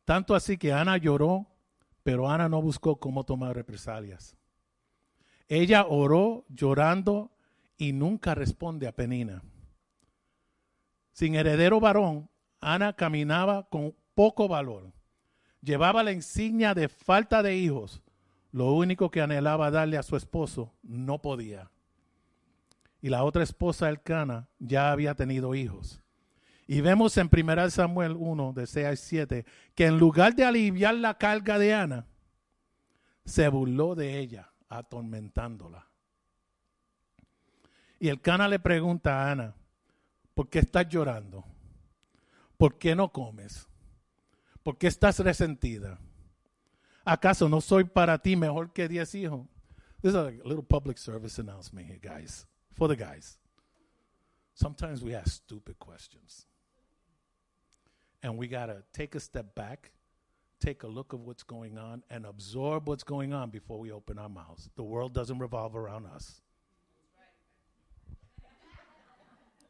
Tanto 0.05 0.35
así 0.35 0.57
que 0.57 0.73
Ana 0.73 0.97
lloró, 0.97 1.47
pero 2.03 2.29
Ana 2.29 2.49
no 2.49 2.61
buscó 2.61 2.99
cómo 2.99 3.23
tomar 3.23 3.55
represalias. 3.55 4.35
Ella 5.47 5.85
oró 5.87 6.45
llorando 6.49 7.31
y 7.77 7.93
nunca 7.93 8.35
responde 8.35 8.87
a 8.87 8.95
Penina. 8.95 9.43
Sin 11.11 11.35
heredero 11.35 11.79
varón, 11.79 12.29
Ana 12.59 12.93
caminaba 12.93 13.67
con 13.69 13.95
poco 14.15 14.47
valor. 14.47 14.91
Llevaba 15.61 16.03
la 16.03 16.11
insignia 16.11 16.73
de 16.73 16.89
falta 16.89 17.41
de 17.43 17.55
hijos. 17.55 18.01
Lo 18.51 18.73
único 18.73 19.09
que 19.09 19.21
anhelaba 19.21 19.71
darle 19.71 19.97
a 19.97 20.03
su 20.03 20.15
esposo 20.15 20.73
no 20.81 21.21
podía. 21.21 21.71
Y 23.01 23.09
la 23.09 23.23
otra 23.23 23.43
esposa, 23.43 23.89
Elcana, 23.89 24.49
ya 24.59 24.91
había 24.91 25.15
tenido 25.15 25.55
hijos. 25.55 26.02
Y 26.67 26.81
vemos 26.81 27.17
en 27.17 27.29
1 27.31 27.69
Samuel 27.69 28.15
1, 28.17 28.53
de 28.53 28.67
6 28.67 28.85
a 28.85 28.95
7, 28.95 29.45
que 29.75 29.85
en 29.85 29.97
lugar 29.97 30.35
de 30.35 30.45
aliviar 30.45 30.95
la 30.95 31.17
carga 31.17 31.59
de 31.59 31.73
Ana, 31.73 32.07
se 33.25 33.47
burló 33.49 33.95
de 33.95 34.19
ella, 34.19 34.51
atormentándola. 34.69 35.87
Y 37.99 38.09
el 38.09 38.21
Cana 38.21 38.47
le 38.47 38.59
pregunta 38.59 39.21
a 39.21 39.31
Ana, 39.31 39.55
¿por 40.33 40.49
qué 40.49 40.59
estás 40.59 40.87
llorando? 40.89 41.45
¿Por 42.57 42.77
qué 42.77 42.95
no 42.95 43.11
comes? 43.11 43.67
¿Por 44.61 44.77
qué 44.77 44.87
estás 44.87 45.19
resentida? 45.19 45.99
¿Acaso 47.05 47.49
no 47.49 47.59
soy 47.59 47.83
para 47.83 48.17
ti 48.17 48.35
mejor 48.35 48.71
que 48.71 48.87
diez 48.87 49.13
hijos? 49.15 49.47
This 50.01 50.11
is 50.11 50.15
a 50.15 50.31
little 50.43 50.63
public 50.63 50.97
service 50.97 51.39
announcement 51.39 51.87
here, 51.87 51.99
guys, 51.99 52.45
for 52.73 52.89
the 52.89 52.95
guys. 52.95 53.39
Sometimes 54.53 55.01
we 55.01 55.15
ask 55.15 55.29
stupid 55.29 55.77
questions. 55.79 56.45
And 58.23 58.37
we 58.37 58.47
got 58.47 58.67
to 58.67 58.81
take 58.93 59.15
a 59.15 59.19
step 59.19 59.53
back, 59.53 59.91
take 60.59 60.83
a 60.83 60.87
look 60.87 61.11
of 61.11 61.19
what's 61.19 61.43
going 61.43 61.77
on, 61.77 62.03
and 62.09 62.25
absorb 62.25 62.87
what's 62.87 63.03
going 63.03 63.33
on 63.33 63.49
before 63.49 63.77
we 63.77 63.91
open 63.91 64.17
our 64.17 64.29
mouths. 64.29 64.69
The 64.75 64.83
world 64.83 65.13
doesn't 65.13 65.37
revolve 65.37 65.75
around 65.75 66.05
us. 66.05 66.41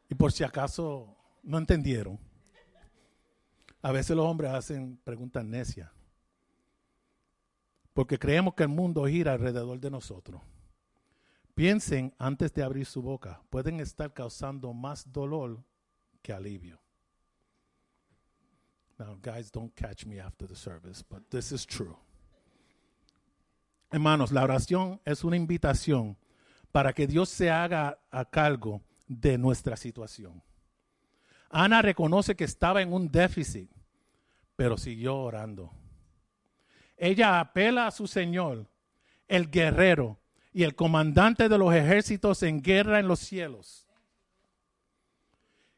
Y 0.07 0.15
por 0.15 0.31
si 0.31 0.43
acaso 0.43 1.07
no 1.41 1.57
entendieron, 1.57 2.19
a 3.81 3.91
veces 3.91 4.15
los 4.15 4.25
hombres 4.27 4.51
hacen 4.51 4.99
preguntas 5.03 5.43
necias, 5.43 5.89
porque 7.95 8.19
creemos 8.19 8.53
que 8.53 8.63
el 8.63 8.69
mundo 8.69 9.05
gira 9.07 9.33
alrededor 9.33 9.79
de 9.79 9.89
nosotros. 9.89 10.41
Piensen 11.55 12.13
antes 12.19 12.53
de 12.53 12.61
abrir 12.61 12.85
su 12.85 13.01
boca, 13.01 13.41
pueden 13.49 13.79
estar 13.79 14.13
causando 14.13 14.73
más 14.73 15.11
dolor 15.11 15.63
que 16.21 16.31
alivio. 16.33 16.82
Guys, 19.21 19.51
don't 19.51 19.73
catch 19.75 20.05
me 20.05 20.19
after 20.19 20.47
the 20.47 20.55
service, 20.55 21.03
but 21.03 21.29
this 21.29 21.51
is 21.51 21.65
true. 21.65 21.95
Hermanos, 23.91 24.31
la 24.31 24.43
oración 24.43 24.99
es 25.05 25.23
una 25.23 25.35
invitación 25.35 26.17
para 26.71 26.93
que 26.93 27.05
Dios 27.05 27.29
se 27.29 27.51
haga 27.51 27.99
a 28.11 28.25
cargo 28.25 28.81
de 29.07 29.37
nuestra 29.37 29.77
situación. 29.77 30.41
Ana 31.49 31.81
reconoce 31.83 32.35
que 32.35 32.45
estaba 32.45 32.81
en 32.81 32.91
un 32.91 33.11
déficit, 33.11 33.69
pero 34.55 34.77
siguió 34.77 35.17
orando. 35.17 35.71
Ella 36.97 37.39
apela 37.39 37.85
a 37.87 37.91
su 37.91 38.07
Señor, 38.07 38.67
el 39.27 39.51
guerrero 39.51 40.19
y 40.51 40.63
el 40.63 40.73
comandante 40.73 41.47
de 41.49 41.57
los 41.57 41.73
ejércitos 41.73 42.41
en 42.41 42.61
guerra 42.61 42.99
en 42.99 43.07
los 43.07 43.19
cielos. 43.19 43.87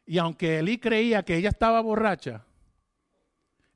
Y 0.05 0.17
aunque 0.17 0.59
Elí 0.59 0.77
creía 0.77 1.23
que 1.23 1.35
ella 1.35 1.49
estaba 1.49 1.81
borracha, 1.81 2.45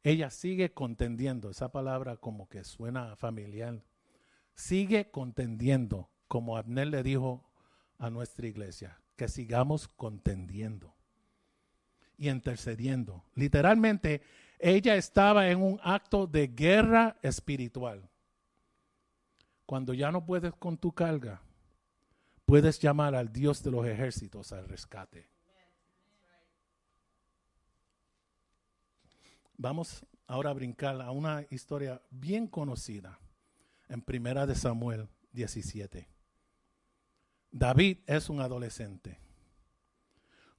ella 0.10 0.30
sigue 0.30 0.74
contendiendo. 0.74 1.50
Esa 1.50 1.72
palabra 1.72 2.18
como 2.18 2.50
que 2.50 2.64
suena 2.64 3.16
familiar. 3.16 3.84
Sigue 4.56 5.12
contendiendo, 5.12 6.10
como 6.28 6.58
Abner 6.58 6.88
le 6.88 7.04
dijo 7.04 7.50
a 7.98 8.10
nuestra 8.10 8.48
iglesia, 8.48 9.00
que 9.16 9.28
sigamos 9.28 9.88
contendiendo 9.88 10.96
y 12.18 12.30
intercediendo. 12.30 13.24
Literalmente, 13.36 14.22
ella 14.58 14.96
estaba 14.96 15.50
en 15.50 15.62
un 15.62 15.80
acto 15.84 16.28
de 16.28 16.48
guerra 16.48 17.18
espiritual. 17.22 18.10
Cuando 19.66 19.94
ya 19.94 20.12
no 20.12 20.26
puedes 20.26 20.54
con 20.54 20.78
tu 20.78 20.92
carga, 20.92 21.42
puedes 22.46 22.80
llamar 22.80 23.16
al 23.16 23.32
Dios 23.32 23.64
de 23.64 23.72
los 23.72 23.86
ejércitos 23.86 24.52
al 24.52 24.68
rescate. 24.68 25.30
Vamos 29.62 30.06
ahora 30.26 30.52
a 30.52 30.54
brincar 30.54 31.02
a 31.02 31.12
una 31.12 31.46
historia 31.50 32.02
bien 32.10 32.48
conocida 32.48 33.20
en 33.90 34.02
Primera 34.02 34.46
de 34.46 34.56
Samuel 34.56 35.10
17. 35.34 36.08
David 37.52 37.98
es 38.08 38.30
un 38.30 38.40
adolescente. 38.40 39.20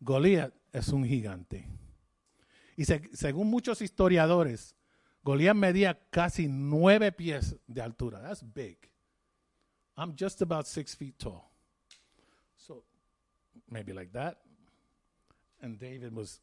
Goliat 0.01 0.53
es 0.71 0.89
un 0.89 1.07
gigante. 1.07 1.67
Y 2.77 2.85
según 2.85 3.49
muchos 3.49 3.81
historiadores, 3.81 4.77
Goliat 5.23 5.57
medía 5.57 5.99
casi 6.11 6.47
nueve 6.47 7.11
pies 7.11 7.57
de 7.67 7.81
altura. 7.81 8.21
That's 8.21 8.43
big. 8.43 8.77
I'm 9.97 10.15
just 10.15 10.43
about 10.43 10.67
six 10.67 10.95
feet 10.95 11.17
tall. 11.17 11.51
So 12.55 12.85
maybe 13.67 13.95
like 13.95 14.13
that. 14.13 14.43
And 15.63 15.79
David 15.79 16.13
was. 16.13 16.43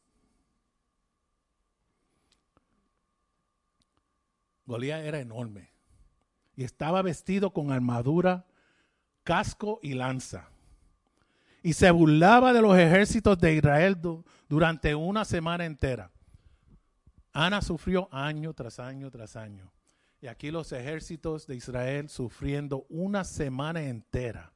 Goliat 4.68 5.02
era 5.04 5.18
enorme 5.18 5.70
y 6.54 6.62
estaba 6.62 7.00
vestido 7.02 7.52
con 7.52 7.72
armadura, 7.72 8.46
casco 9.24 9.80
y 9.82 9.94
lanza. 9.94 10.50
Y 11.62 11.72
se 11.72 11.90
burlaba 11.90 12.52
de 12.52 12.60
los 12.62 12.76
ejércitos 12.78 13.38
de 13.38 13.54
Israel 13.54 14.00
du- 14.00 14.24
durante 14.48 14.94
una 14.94 15.24
semana 15.24 15.64
entera. 15.64 16.10
Ana 17.32 17.62
sufrió 17.62 18.08
año 18.12 18.52
tras 18.52 18.78
año 18.78 19.10
tras 19.10 19.36
año. 19.36 19.72
Y 20.20 20.26
aquí 20.26 20.50
los 20.50 20.72
ejércitos 20.72 21.46
de 21.46 21.56
Israel 21.56 22.08
sufriendo 22.08 22.84
una 22.90 23.24
semana 23.24 23.82
entera 23.82 24.52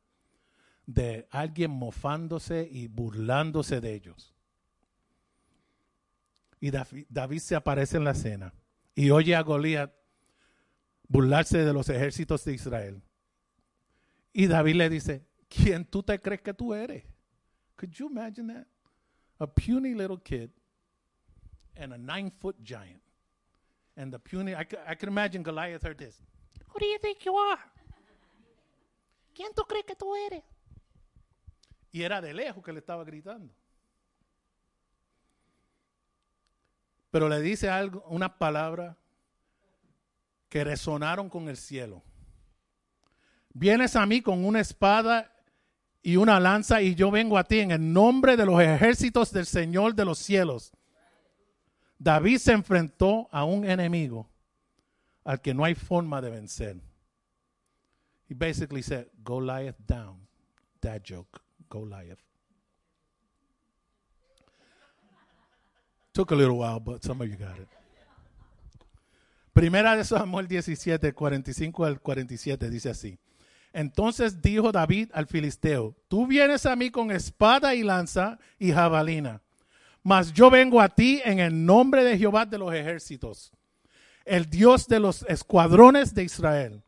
de 0.87 1.27
alguien 1.31 1.71
mofándose 1.71 2.69
y 2.71 2.89
burlándose 2.89 3.81
de 3.81 3.95
ellos. 3.95 4.35
Y 6.61 6.71
Davi- 6.71 7.07
David 7.09 7.39
se 7.39 7.55
aparece 7.57 7.97
en 7.97 8.05
la 8.05 8.11
escena 8.11 8.53
y 8.95 9.11
oye 9.11 9.35
a 9.35 9.43
Goliat 9.43 9.93
burlarse 11.13 11.59
de 11.59 11.73
los 11.75 11.89
ejércitos 11.91 12.43
de 12.45 12.55
Israel. 12.55 13.03
Y 14.33 14.47
David 14.47 14.77
le 14.77 14.89
dice, 14.89 15.27
¿quién 15.47 15.85
tú 15.85 16.03
te 16.03 16.19
crees 16.19 16.41
que 16.41 16.55
tú 16.55 16.73
eres? 16.73 17.05
Could 17.77 17.93
you 17.93 18.09
imagine 18.09 18.53
that? 18.53 18.67
A 19.39 19.47
puny 19.47 19.95
little 19.95 20.19
kid 20.19 20.51
and 21.77 21.93
a 21.93 21.99
nine 21.99 22.31
foot 22.31 22.57
giant. 22.63 23.03
And 23.95 24.11
the 24.11 24.19
puny, 24.19 24.55
I, 24.55 24.67
I 24.87 24.95
can 24.95 25.11
imagine 25.11 25.43
Goliath 25.43 25.83
heard 25.83 25.99
this. 25.99 26.19
Who 26.69 26.79
do 26.79 26.87
you 26.87 26.99
think 26.99 27.23
you 27.27 27.37
are? 27.37 27.61
¿Quién 29.35 29.53
tú 29.55 29.65
crees 29.67 29.85
que 29.85 29.95
tú 29.95 30.15
eres? 30.15 30.43
Y 31.91 32.03
era 32.03 32.23
de 32.23 32.33
lejos 32.33 32.65
que 32.65 32.73
le 32.73 32.79
estaba 32.79 33.05
gritando. 33.05 33.53
Pero 37.11 37.29
le 37.29 37.43
dice 37.43 37.69
algo, 37.69 38.03
unas 38.09 38.31
palabras 38.31 38.97
que 40.53 40.65
resonaron 40.65 41.31
con 41.31 41.49
el 41.49 41.57
cielo. 41.57 42.03
Vienes 43.55 43.97
a 43.97 44.05
mí 44.05 44.21
con 44.21 44.45
una 44.45 44.61
espada 44.61 45.33
y 46.03 46.17
una 46.17 46.39
lanza 46.39 46.83
y 46.83 46.95
yo 46.95 47.11
vengo 47.11 47.39
a 47.39 47.45
ti 47.45 47.61
en 47.61 47.71
el 47.71 47.91
nombre 47.91 48.37
de 48.37 48.45
los 48.45 48.61
ejércitos 48.61 49.33
del 49.33 49.47
Señor 49.47 49.95
de 49.95 50.05
los 50.05 50.19
cielos. 50.19 50.71
David 51.99 52.37
se 52.37 52.53
enfrentó 52.53 53.31
a 53.33 53.45
un 53.45 53.65
enemigo 53.65 54.29
al 55.25 55.41
que 55.41 55.55
no 55.55 55.65
hay 55.65 55.75
forma 55.75 56.21
de 56.21 56.29
vencer. 56.29 56.77
He 58.29 58.35
basically 58.35 58.83
said, 58.83 59.07
Goliath 59.25 59.77
down. 59.87 60.29
That 60.83 61.03
joke, 61.03 61.41
Goliath. 61.71 62.21
Took 66.13 66.31
a 66.31 66.35
little 66.35 66.59
while, 66.59 66.79
but 66.79 67.03
some 67.03 67.23
of 67.23 67.29
you 67.31 67.37
got 67.37 67.59
it. 67.59 67.69
Primera 69.53 69.97
de 69.97 70.05
Samuel 70.05 70.49
17, 70.49 71.13
45 71.13 71.85
al 71.85 72.01
47 72.01 72.71
dice 72.71 72.91
así. 72.91 73.19
Entonces 73.73 74.41
dijo 74.41 74.73
David 74.73 75.11
al 75.13 75.27
filisteo, 75.27 75.95
tú 76.09 76.27
vienes 76.27 76.67
a 76.67 76.77
mí 76.77 76.91
con 76.91 77.11
espada 77.11 77.75
y 77.75 77.83
lanza 77.83 78.39
y 78.59 78.73
jabalina, 78.73 79.41
mas 80.03 80.33
yo 80.33 80.51
vengo 80.51 80.81
a 80.81 80.89
ti 80.89 81.21
en 81.25 81.39
el 81.39 81.65
nombre 81.65 82.05
de 82.05 82.19
Jehová 82.19 82.45
de 82.45 82.59
los 82.59 82.73
ejércitos, 82.75 83.53
el 84.25 84.49
Dios 84.49 84.87
de 84.89 85.01
los 85.01 85.23
escuadrones 85.29 86.15
de 86.15 86.25
Israel, 86.25 86.83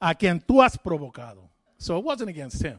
a 0.00 0.14
quien 0.14 0.40
tú 0.40 0.62
has 0.62 0.76
provocado. 0.76 1.50
So 1.78 1.98
it 1.98 2.04
wasn't 2.04 2.30
against 2.30 2.64
him. 2.64 2.78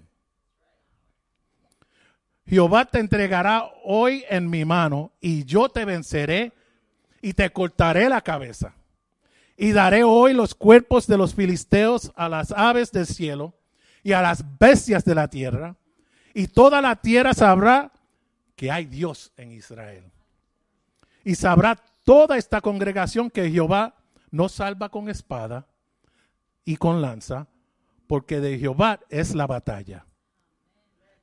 Jehová 2.45 2.85
te 2.85 2.99
entregará 2.99 3.65
hoy 3.83 4.23
en 4.29 4.49
mi 4.49 4.65
mano 4.65 5.11
y 5.19 5.45
yo 5.45 5.69
te 5.69 5.83
venceré 5.83 6.53
y 7.25 7.33
te 7.33 7.51
cortaré 7.51 8.07
la 8.07 8.21
cabeza. 8.21 8.75
Y 9.57 9.71
daré 9.71 10.03
hoy 10.03 10.31
los 10.31 10.53
cuerpos 10.53 11.07
de 11.07 11.17
los 11.17 11.33
filisteos 11.33 12.11
a 12.15 12.29
las 12.29 12.51
aves 12.51 12.91
del 12.91 13.07
cielo 13.07 13.55
y 14.03 14.11
a 14.11 14.21
las 14.21 14.45
bestias 14.59 15.03
de 15.05 15.15
la 15.15 15.27
tierra. 15.27 15.75
Y 16.35 16.45
toda 16.45 16.83
la 16.83 16.97
tierra 16.97 17.33
sabrá 17.33 17.91
que 18.55 18.69
hay 18.69 18.85
Dios 18.85 19.31
en 19.37 19.53
Israel. 19.53 20.03
Y 21.23 21.33
sabrá 21.33 21.81
toda 22.03 22.37
esta 22.37 22.61
congregación 22.61 23.31
que 23.31 23.49
Jehová 23.49 23.95
no 24.29 24.47
salva 24.47 24.89
con 24.89 25.09
espada 25.09 25.65
y 26.63 26.77
con 26.77 27.01
lanza, 27.01 27.47
porque 28.05 28.39
de 28.39 28.59
Jehová 28.59 28.99
es 29.09 29.33
la 29.33 29.47
batalla. 29.47 30.05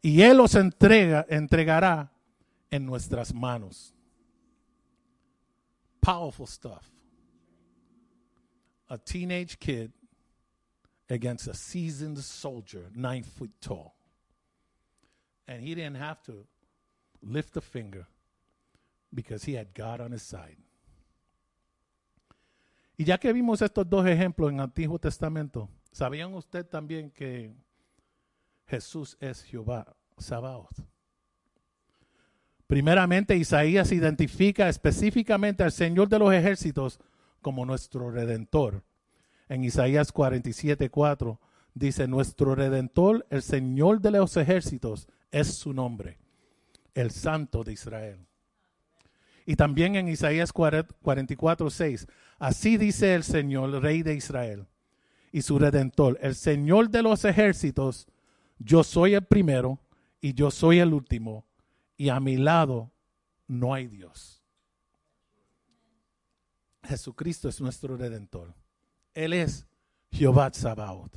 Y 0.00 0.22
Él 0.22 0.38
los 0.38 0.56
entrega, 0.56 1.24
entregará 1.28 2.10
en 2.72 2.86
nuestras 2.86 3.32
manos. 3.32 3.94
Powerful 6.02 6.46
stuff. 6.46 6.90
A 8.90 8.98
teenage 8.98 9.58
kid 9.58 9.92
against 11.08 11.46
a 11.46 11.54
seasoned 11.54 12.18
soldier, 12.18 12.90
nine 12.94 13.22
foot 13.22 13.52
tall. 13.60 13.94
And 15.46 15.62
he 15.62 15.74
didn't 15.74 15.96
have 15.96 16.22
to 16.24 16.44
lift 17.22 17.56
a 17.56 17.60
finger 17.60 18.06
because 19.14 19.44
he 19.44 19.54
had 19.54 19.74
God 19.74 20.00
on 20.00 20.12
his 20.12 20.22
side. 20.22 20.56
Y 22.98 23.04
ya 23.04 23.16
que 23.16 23.32
vimos 23.32 23.62
estos 23.62 23.88
dos 23.88 24.06
ejemplos 24.06 24.50
en 24.50 24.60
Antiguo 24.60 24.98
Testamento, 24.98 25.68
¿sabían 25.92 26.34
usted 26.34 26.66
también 26.66 27.10
que 27.10 27.54
Jesús 28.66 29.16
es 29.20 29.42
Jehová 29.42 29.96
Sabaoth? 30.18 30.91
Primeramente, 32.73 33.36
Isaías 33.36 33.93
identifica 33.93 34.66
específicamente 34.66 35.62
al 35.62 35.73
Señor 35.73 36.09
de 36.09 36.19
los 36.19 36.32
ejércitos 36.32 37.01
como 37.43 37.66
nuestro 37.66 38.11
redentor. 38.11 38.82
En 39.51 39.62
Isaías 39.62 40.11
47, 40.11 40.89
4 40.89 41.39
dice, 41.74 42.09
nuestro 42.09 42.55
redentor, 42.55 43.27
el 43.28 43.43
Señor 43.43 44.01
de 44.01 44.12
los 44.12 44.39
ejércitos, 44.39 45.07
es 45.31 45.49
su 45.49 45.74
nombre, 45.74 46.16
el 46.94 47.11
Santo 47.11 47.62
de 47.62 47.74
Israel. 47.74 48.27
Y 49.44 49.57
también 49.57 49.94
en 49.97 50.09
Isaías 50.09 50.51
44, 50.51 51.69
6, 51.69 52.07
así 52.39 52.78
dice 52.78 53.15
el 53.15 53.23
Señor, 53.23 53.82
Rey 53.82 54.03
de 54.03 54.15
Israel, 54.15 54.66
y 55.31 55.43
su 55.43 55.59
redentor, 55.59 56.19
el 56.23 56.35
Señor 56.35 56.89
de 56.89 57.03
los 57.03 57.27
ejércitos, 57.27 58.09
yo 58.59 58.82
soy 58.82 59.12
el 59.12 59.24
primero 59.27 59.78
y 60.23 60.32
yo 60.32 60.51
soy 60.51 60.78
el 60.78 60.94
último, 60.94 61.44
y 62.02 62.08
a 62.08 62.18
mi 62.18 62.36
lado 62.36 62.90
no 63.46 63.72
hay 63.72 63.86
Dios. 63.86 64.42
Jesucristo 66.82 67.48
es 67.48 67.60
nuestro 67.60 67.96
redentor. 67.96 68.56
Él 69.14 69.32
es 69.32 69.68
Jehová 70.10 70.50
Sabaoth, 70.52 71.16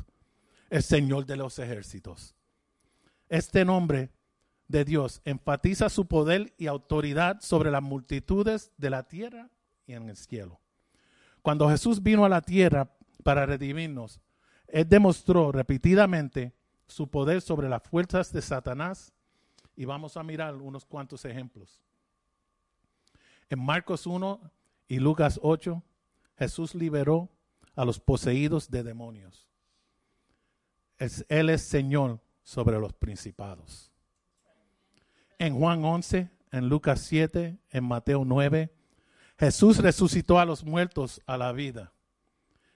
el 0.70 0.84
Señor 0.84 1.26
de 1.26 1.38
los 1.38 1.58
ejércitos. 1.58 2.36
Este 3.30 3.66
nombre 3.66 4.12
de 4.68 4.86
Dios 4.86 5.24
enfatiza 5.26 5.90
su 5.90 6.06
poder 6.06 6.54
y 6.60 6.68
autoridad 6.68 7.42
sobre 7.42 7.72
las 7.72 7.82
multitudes 7.82 8.72
de 8.78 8.92
la 8.92 9.08
tierra 9.08 9.50
y 9.88 9.94
en 9.94 10.08
el 10.08 10.18
cielo. 10.18 10.62
Cuando 11.42 11.68
Jesús 11.68 12.04
vino 12.04 12.26
a 12.26 12.30
la 12.30 12.42
tierra 12.42 12.96
para 13.24 13.48
redimirnos, 13.48 14.22
Él 14.68 14.88
demostró 14.88 15.52
repetidamente 15.52 16.54
su 16.86 17.10
poder 17.10 17.42
sobre 17.42 17.70
las 17.70 17.82
fuerzas 17.82 18.32
de 18.32 18.44
Satanás 18.44 19.15
y 19.76 19.86
vamos 19.86 20.18
a 20.18 20.24
mirar 20.24 20.56
unos 20.56 20.86
cuantos 20.86 21.26
ejemplos. 21.26 21.82
En 23.50 23.64
Marcos 23.64 24.08
1 24.08 24.40
y 24.88 25.00
Lucas 25.00 25.40
8, 25.44 25.84
Jesús 26.38 26.76
liberó 26.76 27.30
a 27.76 27.86
los 27.86 28.00
poseídos 28.00 28.70
de 28.70 28.84
demonios. 28.84 29.48
Es- 30.98 31.26
él 31.30 31.50
es 31.50 31.62
Señor 31.62 32.20
sobre 32.44 32.80
los 32.80 32.94
principados. 32.94 33.92
En 35.38 35.58
Juan 35.60 35.84
11, 35.84 36.30
en 36.52 36.70
Lucas 36.70 37.02
7, 37.02 37.58
en 37.70 37.84
Mateo 37.84 38.24
9, 38.26 38.72
Jesús 39.38 39.80
resucitó 39.80 40.40
a 40.40 40.46
los 40.46 40.64
muertos 40.64 41.22
a 41.26 41.38
la 41.38 41.52
vida. 41.52 41.92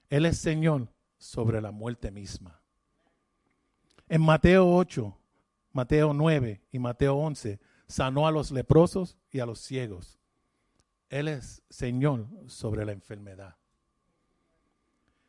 Él 0.10 0.26
es 0.26 0.38
Señor 0.40 0.90
sobre 1.18 1.62
la 1.62 1.72
muerte 1.72 2.12
misma. 2.12 2.60
En 4.10 4.22
Mateo 4.22 4.70
8, 4.76 5.16
Mateo 5.72 6.14
9 6.14 6.62
y 6.72 6.80
Mateo 6.80 7.16
11, 7.16 7.60
sanó 7.88 8.28
a 8.28 8.32
los 8.32 8.52
leprosos 8.52 9.18
y 9.32 9.40
a 9.40 9.46
los 9.46 9.60
ciegos. 9.60 10.20
Él 11.10 11.28
es 11.28 11.64
Señor 11.70 12.28
sobre 12.48 12.86
la 12.86 12.92
enfermedad. 12.92 13.56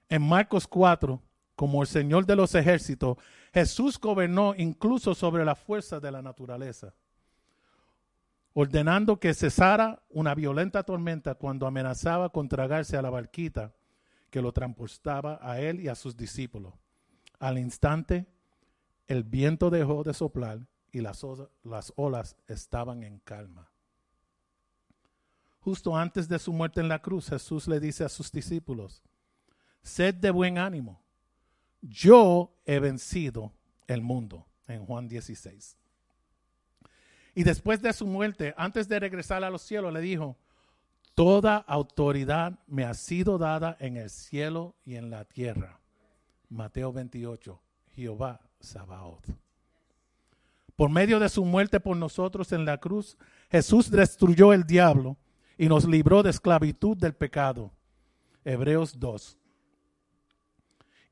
En 0.08 0.22
Marcos 0.22 0.66
4, 0.66 1.22
como 1.56 1.82
el 1.82 1.88
Señor 1.88 2.26
de 2.26 2.36
los 2.36 2.54
ejércitos, 2.54 3.16
Jesús 3.52 3.98
gobernó 3.98 4.54
incluso 4.56 5.14
sobre 5.14 5.44
la 5.44 5.54
fuerza 5.54 6.00
de 6.00 6.10
la 6.10 6.22
naturaleza, 6.22 6.94
ordenando 8.52 9.20
que 9.20 9.34
cesara 9.34 10.02
una 10.08 10.34
violenta 10.34 10.82
tormenta 10.82 11.34
cuando 11.34 11.66
amenazaba 11.66 12.30
con 12.30 12.48
tragarse 12.48 12.96
a 12.96 13.02
la 13.02 13.10
barquita 13.10 13.74
que 14.30 14.42
lo 14.42 14.52
transportaba 14.52 15.38
a 15.42 15.60
él 15.60 15.80
y 15.80 15.88
a 15.88 15.94
sus 15.94 16.16
discípulos. 16.16 16.74
Al 17.38 17.58
instante, 17.58 18.26
el 19.10 19.24
viento 19.24 19.70
dejó 19.70 20.04
de 20.04 20.14
soplar 20.14 20.60
y 20.92 21.00
las, 21.00 21.24
olas 21.96 22.36
estaban 22.46 23.02
en 23.02 23.18
calma. 23.18 23.68
Justo 25.58 25.96
antes 25.96 26.28
de 26.28 26.38
su 26.38 26.52
muerte 26.52 26.80
en 26.80 26.88
la 26.88 27.02
cruz, 27.02 27.28
Jesús 27.28 27.66
le 27.66 27.80
dice 27.80 28.04
a 28.04 28.08
sus 28.08 28.30
discípulos, 28.30 29.02
sed 29.82 30.14
de 30.14 30.30
buen 30.30 30.58
ánimo, 30.58 31.02
yo 31.82 32.54
he 32.64 32.78
vencido 32.78 33.52
el 33.88 34.00
mundo, 34.00 34.46
en 34.68 34.86
Juan 34.86 35.08
16. 35.08 35.76
Y 37.34 37.42
después 37.42 37.82
de 37.82 37.92
su 37.92 38.06
muerte, 38.06 38.54
antes 38.56 38.86
de 38.86 39.00
regresar 39.00 39.42
a 39.42 39.50
los 39.50 39.62
cielos, 39.62 39.92
le 39.92 40.02
dijo, 40.02 40.38
toda 41.16 41.56
autoridad 41.56 42.60
me 42.68 42.84
ha 42.84 42.94
sido 42.94 43.38
dada 43.38 43.76
en 43.80 43.96
el 43.96 44.08
cielo 44.08 44.76
y 44.84 44.94
en 44.94 45.10
la 45.10 45.24
tierra. 45.24 45.80
Mateo 46.48 46.92
28, 46.92 47.60
Jehová 47.96 48.40
Sabaoth. 48.60 49.26
Por 50.76 50.88
medio 50.90 51.18
de 51.18 51.28
su 51.28 51.44
muerte 51.44 51.80
por 51.80 51.96
nosotros 51.96 52.52
en 52.52 52.64
la 52.64 52.78
cruz, 52.78 53.18
Jesús 53.50 53.90
destruyó 53.90 54.52
el 54.52 54.64
diablo 54.64 55.18
y 55.58 55.68
nos 55.68 55.86
libró 55.86 56.22
de 56.22 56.30
esclavitud 56.30 56.96
del 56.96 57.14
pecado. 57.14 57.72
Hebreos 58.44 58.98
2. 58.98 59.36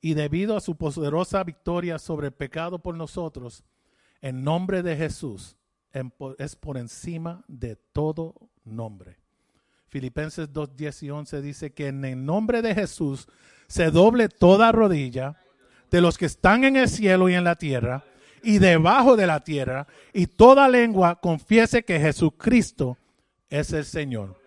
Y 0.00 0.14
debido 0.14 0.56
a 0.56 0.60
su 0.60 0.76
poderosa 0.76 1.44
victoria 1.44 1.98
sobre 1.98 2.28
el 2.28 2.32
pecado 2.32 2.78
por 2.78 2.94
nosotros, 2.94 3.64
en 4.22 4.42
nombre 4.42 4.82
de 4.82 4.96
Jesús 4.96 5.56
es 6.38 6.56
por 6.56 6.78
encima 6.78 7.44
de 7.48 7.76
todo 7.76 8.34
nombre. 8.64 9.18
Filipenses 9.88 10.52
2, 10.52 10.76
10 10.76 11.02
y 11.02 11.10
11 11.10 11.42
dice 11.42 11.72
que 11.72 11.88
en 11.88 12.04
el 12.04 12.24
nombre 12.24 12.62
de 12.62 12.74
Jesús 12.74 13.26
se 13.66 13.90
doble 13.90 14.28
toda 14.28 14.70
rodilla 14.70 15.36
de 15.90 16.00
los 16.00 16.18
que 16.18 16.26
están 16.26 16.64
en 16.64 16.76
el 16.76 16.88
cielo 16.88 17.28
y 17.28 17.34
en 17.34 17.44
la 17.44 17.56
tierra 17.56 18.04
y 18.42 18.58
debajo 18.58 19.16
de 19.16 19.26
la 19.26 19.40
tierra 19.40 19.86
y 20.12 20.26
toda 20.26 20.68
lengua 20.68 21.20
confiese 21.20 21.82
que 21.84 21.98
Jesucristo 22.00 22.96
es 23.48 23.72
el 23.72 23.84
Señor 23.84 24.40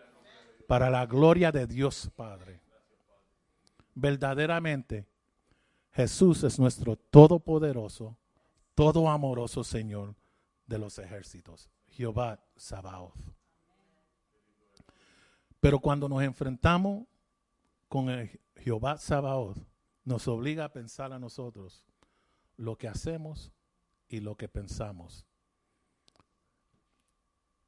para 0.68 0.90
la 0.90 1.06
gloria 1.06 1.52
de 1.52 1.68
Dios 1.68 2.10
Padre. 2.16 2.62
Verdaderamente, 3.94 5.06
Jesús 5.92 6.44
es 6.44 6.58
nuestro 6.58 6.96
todopoderoso, 6.96 8.18
todo 8.74 9.10
amoroso 9.10 9.64
Señor 9.64 10.16
de 10.66 10.78
los 10.78 10.98
ejércitos, 10.98 11.70
Jehová 11.88 12.40
Sabaoth. 12.56 13.18
Pero 15.60 15.80
cuando 15.80 16.08
nos 16.08 16.24
enfrentamos 16.24 17.06
con 17.90 18.10
el 18.10 18.40
Jehová 18.56 18.98
Sabaoth, 18.98 19.58
nos 20.04 20.28
obliga 20.28 20.66
a 20.66 20.74
pensar 20.74 21.14
a 21.14 21.20
nosotros 21.20 21.86
lo 22.58 22.78
que 22.78 22.88
hacemos 22.88 23.52
y 24.08 24.20
lo 24.20 24.36
que 24.36 24.48
pensamos. 24.48 25.26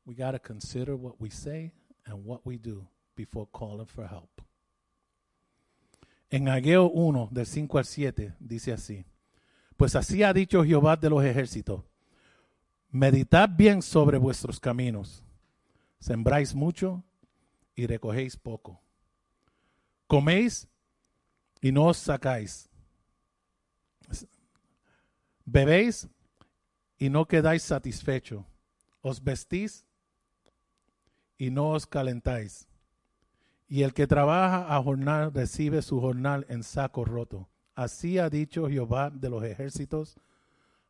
We 0.05 0.15
got 0.15 0.31
to 0.31 0.39
consider 0.39 0.95
what 0.95 1.15
we 1.19 1.30
say 1.30 1.72
and 2.05 2.26
what 2.26 2.41
we 2.45 2.57
do 2.57 2.88
before 3.15 3.47
calling 3.51 3.88
for 3.88 4.05
help. 4.05 4.41
En 6.30 6.49
Ageo 6.49 6.89
1, 6.89 7.30
del 7.31 7.45
5 7.45 7.77
al 7.77 7.85
7, 7.85 8.34
dice 8.39 8.73
así: 8.73 9.05
Pues 9.77 9.95
así 9.95 10.23
ha 10.23 10.34
dicho 10.34 10.64
Jehová 10.64 10.95
de 10.97 11.10
los 11.10 11.23
ejércitos: 11.23 11.84
Meditad 12.89 13.49
bien 13.49 13.81
sobre 13.81 14.18
vuestros 14.18 14.60
caminos, 14.60 15.23
sembráis 15.99 16.53
mucho 16.53 17.03
y 17.76 17.85
recogéis 17.85 18.35
poco. 18.35 18.81
Coméis 20.07 20.68
y 21.64 21.72
no 21.72 21.85
os 21.85 21.98
sacáis. 21.98 22.69
Bebéis 25.45 26.10
y 26.98 27.10
no 27.10 27.26
quedáis 27.26 27.64
satisfechos. 27.64 28.44
Os 29.02 29.23
vestís 29.23 29.85
y 31.38 31.52
no 31.52 31.69
os 31.69 31.85
calentáis. 31.85 32.68
Y 33.69 33.84
el 33.84 33.94
que 33.94 34.07
trabaja 34.07 34.76
a 34.76 34.84
jornal 34.84 35.34
recibe 35.34 35.81
su 35.81 36.02
jornal 36.02 36.45
en 36.49 36.64
saco 36.64 37.06
roto. 37.06 37.48
Así 37.76 38.19
ha 38.19 38.30
dicho 38.30 38.68
Jehová 38.68 39.10
de 39.10 39.30
los 39.30 39.44
ejércitos, 39.44 40.19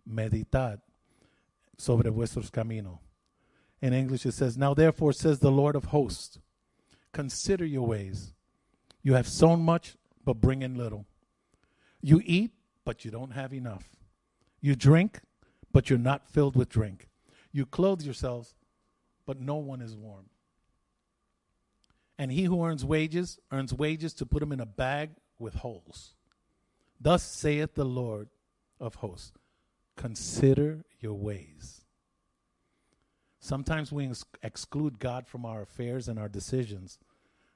meditad 0.03 0.83
sobre 1.77 2.09
vuestros 2.09 2.49
caminos. 2.49 2.99
In 3.79 3.93
English 3.93 4.25
it 4.25 4.33
says, 4.33 4.57
Now 4.57 4.73
therefore 4.73 5.13
says 5.13 5.39
the 5.39 5.51
Lord 5.51 5.75
of 5.75 5.93
hosts, 5.93 6.39
consider 7.11 7.63
your 7.63 7.87
ways. 7.87 8.33
You 9.03 9.13
have 9.13 9.27
sown 9.27 9.61
much, 9.61 9.97
but 10.25 10.41
bring 10.41 10.61
in 10.61 10.75
little. 10.75 11.05
You 12.01 12.21
eat, 12.25 12.51
but 12.85 13.05
you 13.05 13.11
don't 13.11 13.31
have 13.31 13.53
enough. 13.53 13.89
You 14.61 14.75
drink, 14.75 15.21
but 15.71 15.89
you're 15.89 15.99
not 15.99 16.29
filled 16.29 16.55
with 16.55 16.69
drink. 16.69 17.07
You 17.51 17.65
clothe 17.65 18.01
yourselves, 18.01 18.55
but 19.25 19.39
no 19.39 19.55
one 19.55 19.81
is 19.81 19.95
warm. 19.95 20.25
And 22.17 22.31
he 22.31 22.43
who 22.43 22.63
earns 22.63 22.85
wages 22.85 23.39
earns 23.51 23.73
wages 23.73 24.13
to 24.15 24.25
put 24.25 24.39
them 24.39 24.51
in 24.51 24.59
a 24.59 24.65
bag 24.65 25.11
with 25.39 25.55
holes. 25.55 26.13
Thus 26.99 27.23
saith 27.23 27.73
the 27.75 27.85
Lord 27.85 28.29
of 28.79 28.95
hosts 28.95 29.33
Consider 29.95 30.85
your 30.99 31.13
ways. 31.13 31.81
Sometimes 33.39 33.91
we 33.91 34.07
ex- 34.07 34.23
exclude 34.41 34.99
God 34.99 35.27
from 35.27 35.45
our 35.45 35.61
affairs 35.61 36.07
and 36.07 36.17
our 36.17 36.29
decisions, 36.29 36.97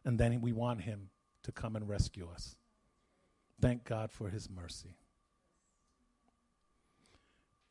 and 0.04 0.20
then 0.20 0.42
we 0.42 0.52
want 0.52 0.82
Him 0.82 1.10
to 1.44 1.52
come 1.54 1.78
and 1.78 1.88
rescue 1.88 2.28
us. 2.30 2.57
Thank 3.60 3.88
God 3.90 4.10
for 4.10 4.34
His 4.34 4.50
mercy. 4.50 4.96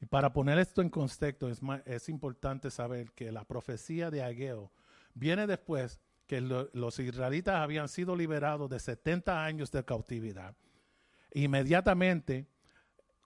Y 0.01 0.07
para 0.07 0.33
poner 0.33 0.59
esto 0.59 0.83
en 0.83 0.91
contexto, 0.91 1.49
es, 1.49 1.61
es 1.87 2.09
importante 2.09 2.71
saber 2.71 3.13
que 3.13 3.33
la 3.33 3.45
profecía 3.45 4.11
de 4.11 4.23
Ageo 4.23 4.71
viene 5.15 5.47
después 5.47 6.01
que 6.27 6.41
lo- 6.41 6.69
los 6.75 6.99
israelitas 6.99 7.55
habían 7.57 7.89
sido 7.89 8.15
liberados 8.15 8.69
de 8.69 8.79
70 8.79 9.45
años 9.45 9.71
de 9.71 9.85
cautividad. 9.85 10.55
Inmediatamente 11.33 12.47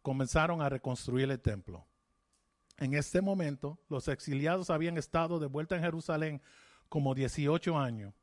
comenzaron 0.02 0.62
a 0.62 0.68
reconstruir 0.68 1.30
el 1.30 1.40
templo. 1.40 1.86
En 2.78 2.94
este 2.94 3.20
momento, 3.20 3.78
los 3.88 4.06
exiliados 4.08 4.70
habían 4.70 4.96
estado 4.96 5.38
de 5.38 5.46
vuelta 5.46 5.76
en 5.76 5.82
Jerusalén 5.82 6.40
como 6.88 7.14
18 7.14 7.78
años, 7.78 8.14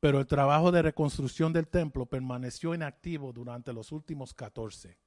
pero 0.00 0.20
el 0.20 0.26
trabajo 0.26 0.70
de 0.72 0.82
reconstrucción 0.82 1.52
del 1.52 1.68
templo 1.68 2.06
permaneció 2.06 2.74
inactivo 2.74 3.32
durante 3.32 3.72
los 3.72 3.92
últimos 3.92 4.34
14. 4.34 4.98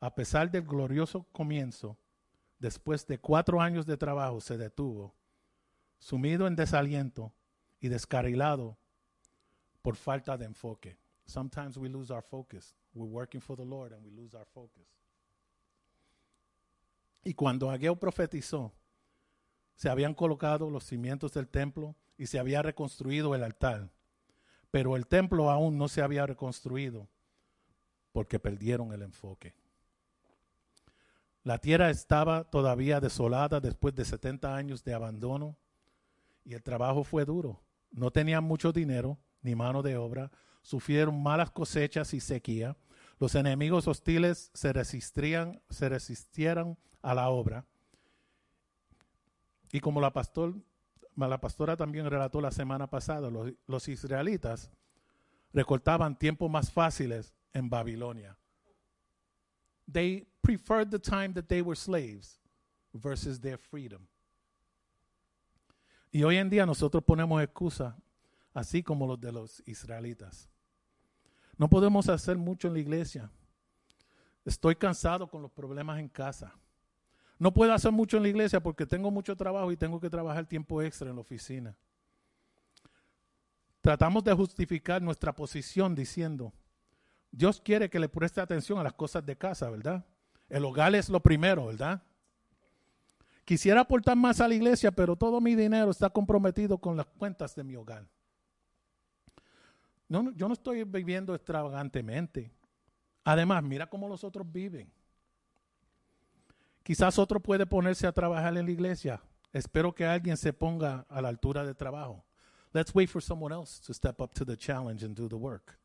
A 0.00 0.14
pesar 0.14 0.50
del 0.50 0.62
glorioso 0.62 1.24
comienzo, 1.32 1.98
después 2.58 3.06
de 3.06 3.18
cuatro 3.18 3.60
años 3.60 3.86
de 3.86 3.96
trabajo 3.96 4.40
se 4.40 4.56
detuvo, 4.56 5.14
sumido 5.98 6.46
en 6.46 6.54
desaliento 6.54 7.32
y 7.80 7.88
descarrilado 7.88 8.78
por 9.82 9.96
falta 9.96 10.36
de 10.36 10.44
enfoque. 10.44 10.98
Sometimes 11.24 11.76
we 11.76 11.88
lose 11.88 12.12
our 12.12 12.22
focus. 12.22 12.74
We're 12.94 13.10
working 13.10 13.40
for 13.40 13.56
the 13.56 13.64
Lord 13.64 13.92
and 13.92 14.04
we 14.04 14.10
lose 14.10 14.36
our 14.36 14.46
focus. 14.46 14.86
Y 17.24 17.34
cuando 17.34 17.70
Ageo 17.70 17.96
profetizó, 17.96 18.72
se 19.74 19.88
habían 19.88 20.14
colocado 20.14 20.70
los 20.70 20.84
cimientos 20.84 21.32
del 21.32 21.48
templo 21.48 21.94
y 22.18 22.26
se 22.26 22.38
había 22.38 22.60
reconstruido 22.60 23.34
el 23.34 23.44
altar. 23.44 23.90
Pero 24.70 24.96
el 24.96 25.06
templo 25.06 25.50
aún 25.50 25.78
no 25.78 25.88
se 25.88 26.02
había 26.02 26.26
reconstruido 26.26 27.08
porque 28.12 28.38
perdieron 28.38 28.92
el 28.92 29.02
enfoque. 29.02 29.54
La 31.44 31.58
tierra 31.58 31.88
estaba 31.88 32.44
todavía 32.44 33.00
desolada 33.00 33.60
después 33.60 33.94
de 33.94 34.04
70 34.04 34.54
años 34.54 34.84
de 34.84 34.92
abandono 34.92 35.56
y 36.44 36.54
el 36.54 36.62
trabajo 36.62 37.04
fue 37.04 37.24
duro. 37.24 37.62
No 37.90 38.10
tenían 38.10 38.44
mucho 38.44 38.72
dinero 38.72 39.18
ni 39.40 39.54
mano 39.54 39.82
de 39.82 39.96
obra, 39.96 40.30
sufrieron 40.62 41.22
malas 41.22 41.50
cosechas 41.50 42.12
y 42.12 42.20
sequía. 42.20 42.76
Los 43.18 43.34
enemigos 43.34 43.88
hostiles 43.88 44.50
se 44.52 44.72
resistían, 44.72 45.62
se 45.70 45.88
resistieron 45.88 46.76
a 47.00 47.14
la 47.14 47.30
obra. 47.30 47.64
Y 49.72 49.80
como 49.80 50.00
la, 50.00 50.12
pastor, 50.12 50.54
la 51.26 51.40
pastora 51.40 51.76
también 51.76 52.08
relató 52.08 52.40
la 52.40 52.52
semana 52.52 52.88
pasada, 52.88 53.30
los, 53.66 53.88
israelitas 53.88 54.70
recortaban 55.52 56.16
tiempos 56.16 56.48
más 56.48 56.70
fáciles 56.70 57.34
en 57.52 57.68
Babilonia. 57.68 58.38
They 59.90 60.28
preferred 60.42 60.90
the 60.90 60.98
time 61.00 61.30
that 61.34 61.46
they 61.46 61.62
were 61.62 61.74
slaves 61.74 62.38
versus 62.92 63.40
their 63.40 63.58
freedom. 63.58 64.06
Y 66.12 66.22
hoy 66.22 66.36
en 66.36 66.48
día 66.48 66.64
nosotros 66.64 67.02
ponemos 67.02 67.42
excusas, 67.42 67.94
así 68.54 68.82
como 68.82 69.06
los 69.06 69.20
de 69.20 69.32
los 69.32 69.62
israelitas. 69.66 70.48
No 71.56 71.68
podemos 71.68 72.08
hacer 72.08 72.36
mucho 72.36 72.68
en 72.68 72.74
la 72.74 72.80
iglesia. 72.80 73.30
Estoy 74.44 74.76
cansado 74.76 75.28
con 75.28 75.42
los 75.42 75.50
problemas 75.50 75.98
en 75.98 76.08
casa. 76.08 76.54
No 77.38 77.52
puedo 77.52 77.72
hacer 77.72 77.92
mucho 77.92 78.16
en 78.16 78.24
la 78.24 78.28
iglesia 78.28 78.60
porque 78.60 78.84
tengo 78.86 79.10
mucho 79.10 79.36
trabajo 79.36 79.70
y 79.70 79.76
tengo 79.76 80.00
que 80.00 80.10
trabajar 80.10 80.46
tiempo 80.46 80.82
extra 80.82 81.08
en 81.10 81.16
la 81.16 81.20
oficina. 81.20 81.76
Tratamos 83.80 84.24
de 84.24 84.32
justificar 84.32 85.00
nuestra 85.00 85.32
posición 85.32 85.94
diciendo, 85.94 86.52
Dios 87.30 87.60
quiere 87.60 87.88
que 87.88 88.00
le 88.00 88.08
preste 88.08 88.40
atención 88.40 88.78
a 88.78 88.82
las 88.82 88.94
cosas 88.94 89.24
de 89.24 89.36
casa, 89.36 89.70
¿verdad? 89.70 90.04
El 90.48 90.64
hogar 90.64 90.94
es 90.94 91.08
lo 91.08 91.20
primero, 91.20 91.66
¿verdad? 91.66 92.02
Quisiera 93.44 93.82
aportar 93.82 94.16
más 94.16 94.40
a 94.40 94.48
la 94.48 94.54
iglesia, 94.54 94.90
pero 94.90 95.16
todo 95.16 95.40
mi 95.40 95.54
dinero 95.54 95.90
está 95.90 96.10
comprometido 96.10 96.76
con 96.78 96.96
las 96.96 97.06
cuentas 97.06 97.54
de 97.54 97.64
mi 97.64 97.76
hogar. 97.76 98.06
No, 100.08 100.32
yo 100.32 100.48
no 100.48 100.54
estoy 100.54 100.84
viviendo 100.84 101.34
extravagantemente. 101.34 102.50
Además, 103.24 103.62
mira 103.62 103.86
cómo 103.88 104.08
los 104.08 104.24
otros 104.24 104.50
viven. 104.50 104.90
Quizás 106.88 107.18
otro 107.18 107.38
puede 107.38 107.66
ponerse 107.66 108.06
a 108.06 108.12
trabajar 108.12 108.56
en 108.56 108.64
la 108.64 108.72
iglesia. 108.72 109.20
Espero 109.52 109.94
que 109.94 110.06
alguien 110.06 110.38
se 110.38 110.54
ponga 110.54 111.04
a 111.10 111.20
la 111.20 111.28
altura 111.28 111.62
de 111.62 111.74
trabajo. 111.74 112.24
Let's 112.72 112.94
wait 112.94 113.10
for 113.10 113.22
someone 113.22 113.54
else 113.54 113.78
to 113.86 113.92
step 113.92 114.18
up 114.22 114.32
to 114.32 114.46
the 114.46 114.56
challenge 114.56 115.04
and 115.04 115.14
do 115.14 115.28
the 115.28 115.34
work. 115.34 115.78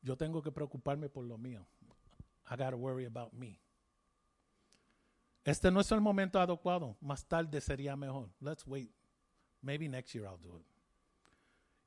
Yo 0.00 0.16
tengo 0.16 0.40
que 0.40 0.50
preocuparme 0.50 1.10
por 1.10 1.26
lo 1.26 1.36
mío. 1.36 1.66
I 2.50 2.56
gotta 2.56 2.76
worry 2.76 3.04
about 3.04 3.34
me. 3.34 3.60
Este 5.44 5.70
no 5.70 5.80
es 5.80 5.92
el 5.92 6.00
momento 6.00 6.40
adecuado. 6.40 6.96
Más 7.02 7.26
tarde 7.26 7.60
sería 7.60 7.94
mejor. 7.94 8.30
Let's 8.40 8.66
wait. 8.66 8.90
Maybe 9.60 9.86
next 9.86 10.14
year 10.14 10.24
I'll 10.24 10.40
do 10.40 10.58
it. 10.58 10.66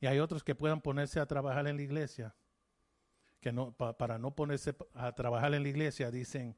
Y 0.02 0.06
hay 0.06 0.20
otros 0.20 0.44
que 0.44 0.54
puedan 0.54 0.82
ponerse 0.82 1.20
a 1.20 1.26
trabajar 1.26 1.66
en 1.66 1.78
la 1.78 1.82
iglesia, 1.82 2.36
que 3.40 3.52
no, 3.52 3.72
para 3.72 4.18
no 4.18 4.32
ponerse 4.32 4.76
a 4.94 5.12
trabajar 5.14 5.54
en 5.54 5.64
la 5.64 5.70
iglesia, 5.70 6.12
dicen, 6.12 6.56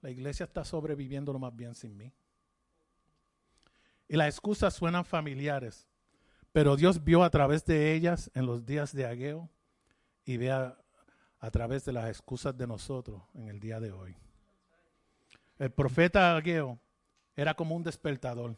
la 0.00 0.10
iglesia 0.10 0.44
está 0.44 0.64
sobreviviendo 0.64 1.32
lo 1.32 1.38
más 1.38 1.54
bien 1.54 1.74
sin 1.74 1.96
mí. 1.96 2.12
Y 4.08 4.16
las 4.16 4.28
excusas 4.28 4.74
suenan 4.74 5.04
familiares, 5.04 5.86
pero 6.52 6.76
Dios 6.76 7.02
vio 7.02 7.22
a 7.22 7.30
través 7.30 7.64
de 7.64 7.94
ellas 7.94 8.30
en 8.34 8.46
los 8.46 8.64
días 8.64 8.94
de 8.94 9.06
Ageo 9.06 9.50
y 10.24 10.36
ve 10.36 10.50
a, 10.50 10.78
a 11.40 11.50
través 11.50 11.84
de 11.84 11.92
las 11.92 12.08
excusas 12.08 12.56
de 12.56 12.66
nosotros 12.66 13.22
en 13.34 13.48
el 13.48 13.60
día 13.60 13.80
de 13.80 13.92
hoy. 13.92 14.16
El 15.58 15.70
profeta 15.70 16.36
Ageo 16.36 16.78
era 17.36 17.54
como 17.54 17.74
un 17.74 17.82
despertador, 17.82 18.56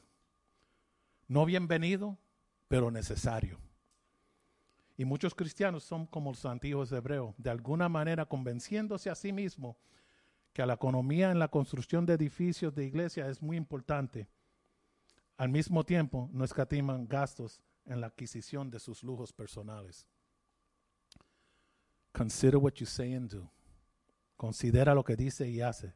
no 1.26 1.44
bienvenido, 1.44 2.18
pero 2.68 2.90
necesario. 2.90 3.58
Y 5.00 5.06
muchos 5.06 5.34
cristianos 5.34 5.82
son 5.82 6.04
como 6.04 6.28
los 6.28 6.44
antiguos 6.44 6.92
hebreos, 6.92 7.34
de 7.38 7.48
alguna 7.48 7.88
manera 7.88 8.26
convenciéndose 8.26 9.08
a 9.08 9.14
sí 9.14 9.32
mismos 9.32 9.78
que 10.52 10.66
la 10.66 10.74
economía 10.74 11.30
en 11.30 11.38
la 11.38 11.48
construcción 11.48 12.04
de 12.04 12.12
edificios 12.12 12.74
de 12.74 12.84
iglesia 12.84 13.26
es 13.30 13.40
muy 13.40 13.56
importante. 13.56 14.28
Al 15.38 15.48
mismo 15.48 15.84
tiempo, 15.84 16.28
no 16.34 16.44
escatiman 16.44 17.08
gastos 17.08 17.62
en 17.86 18.02
la 18.02 18.08
adquisición 18.08 18.70
de 18.70 18.78
sus 18.78 19.02
lujos 19.02 19.32
personales. 19.32 20.06
Consider 22.12 22.58
what 22.58 22.74
you 22.74 22.84
say 22.84 23.14
and 23.14 23.32
do. 23.32 23.50
Considera 24.36 24.94
lo 24.94 25.02
que 25.02 25.16
dice 25.16 25.48
y 25.48 25.62
hace. 25.62 25.94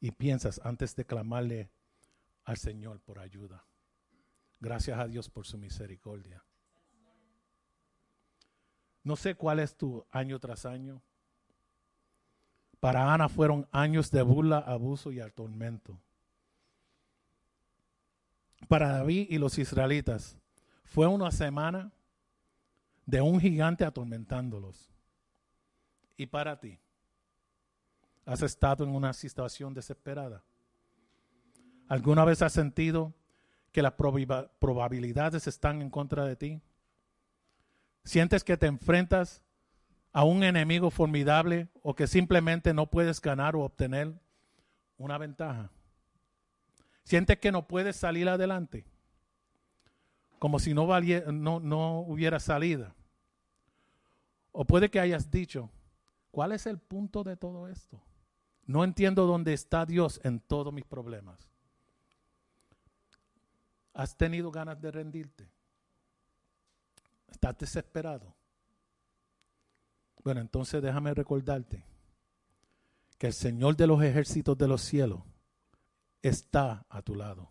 Y 0.00 0.10
piensas 0.10 0.60
antes 0.64 0.94
de 0.96 1.06
clamarle 1.06 1.70
al 2.44 2.58
Señor 2.58 3.00
por 3.00 3.20
ayuda. 3.20 3.64
Gracias 4.60 4.98
a 4.98 5.06
Dios 5.06 5.30
por 5.30 5.46
su 5.46 5.56
misericordia. 5.56 6.44
No 9.02 9.16
sé 9.16 9.34
cuál 9.34 9.60
es 9.60 9.76
tu 9.76 10.04
año 10.10 10.38
tras 10.38 10.66
año. 10.66 11.00
Para 12.80 13.12
Ana 13.12 13.28
fueron 13.28 13.66
años 13.72 14.10
de 14.10 14.22
burla, 14.22 14.58
abuso 14.58 15.12
y 15.12 15.20
tormento. 15.32 15.98
Para 18.68 18.88
David 18.88 19.26
y 19.30 19.38
los 19.38 19.58
israelitas 19.58 20.36
fue 20.84 21.06
una 21.06 21.30
semana 21.30 21.92
de 23.06 23.20
un 23.20 23.40
gigante 23.40 23.84
atormentándolos. 23.84 24.88
Y 26.16 26.26
para 26.26 26.58
ti, 26.60 26.78
¿has 28.24 28.42
estado 28.42 28.84
en 28.84 28.94
una 28.94 29.12
situación 29.12 29.74
desesperada? 29.74 30.42
¿Alguna 31.88 32.24
vez 32.24 32.40
has 32.42 32.52
sentido 32.52 33.12
que 33.72 33.82
las 33.82 33.94
probabilidades 33.94 35.46
están 35.46 35.82
en 35.82 35.90
contra 35.90 36.24
de 36.24 36.36
ti? 36.36 36.62
¿Sientes 38.04 38.44
que 38.44 38.56
te 38.56 38.66
enfrentas 38.66 39.42
a 40.12 40.24
un 40.24 40.42
enemigo 40.42 40.90
formidable 40.90 41.68
o 41.82 41.94
que 41.94 42.06
simplemente 42.06 42.74
no 42.74 42.86
puedes 42.86 43.20
ganar 43.20 43.54
o 43.56 43.60
obtener 43.60 44.12
una 44.96 45.18
ventaja? 45.18 45.70
¿Sientes 47.04 47.38
que 47.38 47.52
no 47.52 47.66
puedes 47.66 47.96
salir 47.96 48.28
adelante? 48.28 48.84
Como 50.38 50.58
si 50.58 50.74
no, 50.74 50.86
no, 51.32 51.60
no 51.60 52.00
hubiera 52.00 52.40
salida. 52.40 52.94
O 54.52 54.64
puede 54.64 54.90
que 54.90 55.00
hayas 55.00 55.30
dicho, 55.30 55.70
¿cuál 56.30 56.52
es 56.52 56.66
el 56.66 56.78
punto 56.78 57.22
de 57.22 57.36
todo 57.36 57.68
esto? 57.68 58.00
No 58.66 58.84
entiendo 58.84 59.26
dónde 59.26 59.52
está 59.52 59.84
Dios 59.84 60.20
en 60.24 60.40
todos 60.40 60.72
mis 60.72 60.84
problemas. 60.84 61.50
¿Has 63.92 64.16
tenido 64.16 64.50
ganas 64.50 64.80
de 64.80 64.90
rendirte? 64.90 65.49
¿Estás 67.30 67.56
desesperado? 67.58 68.34
Bueno, 70.22 70.40
entonces 70.40 70.82
déjame 70.82 71.14
recordarte 71.14 71.84
que 73.18 73.28
el 73.28 73.32
Señor 73.32 73.76
de 73.76 73.86
los 73.86 74.02
ejércitos 74.02 74.56
de 74.56 74.68
los 74.68 74.82
cielos 74.82 75.22
está 76.22 76.84
a 76.88 77.02
tu 77.02 77.14
lado 77.14 77.50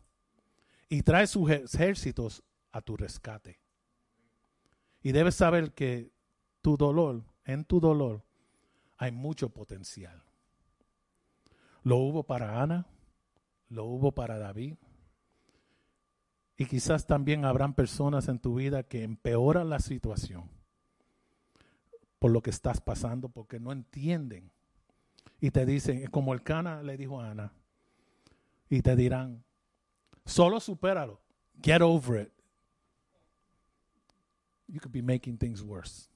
y 0.89 1.01
trae 1.03 1.27
sus 1.27 1.49
ejércitos 1.49 2.43
a 2.71 2.81
tu 2.81 2.97
rescate. 2.97 3.59
Y 5.01 5.11
debes 5.11 5.35
saber 5.35 5.73
que 5.73 6.11
tu 6.61 6.77
dolor, 6.77 7.23
en 7.45 7.63
tu 7.65 7.79
dolor, 7.79 8.23
hay 8.97 9.11
mucho 9.11 9.49
potencial. 9.49 10.23
Lo 11.83 11.97
hubo 11.97 12.23
para 12.23 12.61
Ana, 12.61 12.87
lo 13.69 13.85
hubo 13.85 14.11
para 14.11 14.37
David, 14.37 14.75
y 16.59 16.65
quizás 16.65 17.07
también 17.07 17.45
habrán 17.45 17.73
personas 17.73 18.27
en 18.27 18.37
tu 18.37 18.55
vida 18.55 18.83
que 18.83 19.03
empeoran 19.03 19.69
la 19.69 19.79
situación 19.79 20.43
por 22.19 22.31
lo 22.31 22.41
que 22.41 22.49
estás 22.49 22.81
pasando, 22.81 23.29
porque 23.29 23.61
no 23.61 23.71
entienden. 23.71 24.51
Y 25.39 25.51
te 25.51 25.65
dicen, 25.65 26.05
como 26.07 26.33
el 26.33 26.43
cana 26.43 26.83
le 26.83 26.97
dijo 26.97 27.21
a 27.21 27.31
Ana, 27.31 27.53
y 28.69 28.81
te 28.81 28.97
dirán, 28.97 29.41
solo 30.25 30.59
supéralo, 30.59 31.21
get 31.63 31.81
over 31.81 32.23
it. 32.23 32.33
You 34.67 34.81
could 34.81 34.91
be 34.91 35.01
making 35.01 35.37
things 35.37 35.61
worse. 35.61 36.09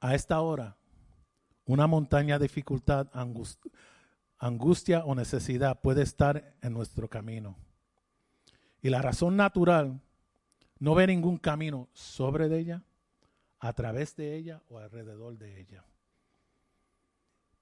A 0.00 0.14
esta 0.14 0.40
hora, 0.40 0.74
una 1.66 1.86
montaña 1.86 2.38
de 2.38 2.46
dificultad, 2.46 3.08
angustia, 3.12 3.70
angustia 4.42 5.04
o 5.04 5.14
necesidad 5.14 5.80
puede 5.80 6.02
estar 6.02 6.56
en 6.62 6.72
nuestro 6.72 7.08
camino. 7.08 7.56
Y 8.82 8.90
la 8.90 9.00
razón 9.00 9.36
natural 9.36 10.00
no 10.80 10.96
ve 10.96 11.06
ningún 11.06 11.38
camino 11.38 11.88
sobre 11.92 12.46
ella, 12.58 12.82
a 13.60 13.72
través 13.72 14.16
de 14.16 14.34
ella 14.34 14.60
o 14.68 14.78
alrededor 14.78 15.38
de 15.38 15.60
ella. 15.60 15.84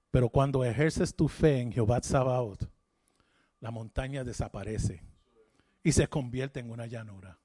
Pero 0.09 0.29
cuando 0.29 0.65
ejerces 0.65 1.15
tu 1.15 1.27
fe 1.27 1.59
en 1.59 1.71
Jehová 1.71 1.99
Sabaoth, 2.01 2.63
la 3.59 3.69
montaña 3.69 4.23
desaparece 4.23 5.03
y 5.83 5.91
se 5.91 6.07
convierte 6.07 6.61
en 6.61 6.71
una 6.71 6.87
llanura. 6.87 7.37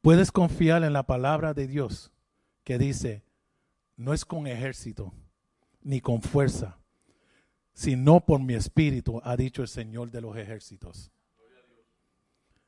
Puedes 0.00 0.32
confiar 0.32 0.84
en 0.84 0.94
la 0.94 1.02
palabra 1.02 1.52
de 1.52 1.66
Dios 1.66 2.10
que 2.64 2.78
dice, 2.78 3.22
no 3.98 4.14
es 4.14 4.24
con 4.24 4.46
ejército 4.46 5.12
ni 5.82 6.00
con 6.00 6.22
fuerza, 6.22 6.78
sino 7.78 8.18
por 8.26 8.40
mi 8.40 8.54
espíritu, 8.54 9.20
ha 9.22 9.36
dicho 9.36 9.62
el 9.62 9.68
Señor 9.68 10.10
de 10.10 10.20
los 10.20 10.36
ejércitos. 10.36 11.12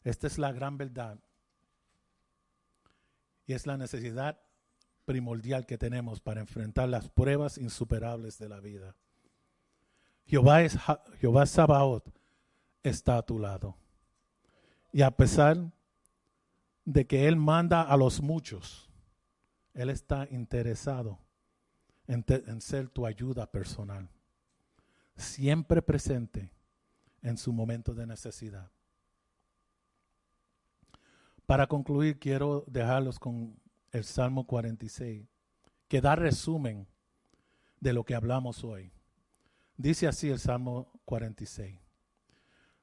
Esta 0.05 0.29
es 0.29 0.39
la 0.39 0.53
gran 0.53 0.79
verdad. 0.79 1.19
Y 3.45 3.55
es 3.55 3.67
la 3.67 3.77
necesidad 3.77 4.41
primordial 5.07 5.67
que 5.67 5.79
tenemos 5.79 6.21
para 6.21 6.41
enfrentar 6.41 6.89
las 6.89 7.09
pruebas 7.09 7.59
insuperables 7.59 8.39
de 8.39 8.49
la 8.51 8.61
vida. 8.61 8.95
Jehová, 10.27 10.63
es, 10.63 10.79
Jehová 11.19 11.45
Sabaoth 11.45 12.09
está 12.85 13.17
a 13.17 13.23
tu 13.23 13.41
lado. 13.41 13.77
Y 14.93 15.03
a 15.03 15.11
pesar 15.11 15.73
de 16.85 17.09
que 17.09 17.27
Él 17.27 17.35
manda 17.35 17.83
a 17.83 17.97
los 17.97 18.23
muchos, 18.23 18.89
Él 19.75 19.91
está 19.91 20.29
interesado 20.31 21.19
en 22.07 22.61
ser 22.61 22.91
tu 22.91 23.07
ayuda 23.07 23.51
personal 23.51 24.09
siempre 25.21 25.83
presente 25.83 26.53
en 27.23 27.37
su 27.37 27.53
momento 27.53 27.95
de 27.95 28.07
necesidad. 28.07 28.71
Para 31.47 31.67
concluir, 31.67 32.19
quiero 32.19 32.65
dejarlos 32.67 33.19
con 33.19 33.59
el 33.93 34.05
Salmo 34.05 34.47
46, 34.47 35.27
que 35.89 36.01
da 36.01 36.15
resumen 36.15 36.87
de 37.81 37.93
lo 37.93 38.05
que 38.05 38.15
hablamos 38.15 38.63
hoy. 38.63 38.93
Dice 39.77 40.07
así 40.07 40.29
el 40.29 40.39
Salmo 40.39 40.93
46. 41.05 41.79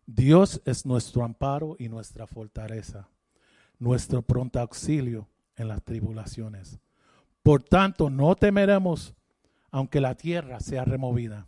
Dios 0.05 0.61
es 0.65 0.85
nuestro 0.85 1.23
amparo 1.23 1.75
y 1.79 1.89
nuestra 1.89 2.27
fortaleza, 2.27 3.09
nuestro 3.79 4.21
pronto 4.21 4.59
auxilio 4.59 5.27
en 5.55 5.67
las 5.67 5.83
tribulaciones. 5.83 6.79
Por 7.43 7.63
tanto, 7.63 8.09
no 8.09 8.35
temeremos 8.35 9.13
aunque 9.71 10.01
la 10.01 10.15
tierra 10.15 10.59
sea 10.59 10.85
removida 10.85 11.47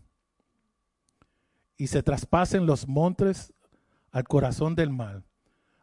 y 1.79 1.87
se 1.87 2.03
traspasen 2.03 2.65
los 2.67 2.87
montes 2.87 3.53
al 4.11 4.25
corazón 4.25 4.75
del 4.75 4.91
mar, 4.91 5.23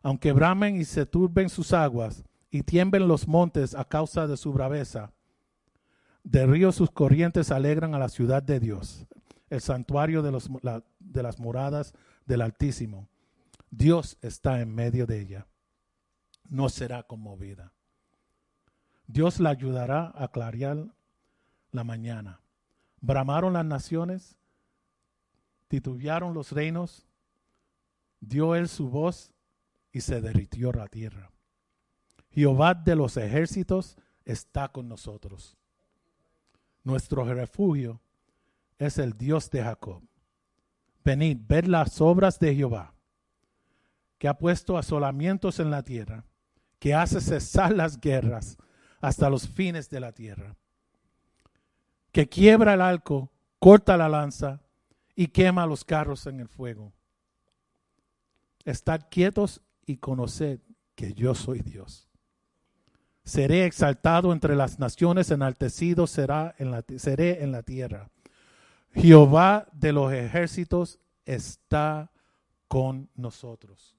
aunque 0.03 0.31
bramen 0.31 0.79
y 0.79 0.85
se 0.85 1.07
turben 1.07 1.49
sus 1.49 1.73
aguas 1.73 2.23
y 2.51 2.63
tiemblen 2.63 3.09
los 3.09 3.27
montes 3.27 3.75
a 3.75 3.85
causa 3.85 4.27
de 4.27 4.37
su 4.37 4.53
braveza. 4.53 5.13
De 6.23 6.47
ríos 6.47 6.77
sus 6.77 6.91
corrientes 6.91 7.51
alegran 7.51 7.95
a 7.95 7.99
la 7.99 8.11
ciudad 8.11 8.43
de 8.43 8.61
Dios, 8.61 9.07
el 9.49 9.63
santuario 9.63 10.23
de, 10.23 10.33
los, 10.33 10.51
de 11.01 11.23
las 11.23 11.41
moradas 11.41 11.95
del 12.27 12.43
Altísimo. 12.43 13.09
Dios 13.71 14.19
está 14.21 14.61
en 14.61 14.75
medio 14.75 15.07
de 15.07 15.21
ella. 15.21 15.47
No 16.49 16.69
será 16.69 17.05
conmovida. 17.05 17.73
Dios 19.07 19.41
la 19.41 19.51
ayudará 19.51 20.13
a 20.15 20.29
clarear 20.29 20.89
la 21.71 21.85
mañana. 21.85 22.41
Bramaron 23.01 23.55
las 23.55 23.65
naciones, 23.65 24.37
titubearon 25.69 26.35
los 26.35 26.53
reinos, 26.53 27.07
dio 28.21 28.55
él 28.55 28.69
su 28.69 28.89
voz 28.89 29.33
y 29.93 30.01
se 30.01 30.21
derritió 30.21 30.73
la 30.73 30.89
tierra. 30.89 31.31
Jehová 32.31 32.75
de 32.75 32.97
los 32.97 33.17
ejércitos 33.17 33.97
está 34.25 34.69
con 34.69 34.89
nosotros. 34.89 35.57
Nuestro 36.85 37.25
refugio 37.25 38.01
es 38.79 38.99
el 38.99 39.17
Dios 39.17 39.51
de 39.51 39.63
Jacob. 39.63 40.03
Venid, 41.05 41.39
ved 41.49 41.65
las 41.65 42.01
obras 42.01 42.39
de 42.39 42.55
Jehová, 42.55 42.95
que 44.19 44.29
ha 44.29 44.35
puesto 44.37 44.77
asolamientos 44.77 45.61
en 45.61 45.71
la 45.71 45.83
tierra, 45.83 46.25
que 46.79 46.95
hace 46.95 47.21
cesar 47.21 47.75
las 47.75 47.99
guerras 48.01 48.59
hasta 49.01 49.31
los 49.31 49.49
fines 49.49 49.89
de 49.89 50.01
la 50.01 50.13
tierra, 50.13 50.57
que 52.13 52.29
quiebra 52.29 52.75
el 52.75 52.81
arco, 52.81 53.31
corta 53.59 53.97
la 53.97 54.09
lanza 54.09 54.66
y 55.17 55.29
quema 55.29 55.67
los 55.67 55.85
carros 55.85 56.27
en 56.27 56.41
el 56.41 56.49
fuego. 56.49 56.93
Estad 58.65 59.07
quietos 59.11 59.63
y 59.87 59.97
conoced 59.97 60.61
que 60.95 61.15
yo 61.15 61.35
soy 61.35 61.61
Dios. 61.61 62.09
Seré 63.25 63.65
exaltado 63.65 64.33
entre 64.33 64.55
las 64.55 64.79
naciones, 64.79 65.31
enaltecido 65.31 66.07
será 66.07 66.55
en 66.59 66.71
la, 66.71 66.85
seré 66.99 67.43
en 67.43 67.51
la 67.51 67.63
tierra. 67.63 68.11
Jehová 68.93 69.67
de 69.73 69.93
los 69.93 70.13
ejércitos 70.13 71.01
está 71.25 72.13
con 72.69 73.09
nosotros. 73.15 73.97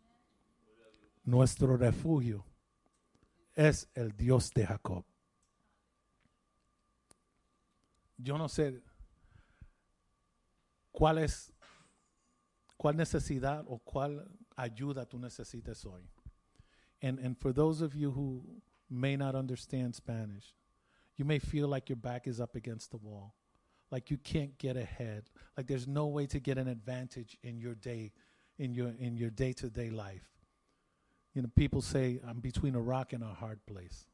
Nuestro 1.24 1.76
refugio 1.76 2.46
es 3.54 3.90
el 3.96 4.16
Dios 4.16 4.52
de 4.52 4.66
Jacob. 4.66 5.04
Yo 8.18 8.38
no 8.38 8.48
sé 8.50 8.82
cuál 10.98 11.20
es, 11.20 11.52
cuál 12.78 12.96
necesidad 12.96 13.66
o 13.68 13.80
cuál 13.80 14.28
ayuda 14.56 15.06
tú 15.06 15.20
necesitas 15.20 15.86
hoy. 15.86 16.10
And, 17.02 17.20
and 17.20 17.38
for 17.38 17.54
those 17.54 17.82
of 17.82 17.94
you 17.94 18.12
who 18.12 18.44
may 18.90 19.16
not 19.16 19.36
understand 19.36 19.96
Spanish, 19.96 20.56
you 21.16 21.26
may 21.26 21.40
feel 21.40 21.68
like 21.68 21.90
your 21.90 21.98
back 21.98 22.28
is 22.28 22.40
up 22.40 22.56
against 22.56 22.90
the 22.92 22.98
wall 22.98 23.36
like 23.92 24.12
you 24.12 24.18
can't 24.18 24.58
get 24.58 24.76
ahead 24.76 25.30
like 25.56 25.68
there's 25.68 25.88
no 25.88 26.08
way 26.08 26.26
to 26.26 26.40
get 26.40 26.58
an 26.58 26.68
advantage 26.68 27.38
in 27.44 27.58
your 27.58 27.76
day 27.76 28.12
in 28.58 28.74
your 28.74 28.94
in 29.00 29.16
your 29.16 29.30
day-to-day 29.30 29.90
life. 29.90 30.28
You 31.34 31.44
know 31.44 31.50
people 31.56 31.82
say 31.82 32.20
i'm 32.28 32.40
between 32.40 32.76
a 32.76 32.82
rock 32.82 33.14
and 33.14 33.24
a 33.24 33.28
hard 33.28 33.66
place. 33.66 34.08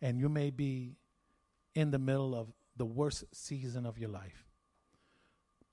And 0.00 0.18
you 0.18 0.28
may 0.28 0.50
be 0.50 0.96
in 1.74 1.90
the 1.90 1.98
middle 1.98 2.34
of 2.34 2.48
the 2.76 2.84
worst 2.84 3.24
season 3.32 3.86
of 3.86 3.98
your 3.98 4.10
life 4.10 4.44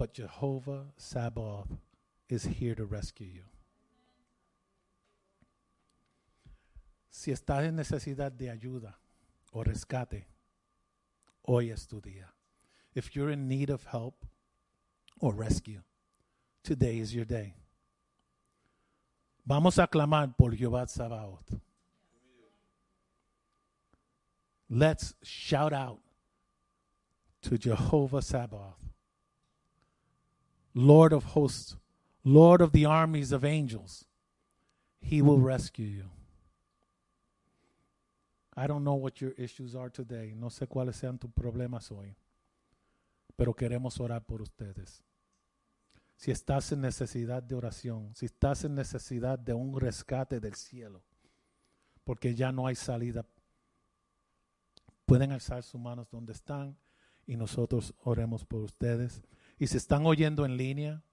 but 0.01 0.13
jehovah 0.13 0.83
sabaoth 0.97 1.77
is 2.27 2.43
here 2.59 2.75
to 2.81 2.85
rescue 2.85 3.27
you 3.27 3.43
si 7.09 7.31
estás 7.31 7.63
en 7.63 7.75
necesidad 7.75 8.31
de 8.31 8.49
ayuda 8.49 8.97
o 9.53 9.63
rescate 9.63 10.25
hoy 11.43 11.69
es 11.69 11.87
tu 11.87 12.01
día 12.01 12.33
if 12.95 13.15
you're 13.15 13.31
in 13.31 13.47
need 13.47 13.69
of 13.69 13.85
help 13.85 14.25
or 15.21 15.33
rescue, 15.33 15.81
today 16.63 16.99
is 16.99 17.13
your 17.13 17.25
day. 17.25 17.53
Vamos 19.45 19.77
a 19.77 19.87
clamar 19.87 20.35
por 20.37 20.51
Jehová 20.51 20.87
Sabaoth. 20.87 21.59
Let's 24.69 25.13
shout 25.23 25.73
out 25.73 25.99
to 27.43 27.57
Jehovah 27.57 28.21
Sabaoth, 28.21 28.90
Lord 30.73 31.13
of 31.13 31.23
hosts, 31.35 31.75
Lord 32.23 32.61
of 32.61 32.71
the 32.71 32.85
armies 32.85 33.31
of 33.31 33.43
angels. 33.43 34.05
He 34.99 35.21
will 35.21 35.39
rescue 35.39 35.87
you. 35.87 36.09
I 38.55 38.67
don't 38.67 38.83
know 38.83 38.93
what 38.93 39.19
your 39.19 39.31
issues 39.37 39.75
are 39.75 39.89
today. 39.89 40.33
No 40.35 40.47
sé 40.49 40.67
cuáles 40.67 40.95
sean 40.95 41.17
tus 41.17 41.31
problemas 41.31 41.91
hoy 41.91 42.15
pero 43.41 43.55
queremos 43.55 43.99
orar 43.99 44.23
por 44.23 44.39
ustedes. 44.39 45.03
Si 46.15 46.29
estás 46.29 46.71
en 46.73 46.81
necesidad 46.81 47.41
de 47.41 47.55
oración, 47.55 48.13
si 48.15 48.27
estás 48.27 48.63
en 48.63 48.75
necesidad 48.75 49.39
de 49.39 49.55
un 49.55 49.79
rescate 49.79 50.39
del 50.39 50.53
cielo, 50.53 51.01
porque 52.03 52.35
ya 52.35 52.51
no 52.51 52.67
hay 52.67 52.75
salida, 52.75 53.25
pueden 55.07 55.31
alzar 55.31 55.63
sus 55.63 55.81
manos 55.81 56.07
donde 56.11 56.33
están 56.33 56.77
y 57.25 57.35
nosotros 57.35 57.95
oremos 58.03 58.45
por 58.45 58.61
ustedes. 58.61 59.23
Y 59.61 59.67
si 59.67 59.77
están 59.77 60.07
oyendo 60.07 60.43
en 60.43 60.57
línea 60.57 61.03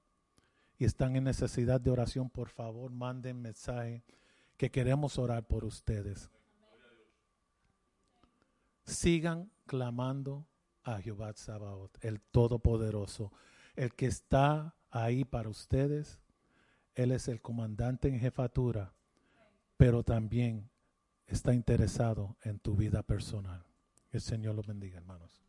y 0.78 0.86
están 0.86 1.16
en 1.16 1.24
necesidad 1.24 1.82
de 1.82 1.90
oración, 1.90 2.30
por 2.30 2.48
favor, 2.48 2.90
manden 2.90 3.42
mensaje 3.42 4.02
que 4.56 4.70
queremos 4.70 5.18
orar 5.18 5.46
por 5.46 5.66
ustedes. 5.66 6.30
Sigan 8.86 9.52
clamando 9.66 10.46
a 10.82 10.98
Jehová 10.98 11.34
Sabaoth, 11.34 12.02
el 12.02 12.22
Todopoderoso, 12.22 13.34
el 13.76 13.94
que 13.94 14.06
está 14.06 14.74
ahí 14.90 15.26
para 15.26 15.50
ustedes. 15.50 16.18
Él 16.94 17.12
es 17.12 17.28
el 17.28 17.42
comandante 17.42 18.08
en 18.08 18.18
jefatura, 18.18 18.94
pero 19.76 20.02
también 20.04 20.70
está 21.26 21.52
interesado 21.52 22.38
en 22.44 22.60
tu 22.60 22.76
vida 22.76 23.02
personal. 23.02 23.62
El 24.10 24.22
Señor 24.22 24.54
los 24.54 24.66
bendiga, 24.66 24.96
hermanos. 24.96 25.47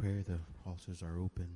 Prayer, 0.00 0.24
the 0.26 0.38
altars 0.66 1.02
are 1.02 1.18
open. 1.18 1.48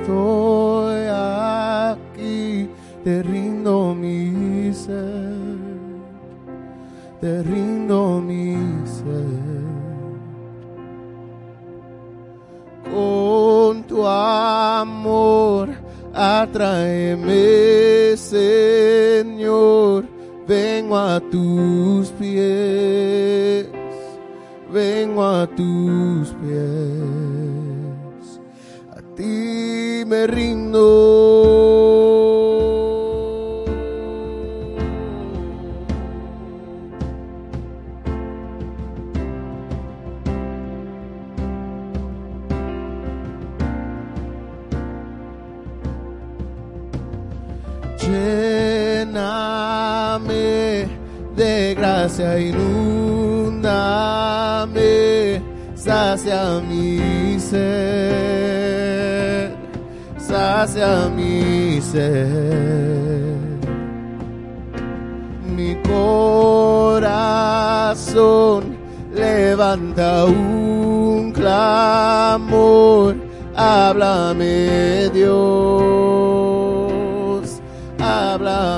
Estoy 0.00 0.27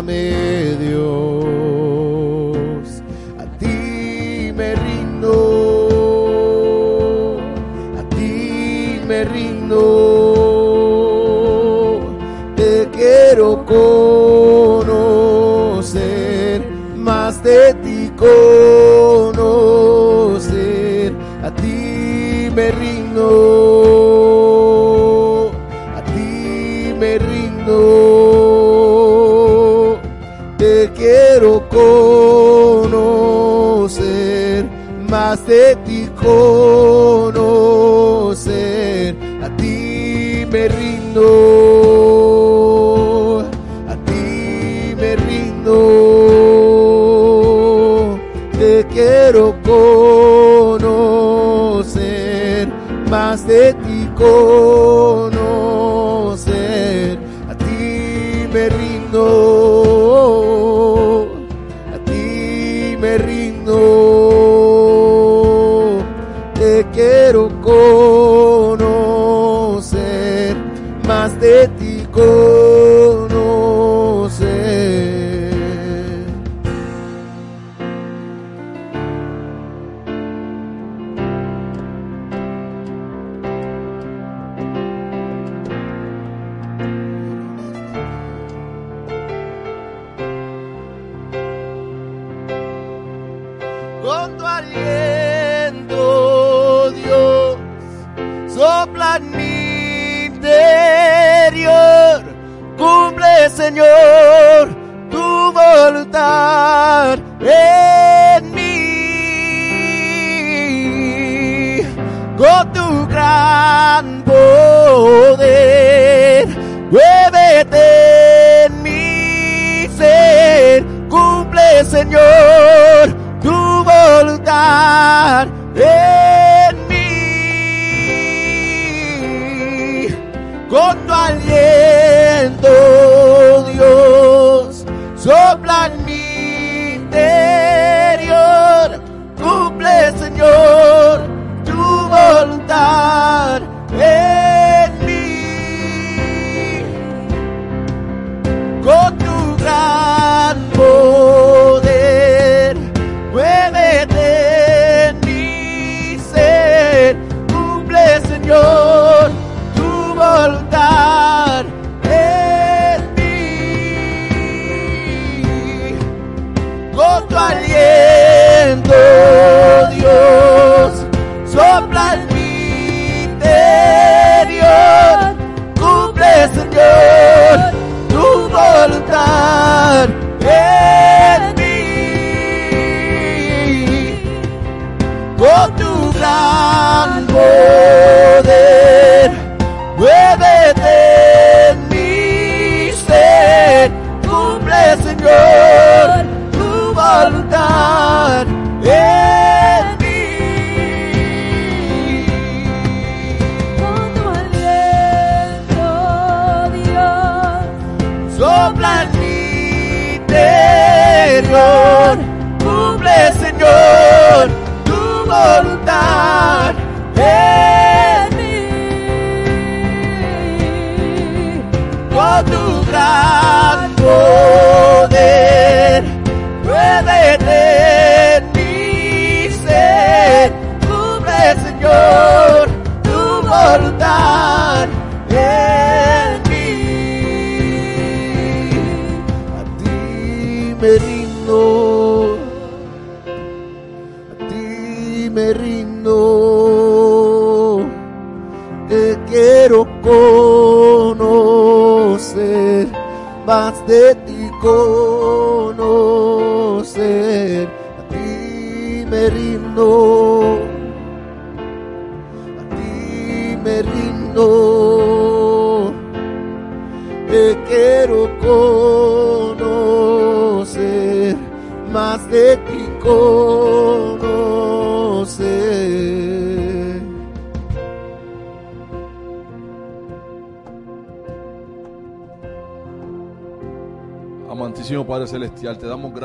me. 0.03 0.40
Más 35.51 35.77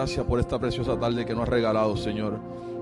gracias 0.05 0.27
por 0.27 0.39
esta 0.39 0.59
preciosa 0.59 0.99
tarde 0.99 1.25
que 1.25 1.33
nos 1.33 1.41
has 1.41 1.49
regalado, 1.49 1.97
Señor. 1.97 2.33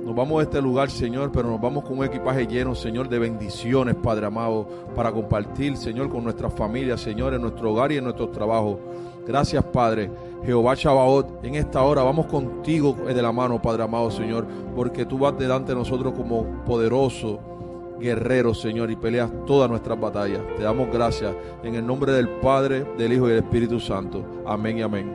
Nos 0.04 0.14
vamos 0.14 0.40
de 0.40 0.44
este 0.44 0.62
lugar, 0.62 0.92
Señor, 0.92 1.32
pero 1.32 1.50
nos 1.50 1.62
vamos 1.62 1.86
con 1.86 2.00
un 2.00 2.04
equipaje 2.04 2.46
lleno, 2.46 2.76
Señor, 2.76 3.08
de 3.08 3.18
bendiciones, 3.18 3.96
Padre 3.96 4.26
amado, 4.26 4.68
para 4.94 5.10
compartir, 5.10 5.78
Señor, 5.78 6.10
con 6.10 6.26
nuestras 6.26 6.54
familias, 6.54 7.00
Señor, 7.00 7.34
en 7.34 7.42
nuestro 7.42 7.72
hogar 7.72 7.94
y 7.94 7.98
en 7.98 8.04
nuestros 8.04 8.34
trabajos. 8.34 8.78
Gracias, 9.26 9.64
Padre. 9.64 10.12
Jehová 10.44 10.76
Chabaot, 10.76 11.46
en 11.46 11.56
esta 11.56 11.82
hora 11.82 12.04
vamos 12.04 12.26
contigo 12.26 12.94
de 13.08 13.22
la 13.22 13.32
mano, 13.32 13.62
Padre 13.62 13.84
amado, 13.84 14.12
Señor, 14.12 14.46
porque 14.76 15.06
tú 15.06 15.18
vas 15.18 15.38
delante 15.38 15.72
de 15.72 15.78
nosotros 15.78 16.14
como 16.18 16.44
poderoso 16.66 17.40
guerrero, 18.02 18.54
Señor, 18.54 18.92
y 18.92 18.98
peleas 18.98 19.32
todas 19.48 19.70
nuestras 19.70 19.98
batallas. 19.98 20.42
Te 20.58 20.64
damos 20.64 20.92
gracias 20.92 21.34
en 21.64 21.76
el 21.76 21.88
nombre 21.88 22.12
del 22.12 22.28
Padre, 22.28 22.86
del 22.98 23.14
Hijo 23.14 23.28
y 23.28 23.30
del 23.30 23.44
Espíritu 23.46 23.80
Santo. 23.80 24.26
Amén 24.46 24.80
y 24.80 24.82
amén. 24.82 25.13